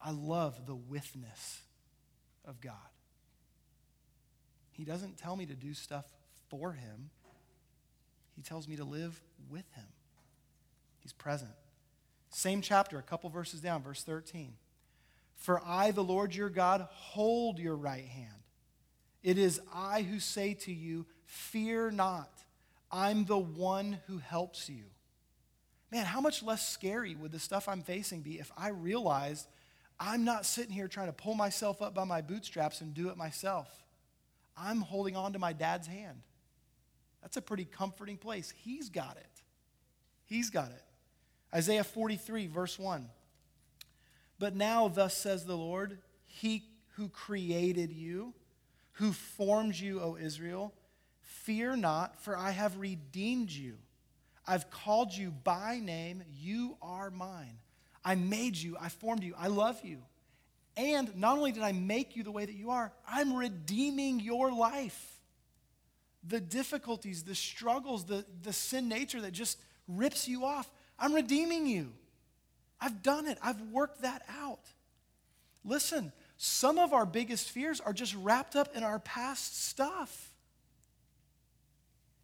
I 0.00 0.10
love 0.10 0.66
the 0.66 0.74
withness 0.74 1.60
of 2.44 2.60
God. 2.60 2.74
He 4.72 4.84
doesn't 4.84 5.18
tell 5.18 5.36
me 5.36 5.46
to 5.46 5.54
do 5.54 5.74
stuff 5.74 6.06
for 6.48 6.72
him, 6.72 7.10
he 8.34 8.42
tells 8.42 8.68
me 8.68 8.76
to 8.76 8.84
live 8.84 9.20
with 9.50 9.64
him. 9.74 9.86
He's 11.00 11.12
present. 11.12 11.50
Same 12.30 12.62
chapter, 12.62 12.98
a 12.98 13.02
couple 13.02 13.28
verses 13.30 13.60
down, 13.60 13.82
verse 13.82 14.02
13. 14.02 14.54
For 15.36 15.60
I, 15.66 15.90
the 15.90 16.04
Lord 16.04 16.34
your 16.34 16.48
God, 16.48 16.86
hold 16.90 17.58
your 17.58 17.76
right 17.76 18.04
hand. 18.04 18.41
It 19.22 19.38
is 19.38 19.60
I 19.72 20.02
who 20.02 20.18
say 20.18 20.54
to 20.54 20.72
you, 20.72 21.06
Fear 21.24 21.92
not. 21.92 22.30
I'm 22.90 23.24
the 23.24 23.38
one 23.38 24.00
who 24.06 24.18
helps 24.18 24.68
you. 24.68 24.84
Man, 25.90 26.04
how 26.04 26.20
much 26.20 26.42
less 26.42 26.68
scary 26.68 27.14
would 27.14 27.32
the 27.32 27.38
stuff 27.38 27.68
I'm 27.68 27.82
facing 27.82 28.20
be 28.20 28.38
if 28.38 28.50
I 28.56 28.68
realized 28.68 29.46
I'm 29.98 30.24
not 30.24 30.44
sitting 30.44 30.72
here 30.72 30.88
trying 30.88 31.06
to 31.06 31.12
pull 31.12 31.34
myself 31.34 31.80
up 31.80 31.94
by 31.94 32.04
my 32.04 32.20
bootstraps 32.20 32.80
and 32.80 32.92
do 32.92 33.08
it 33.08 33.16
myself. 33.16 33.68
I'm 34.56 34.80
holding 34.80 35.16
on 35.16 35.32
to 35.34 35.38
my 35.38 35.52
dad's 35.52 35.86
hand. 35.86 36.22
That's 37.22 37.36
a 37.36 37.42
pretty 37.42 37.64
comforting 37.64 38.16
place. 38.16 38.52
He's 38.64 38.88
got 38.88 39.16
it. 39.16 39.42
He's 40.24 40.50
got 40.50 40.70
it. 40.70 40.82
Isaiah 41.54 41.84
43, 41.84 42.48
verse 42.48 42.78
1. 42.78 43.08
But 44.38 44.56
now, 44.56 44.88
thus 44.88 45.16
says 45.16 45.44
the 45.44 45.56
Lord, 45.56 45.98
He 46.24 46.64
who 46.96 47.08
created 47.08 47.92
you, 47.92 48.34
who 48.92 49.12
formed 49.12 49.74
you, 49.76 50.00
O 50.00 50.16
Israel, 50.16 50.72
fear 51.20 51.76
not, 51.76 52.20
for 52.20 52.36
I 52.36 52.50
have 52.50 52.76
redeemed 52.76 53.50
you. 53.50 53.76
I've 54.46 54.70
called 54.70 55.12
you 55.12 55.30
by 55.30 55.80
name. 55.82 56.22
You 56.40 56.76
are 56.82 57.10
mine. 57.10 57.58
I 58.04 58.14
made 58.16 58.56
you, 58.56 58.76
I 58.80 58.88
formed 58.88 59.22
you, 59.22 59.34
I 59.38 59.46
love 59.46 59.80
you. 59.84 59.98
And 60.76 61.14
not 61.16 61.36
only 61.36 61.52
did 61.52 61.62
I 61.62 61.72
make 61.72 62.16
you 62.16 62.22
the 62.22 62.30
way 62.30 62.44
that 62.44 62.54
you 62.54 62.70
are, 62.70 62.92
I'm 63.06 63.34
redeeming 63.34 64.20
your 64.20 64.50
life. 64.50 65.20
The 66.24 66.40
difficulties, 66.40 67.24
the 67.24 67.34
struggles, 67.34 68.04
the, 68.04 68.24
the 68.42 68.52
sin 68.52 68.88
nature 68.88 69.20
that 69.20 69.32
just 69.32 69.58
rips 69.86 70.26
you 70.26 70.44
off, 70.44 70.70
I'm 70.98 71.12
redeeming 71.12 71.66
you. 71.66 71.92
I've 72.80 73.02
done 73.02 73.26
it, 73.26 73.38
I've 73.42 73.60
worked 73.70 74.02
that 74.02 74.22
out. 74.40 74.66
Listen, 75.64 76.12
some 76.44 76.76
of 76.76 76.92
our 76.92 77.06
biggest 77.06 77.50
fears 77.50 77.80
are 77.80 77.92
just 77.92 78.16
wrapped 78.16 78.56
up 78.56 78.74
in 78.74 78.82
our 78.82 78.98
past 78.98 79.64
stuff. 79.64 80.32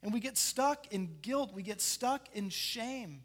And 0.02 0.12
we 0.12 0.18
get 0.18 0.36
stuck 0.36 0.92
in 0.92 1.08
guilt, 1.22 1.52
we 1.54 1.62
get 1.62 1.80
stuck 1.80 2.26
in 2.34 2.48
shame. 2.48 3.20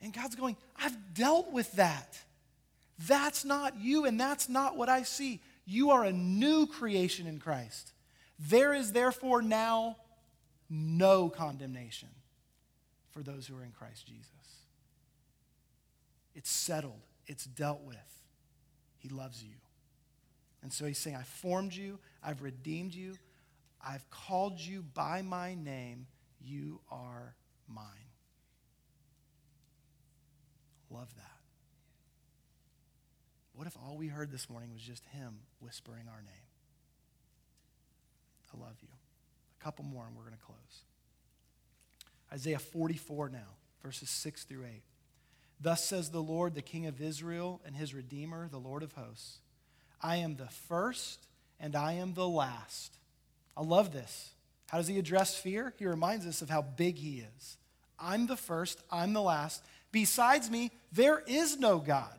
And 0.00 0.12
God's 0.12 0.36
going, 0.36 0.56
I've 0.76 0.96
dealt 1.12 1.50
with 1.50 1.72
that. 1.72 2.16
That's 3.08 3.44
not 3.44 3.76
you, 3.80 4.04
and 4.04 4.20
that's 4.20 4.48
not 4.48 4.76
what 4.76 4.88
I 4.88 5.02
see. 5.02 5.40
You 5.66 5.90
are 5.90 6.04
a 6.04 6.12
new 6.12 6.68
creation 6.68 7.26
in 7.26 7.40
Christ. 7.40 7.92
There 8.38 8.74
is 8.74 8.92
therefore 8.92 9.42
now 9.42 9.96
no 10.70 11.28
condemnation 11.28 12.10
for 13.10 13.24
those 13.24 13.48
who 13.48 13.56
are 13.56 13.64
in 13.64 13.72
Christ 13.72 14.06
Jesus. 14.06 14.28
It's 16.36 16.50
settled, 16.50 17.02
it's 17.26 17.44
dealt 17.44 17.82
with. 17.82 17.96
He 18.98 19.08
loves 19.08 19.42
you. 19.42 19.63
And 20.64 20.72
so 20.72 20.86
he's 20.86 20.98
saying, 20.98 21.14
I 21.14 21.22
formed 21.22 21.74
you, 21.74 21.98
I've 22.22 22.40
redeemed 22.40 22.94
you, 22.94 23.16
I've 23.86 24.08
called 24.08 24.58
you 24.58 24.82
by 24.82 25.20
my 25.20 25.54
name, 25.54 26.06
you 26.40 26.80
are 26.90 27.36
mine. 27.68 27.84
Love 30.90 31.14
that. 31.16 31.36
What 33.54 33.66
if 33.66 33.76
all 33.76 33.98
we 33.98 34.08
heard 34.08 34.32
this 34.32 34.48
morning 34.48 34.72
was 34.72 34.80
just 34.80 35.04
him 35.12 35.40
whispering 35.60 36.08
our 36.08 36.22
name? 36.22 36.48
I 38.54 38.58
love 38.58 38.76
you. 38.80 38.88
A 39.60 39.62
couple 39.62 39.84
more 39.84 40.06
and 40.06 40.16
we're 40.16 40.22
going 40.22 40.34
to 40.34 40.40
close. 40.44 40.84
Isaiah 42.32 42.58
44 42.58 43.28
now, 43.28 43.58
verses 43.82 44.08
6 44.08 44.44
through 44.44 44.64
8. 44.64 44.82
Thus 45.60 45.84
says 45.84 46.08
the 46.08 46.22
Lord, 46.22 46.54
the 46.54 46.62
King 46.62 46.86
of 46.86 47.02
Israel 47.02 47.60
and 47.66 47.76
his 47.76 47.92
Redeemer, 47.92 48.48
the 48.48 48.58
Lord 48.58 48.82
of 48.82 48.94
hosts 48.94 49.40
I 50.04 50.16
am 50.16 50.36
the 50.36 50.48
first 50.68 51.26
and 51.58 51.74
I 51.74 51.94
am 51.94 52.12
the 52.12 52.28
last. 52.28 52.98
I 53.56 53.62
love 53.62 53.90
this. 53.90 54.32
How 54.68 54.76
does 54.76 54.86
he 54.86 54.98
address 54.98 55.34
fear? 55.34 55.72
He 55.78 55.86
reminds 55.86 56.26
us 56.26 56.42
of 56.42 56.50
how 56.50 56.60
big 56.60 56.98
he 56.98 57.20
is. 57.20 57.56
I'm 57.98 58.26
the 58.26 58.36
first, 58.36 58.78
I'm 58.90 59.14
the 59.14 59.22
last. 59.22 59.64
Besides 59.92 60.50
me, 60.50 60.72
there 60.92 61.22
is 61.26 61.58
no 61.58 61.78
God. 61.78 62.12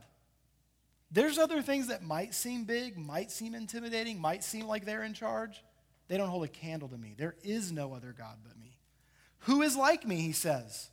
There's 1.12 1.38
other 1.38 1.62
things 1.62 1.88
that 1.90 2.02
might 2.02 2.34
seem 2.34 2.64
big, 2.64 2.98
might 2.98 3.30
seem 3.32 3.54
intimidating, 3.54 4.20
might 4.20 4.44
seem 4.44 4.66
like 4.66 4.86
they're 4.86 5.04
in 5.04 5.14
charge. 5.14 5.64
They 6.08 6.18
don't 6.18 6.30
hold 6.30 6.44
a 6.44 6.48
candle 6.48 6.88
to 6.90 6.98
me. 6.98 7.14
There 7.16 7.36
is 7.44 7.72
no 7.72 7.94
other 7.94 8.16
God 8.18 8.38
but 8.44 8.60
me. 8.60 8.78
Who 9.42 9.62
is 9.62 9.76
like 9.76 10.08
me, 10.08 10.22
he 10.22 10.32
says. 10.32 10.90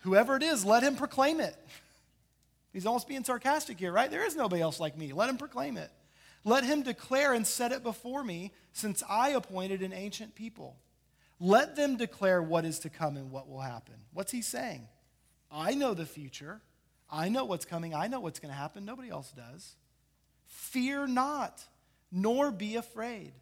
Whoever 0.00 0.36
it 0.36 0.44
is, 0.44 0.64
let 0.64 0.84
him 0.84 0.94
proclaim 0.94 1.40
it. 1.40 1.56
He's 2.72 2.86
almost 2.86 3.08
being 3.08 3.24
sarcastic 3.24 3.80
here, 3.80 3.90
right? 3.90 4.10
There 4.10 4.24
is 4.24 4.36
nobody 4.36 4.62
else 4.62 4.78
like 4.78 4.96
me. 4.96 5.12
Let 5.12 5.28
him 5.28 5.38
proclaim 5.38 5.76
it. 5.76 5.90
Let 6.44 6.64
him 6.64 6.82
declare 6.82 7.32
and 7.32 7.46
set 7.46 7.72
it 7.72 7.82
before 7.82 8.22
me, 8.22 8.52
since 8.72 9.02
I 9.08 9.30
appointed 9.30 9.82
an 9.82 9.92
ancient 9.92 10.34
people. 10.34 10.76
Let 11.40 11.74
them 11.74 11.96
declare 11.96 12.42
what 12.42 12.64
is 12.64 12.78
to 12.80 12.90
come 12.90 13.16
and 13.16 13.30
what 13.30 13.48
will 13.48 13.60
happen. 13.60 13.94
What's 14.12 14.32
he 14.32 14.42
saying? 14.42 14.86
I 15.50 15.74
know 15.74 15.94
the 15.94 16.06
future. 16.06 16.60
I 17.10 17.28
know 17.28 17.44
what's 17.44 17.64
coming. 17.64 17.94
I 17.94 18.08
know 18.08 18.20
what's 18.20 18.40
going 18.40 18.52
to 18.52 18.58
happen. 18.58 18.84
Nobody 18.84 19.08
else 19.08 19.32
does. 19.32 19.76
Fear 20.46 21.06
not, 21.08 21.64
nor 22.12 22.50
be 22.50 22.76
afraid. 22.76 23.32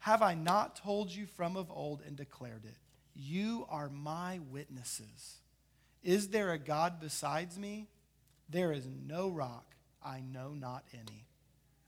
Have 0.00 0.22
I 0.22 0.34
not 0.34 0.76
told 0.76 1.10
you 1.10 1.26
from 1.26 1.56
of 1.56 1.70
old 1.70 2.02
and 2.06 2.16
declared 2.16 2.64
it? 2.64 2.76
You 3.14 3.66
are 3.70 3.88
my 3.88 4.40
witnesses. 4.50 5.38
Is 6.02 6.28
there 6.28 6.52
a 6.52 6.58
God 6.58 7.00
besides 7.00 7.58
me? 7.58 7.88
There 8.48 8.72
is 8.72 8.86
no 9.06 9.28
rock, 9.28 9.74
I 10.04 10.20
know 10.20 10.54
not 10.54 10.84
any. 10.92 11.26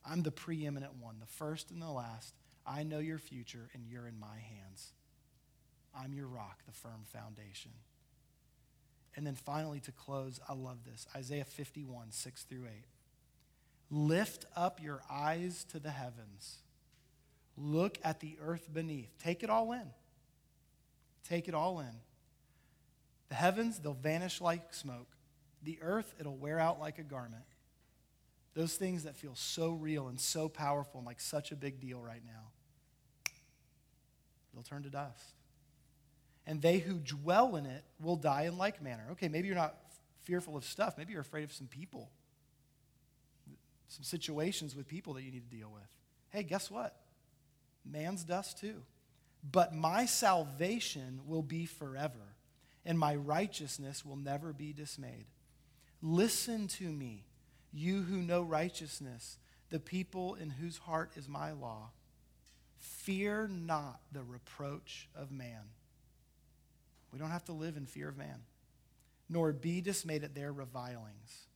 I'm 0.04 0.22
the 0.22 0.30
preeminent 0.30 0.94
one, 1.00 1.16
the 1.20 1.26
first 1.26 1.70
and 1.70 1.80
the 1.80 1.90
last. 1.90 2.34
I 2.66 2.82
know 2.82 2.98
your 2.98 3.18
future, 3.18 3.70
and 3.74 3.86
you're 3.86 4.06
in 4.06 4.18
my 4.18 4.36
hands. 4.36 4.92
I'm 5.96 6.12
your 6.12 6.26
rock, 6.26 6.60
the 6.66 6.72
firm 6.72 7.04
foundation. 7.06 7.72
And 9.16 9.26
then 9.26 9.34
finally, 9.34 9.80
to 9.80 9.92
close, 9.92 10.40
I 10.48 10.54
love 10.54 10.84
this 10.84 11.06
Isaiah 11.14 11.44
51, 11.44 12.10
6 12.10 12.42
through 12.44 12.66
8. 12.66 12.84
Lift 13.90 14.46
up 14.56 14.82
your 14.82 15.02
eyes 15.10 15.64
to 15.70 15.78
the 15.78 15.90
heavens, 15.90 16.58
look 17.56 17.98
at 18.02 18.20
the 18.20 18.36
earth 18.42 18.72
beneath. 18.72 19.10
Take 19.22 19.42
it 19.42 19.50
all 19.50 19.72
in. 19.72 19.90
Take 21.28 21.48
it 21.48 21.54
all 21.54 21.80
in. 21.80 22.00
The 23.28 23.34
heavens, 23.36 23.78
they'll 23.78 23.94
vanish 23.94 24.40
like 24.40 24.74
smoke. 24.74 25.08
The 25.62 25.78
earth, 25.80 26.14
it'll 26.18 26.36
wear 26.36 26.58
out 26.58 26.80
like 26.80 26.98
a 26.98 27.02
garment. 27.02 27.44
Those 28.54 28.76
things 28.76 29.02
that 29.04 29.16
feel 29.16 29.34
so 29.34 29.70
real 29.70 30.08
and 30.08 30.20
so 30.20 30.48
powerful 30.48 31.00
and 31.00 31.06
like 31.06 31.20
such 31.20 31.50
a 31.50 31.56
big 31.56 31.80
deal 31.80 32.00
right 32.00 32.22
now, 32.24 32.50
they'll 34.52 34.62
turn 34.62 34.84
to 34.84 34.90
dust. 34.90 35.34
And 36.46 36.62
they 36.62 36.78
who 36.78 36.98
dwell 36.98 37.56
in 37.56 37.66
it 37.66 37.84
will 38.00 38.16
die 38.16 38.42
in 38.42 38.56
like 38.56 38.82
manner. 38.82 39.04
Okay, 39.12 39.28
maybe 39.28 39.48
you're 39.48 39.56
not 39.56 39.74
fearful 40.22 40.56
of 40.56 40.64
stuff. 40.64 40.96
Maybe 40.96 41.12
you're 41.12 41.22
afraid 41.22 41.44
of 41.44 41.52
some 41.52 41.66
people, 41.66 42.10
some 43.88 44.04
situations 44.04 44.76
with 44.76 44.86
people 44.86 45.14
that 45.14 45.22
you 45.22 45.32
need 45.32 45.50
to 45.50 45.56
deal 45.56 45.70
with. 45.72 45.88
Hey, 46.30 46.42
guess 46.42 46.70
what? 46.70 46.96
Man's 47.84 48.24
dust 48.24 48.58
too. 48.58 48.82
But 49.50 49.74
my 49.74 50.06
salvation 50.06 51.20
will 51.26 51.42
be 51.42 51.66
forever, 51.66 52.36
and 52.84 52.98
my 52.98 53.14
righteousness 53.14 54.04
will 54.04 54.16
never 54.16 54.52
be 54.52 54.72
dismayed. 54.72 55.26
Listen 56.00 56.66
to 56.68 56.84
me, 56.84 57.24
you 57.74 58.02
who 58.02 58.18
know 58.18 58.40
righteousness, 58.40 59.38
the 59.70 59.80
people 59.80 60.34
in 60.34 60.50
whose 60.50 60.78
heart 60.78 61.10
is 61.16 61.28
my 61.28 61.50
law. 61.50 61.90
Fear 62.78 63.48
not 63.48 64.00
the 64.12 64.22
reproach 64.22 65.08
of 65.16 65.32
man. 65.32 65.72
We 67.12 67.18
don't 67.18 67.30
have 67.30 67.44
to 67.46 67.52
live 67.52 67.76
in 67.76 67.86
fear 67.86 68.08
of 68.08 68.16
man, 68.16 68.42
nor 69.28 69.52
be 69.52 69.80
dismayed 69.80 70.22
at 70.22 70.34
their 70.34 70.52
revilings. 70.52 71.48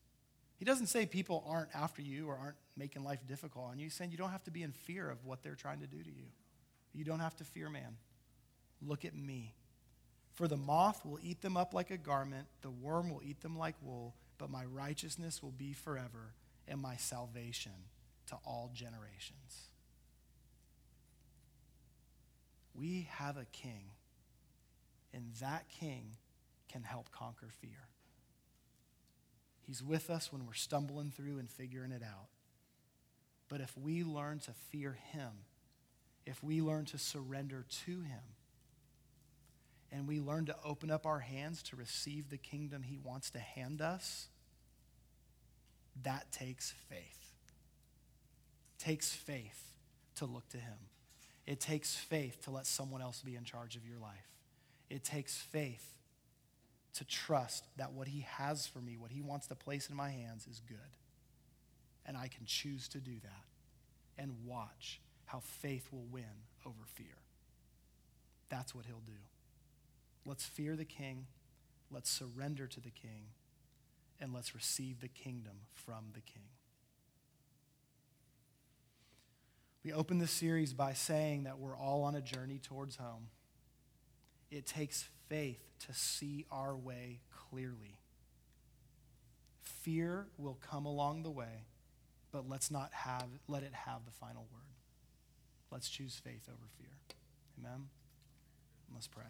He 0.56 0.64
doesn't 0.64 0.88
say 0.88 1.06
people 1.06 1.44
aren't 1.46 1.74
after 1.74 2.02
you 2.02 2.28
or 2.28 2.36
aren't 2.36 2.56
making 2.76 3.04
life 3.04 3.20
difficult 3.26 3.66
on 3.70 3.78
you. 3.78 3.84
He's 3.84 3.94
saying 3.94 4.10
you 4.10 4.18
don't 4.18 4.30
have 4.30 4.44
to 4.44 4.50
be 4.50 4.64
in 4.64 4.72
fear 4.72 5.08
of 5.08 5.24
what 5.24 5.42
they're 5.44 5.54
trying 5.54 5.80
to 5.80 5.86
do 5.86 6.02
to 6.02 6.10
you. 6.10 6.26
You 6.92 7.04
don't 7.04 7.20
have 7.20 7.36
to 7.36 7.44
fear 7.44 7.70
man. 7.70 7.96
Look 8.82 9.04
at 9.04 9.14
me. 9.14 9.54
For 10.34 10.48
the 10.48 10.56
moth 10.56 11.04
will 11.04 11.18
eat 11.22 11.42
them 11.42 11.56
up 11.56 11.74
like 11.74 11.90
a 11.90 11.96
garment, 11.96 12.46
the 12.62 12.70
worm 12.70 13.10
will 13.10 13.22
eat 13.24 13.40
them 13.40 13.56
like 13.56 13.74
wool, 13.82 14.14
but 14.38 14.50
my 14.50 14.64
righteousness 14.64 15.42
will 15.42 15.52
be 15.52 15.72
forever, 15.72 16.34
and 16.66 16.80
my 16.80 16.96
salvation 16.96 17.72
to 18.28 18.36
all 18.44 18.70
generations. 18.72 19.68
We 22.74 23.08
have 23.10 23.36
a 23.36 23.46
king, 23.46 23.90
and 25.12 25.32
that 25.40 25.68
king 25.68 26.16
can 26.70 26.82
help 26.82 27.10
conquer 27.10 27.48
fear. 27.60 27.88
He's 29.66 29.82
with 29.82 30.08
us 30.08 30.32
when 30.32 30.46
we're 30.46 30.54
stumbling 30.54 31.10
through 31.10 31.38
and 31.38 31.50
figuring 31.50 31.92
it 31.92 32.02
out. 32.02 32.28
But 33.48 33.60
if 33.60 33.76
we 33.76 34.04
learn 34.04 34.38
to 34.40 34.52
fear 34.70 34.96
him, 35.12 35.30
if 36.24 36.42
we 36.42 36.60
learn 36.60 36.84
to 36.86 36.98
surrender 36.98 37.64
to 37.86 38.02
him, 38.02 38.20
and 39.90 40.06
we 40.06 40.20
learn 40.20 40.46
to 40.46 40.56
open 40.64 40.90
up 40.90 41.06
our 41.06 41.20
hands 41.20 41.62
to 41.64 41.76
receive 41.76 42.28
the 42.28 42.36
kingdom 42.36 42.82
he 42.82 42.98
wants 42.98 43.30
to 43.30 43.38
hand 43.38 43.80
us, 43.80 44.28
that 46.02 46.30
takes 46.30 46.74
faith. 46.88 47.32
It 48.78 48.84
takes 48.84 49.12
faith 49.12 49.72
to 50.16 50.26
look 50.26 50.48
to 50.50 50.58
him. 50.58 50.78
It 51.46 51.60
takes 51.60 51.96
faith 51.96 52.44
to 52.44 52.50
let 52.50 52.66
someone 52.66 53.00
else 53.00 53.22
be 53.22 53.34
in 53.34 53.44
charge 53.44 53.76
of 53.76 53.86
your 53.86 53.98
life. 53.98 54.28
It 54.90 55.04
takes 55.04 55.36
faith 55.36 55.98
to 56.94 57.04
trust 57.04 57.64
that 57.76 57.92
what 57.92 58.08
he 58.08 58.26
has 58.28 58.66
for 58.66 58.80
me, 58.80 58.96
what 58.96 59.10
he 59.10 59.22
wants 59.22 59.46
to 59.46 59.54
place 59.54 59.88
in 59.88 59.96
my 59.96 60.10
hands, 60.10 60.46
is 60.50 60.60
good. 60.68 60.76
And 62.04 62.16
I 62.16 62.28
can 62.28 62.44
choose 62.44 62.88
to 62.88 62.98
do 62.98 63.14
that 63.22 64.22
and 64.22 64.32
watch 64.44 65.00
how 65.26 65.40
faith 65.40 65.88
will 65.92 66.06
win 66.10 66.24
over 66.66 66.84
fear. 66.94 67.06
That's 68.48 68.74
what 68.74 68.86
he'll 68.86 69.02
do. 69.06 69.12
Let's 70.28 70.44
fear 70.44 70.76
the 70.76 70.84
king, 70.84 71.24
let's 71.90 72.10
surrender 72.10 72.66
to 72.66 72.80
the 72.80 72.90
king, 72.90 73.28
and 74.20 74.34
let's 74.34 74.54
receive 74.54 75.00
the 75.00 75.08
kingdom 75.08 75.60
from 75.72 76.10
the 76.12 76.20
king. 76.20 76.42
We 79.82 79.94
open 79.94 80.18
this 80.18 80.30
series 80.30 80.74
by 80.74 80.92
saying 80.92 81.44
that 81.44 81.58
we're 81.58 81.74
all 81.74 82.02
on 82.02 82.14
a 82.14 82.20
journey 82.20 82.58
towards 82.58 82.96
home. 82.96 83.28
It 84.50 84.66
takes 84.66 85.08
faith 85.30 85.62
to 85.86 85.94
see 85.94 86.44
our 86.50 86.76
way 86.76 87.20
clearly. 87.48 87.96
Fear 89.62 90.26
will 90.36 90.58
come 90.60 90.84
along 90.84 91.22
the 91.22 91.30
way, 91.30 91.64
but 92.32 92.46
let's 92.46 92.70
not 92.70 92.92
have 92.92 93.28
let 93.46 93.62
it 93.62 93.72
have 93.72 94.04
the 94.04 94.12
final 94.12 94.46
word. 94.52 94.74
Let's 95.70 95.88
choose 95.88 96.20
faith 96.22 96.50
over 96.50 96.68
fear. 96.76 96.98
Amen. 97.58 97.86
Let's 98.92 99.06
pray. 99.06 99.24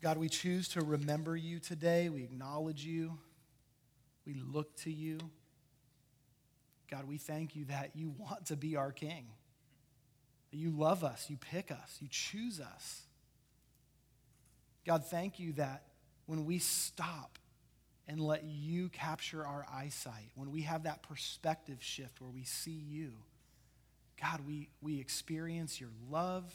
God, 0.00 0.16
we 0.16 0.28
choose 0.28 0.68
to 0.68 0.80
remember 0.80 1.36
you 1.36 1.58
today. 1.58 2.08
We 2.08 2.22
acknowledge 2.22 2.84
you. 2.84 3.18
We 4.24 4.34
look 4.34 4.76
to 4.82 4.92
you. 4.92 5.18
God, 6.90 7.06
we 7.06 7.18
thank 7.18 7.56
you 7.56 7.64
that 7.66 7.90
you 7.94 8.14
want 8.16 8.46
to 8.46 8.56
be 8.56 8.76
our 8.76 8.92
king. 8.92 9.26
you 10.50 10.70
love 10.70 11.04
us, 11.04 11.26
you 11.28 11.36
pick 11.36 11.70
us, 11.70 11.98
you 12.00 12.08
choose 12.10 12.60
us. 12.60 13.02
God, 14.86 15.04
thank 15.04 15.38
you 15.38 15.52
that 15.54 15.82
when 16.24 16.46
we 16.46 16.58
stop 16.58 17.38
and 18.06 18.20
let 18.20 18.44
you 18.44 18.88
capture 18.88 19.46
our 19.46 19.66
eyesight, 19.70 20.30
when 20.34 20.50
we 20.50 20.62
have 20.62 20.84
that 20.84 21.02
perspective 21.02 21.78
shift 21.80 22.22
where 22.22 22.30
we 22.30 22.44
see 22.44 22.82
you, 22.88 23.12
God, 24.20 24.40
we, 24.46 24.70
we 24.80 24.98
experience 24.98 25.80
your 25.80 25.90
love, 26.10 26.50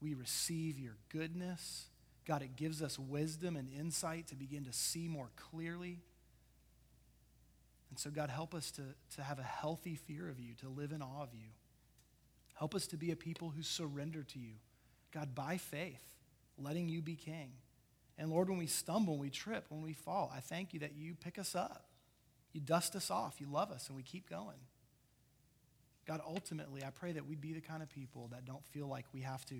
we 0.00 0.14
receive 0.14 0.78
your 0.78 0.96
goodness. 1.08 1.86
God, 2.26 2.42
it 2.42 2.56
gives 2.56 2.82
us 2.82 2.98
wisdom 2.98 3.56
and 3.56 3.68
insight 3.78 4.26
to 4.28 4.34
begin 4.34 4.64
to 4.64 4.72
see 4.72 5.06
more 5.06 5.30
clearly. 5.36 6.00
And 7.90 7.98
so, 7.98 8.10
God, 8.10 8.30
help 8.30 8.52
us 8.52 8.70
to, 8.72 8.82
to 9.14 9.22
have 9.22 9.38
a 9.38 9.44
healthy 9.44 9.94
fear 9.94 10.28
of 10.28 10.40
you, 10.40 10.54
to 10.60 10.68
live 10.68 10.90
in 10.90 11.02
awe 11.02 11.22
of 11.22 11.32
you. 11.32 11.48
Help 12.54 12.74
us 12.74 12.86
to 12.88 12.96
be 12.96 13.12
a 13.12 13.16
people 13.16 13.50
who 13.50 13.62
surrender 13.62 14.24
to 14.24 14.38
you, 14.38 14.54
God, 15.12 15.34
by 15.34 15.56
faith, 15.56 16.02
letting 16.58 16.88
you 16.88 17.00
be 17.00 17.14
king. 17.14 17.52
And 18.18 18.30
Lord, 18.30 18.48
when 18.48 18.58
we 18.58 18.66
stumble, 18.66 19.14
when 19.14 19.22
we 19.22 19.30
trip, 19.30 19.66
when 19.68 19.82
we 19.82 19.92
fall, 19.92 20.32
I 20.34 20.40
thank 20.40 20.74
you 20.74 20.80
that 20.80 20.96
you 20.96 21.14
pick 21.14 21.38
us 21.38 21.54
up. 21.54 21.84
You 22.52 22.60
dust 22.60 22.96
us 22.96 23.10
off. 23.10 23.40
You 23.40 23.46
love 23.46 23.70
us, 23.70 23.88
and 23.88 23.96
we 23.96 24.02
keep 24.02 24.28
going. 24.28 24.56
God, 26.06 26.20
ultimately, 26.26 26.82
I 26.82 26.90
pray 26.90 27.12
that 27.12 27.26
we 27.26 27.36
be 27.36 27.52
the 27.52 27.60
kind 27.60 27.82
of 27.82 27.90
people 27.90 28.28
that 28.32 28.46
don't 28.46 28.64
feel 28.66 28.86
like 28.86 29.04
we 29.12 29.20
have 29.20 29.44
to 29.46 29.56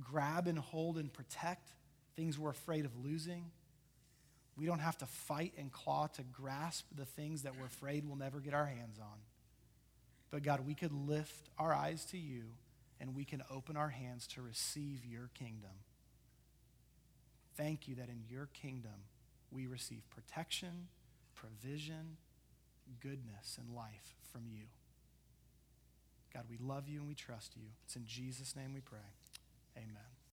grab 0.00 0.48
and 0.48 0.58
hold 0.58 0.98
and 0.98 1.12
protect 1.12 1.72
things 2.16 2.38
we're 2.38 2.50
afraid 2.50 2.84
of 2.84 2.92
losing. 3.04 3.44
We 4.56 4.66
don't 4.66 4.78
have 4.78 4.98
to 4.98 5.06
fight 5.06 5.52
and 5.58 5.72
claw 5.72 6.06
to 6.14 6.22
grasp 6.22 6.86
the 6.96 7.04
things 7.04 7.42
that 7.42 7.58
we're 7.58 7.66
afraid 7.66 8.06
we'll 8.06 8.16
never 8.16 8.40
get 8.40 8.54
our 8.54 8.66
hands 8.66 8.98
on. 9.00 9.18
But 10.30 10.42
God, 10.42 10.66
we 10.66 10.74
could 10.74 10.92
lift 10.92 11.50
our 11.58 11.72
eyes 11.72 12.04
to 12.06 12.18
you 12.18 12.42
and 13.00 13.14
we 13.14 13.24
can 13.24 13.42
open 13.50 13.76
our 13.76 13.88
hands 13.88 14.26
to 14.28 14.42
receive 14.42 15.04
your 15.04 15.30
kingdom. 15.34 15.70
Thank 17.56 17.88
you 17.88 17.94
that 17.96 18.08
in 18.08 18.22
your 18.28 18.48
kingdom 18.52 19.06
we 19.50 19.66
receive 19.66 20.02
protection, 20.10 20.88
provision, 21.34 22.16
goodness, 23.00 23.58
and 23.60 23.74
life 23.74 24.16
from 24.32 24.42
you. 24.48 24.64
God, 26.32 26.44
we 26.50 26.58
love 26.58 26.88
you 26.88 26.98
and 26.98 27.08
we 27.08 27.14
trust 27.14 27.56
you. 27.56 27.68
It's 27.84 27.94
in 27.94 28.06
Jesus' 28.06 28.56
name 28.56 28.74
we 28.74 28.80
pray. 28.80 28.98
Amen. 29.76 30.13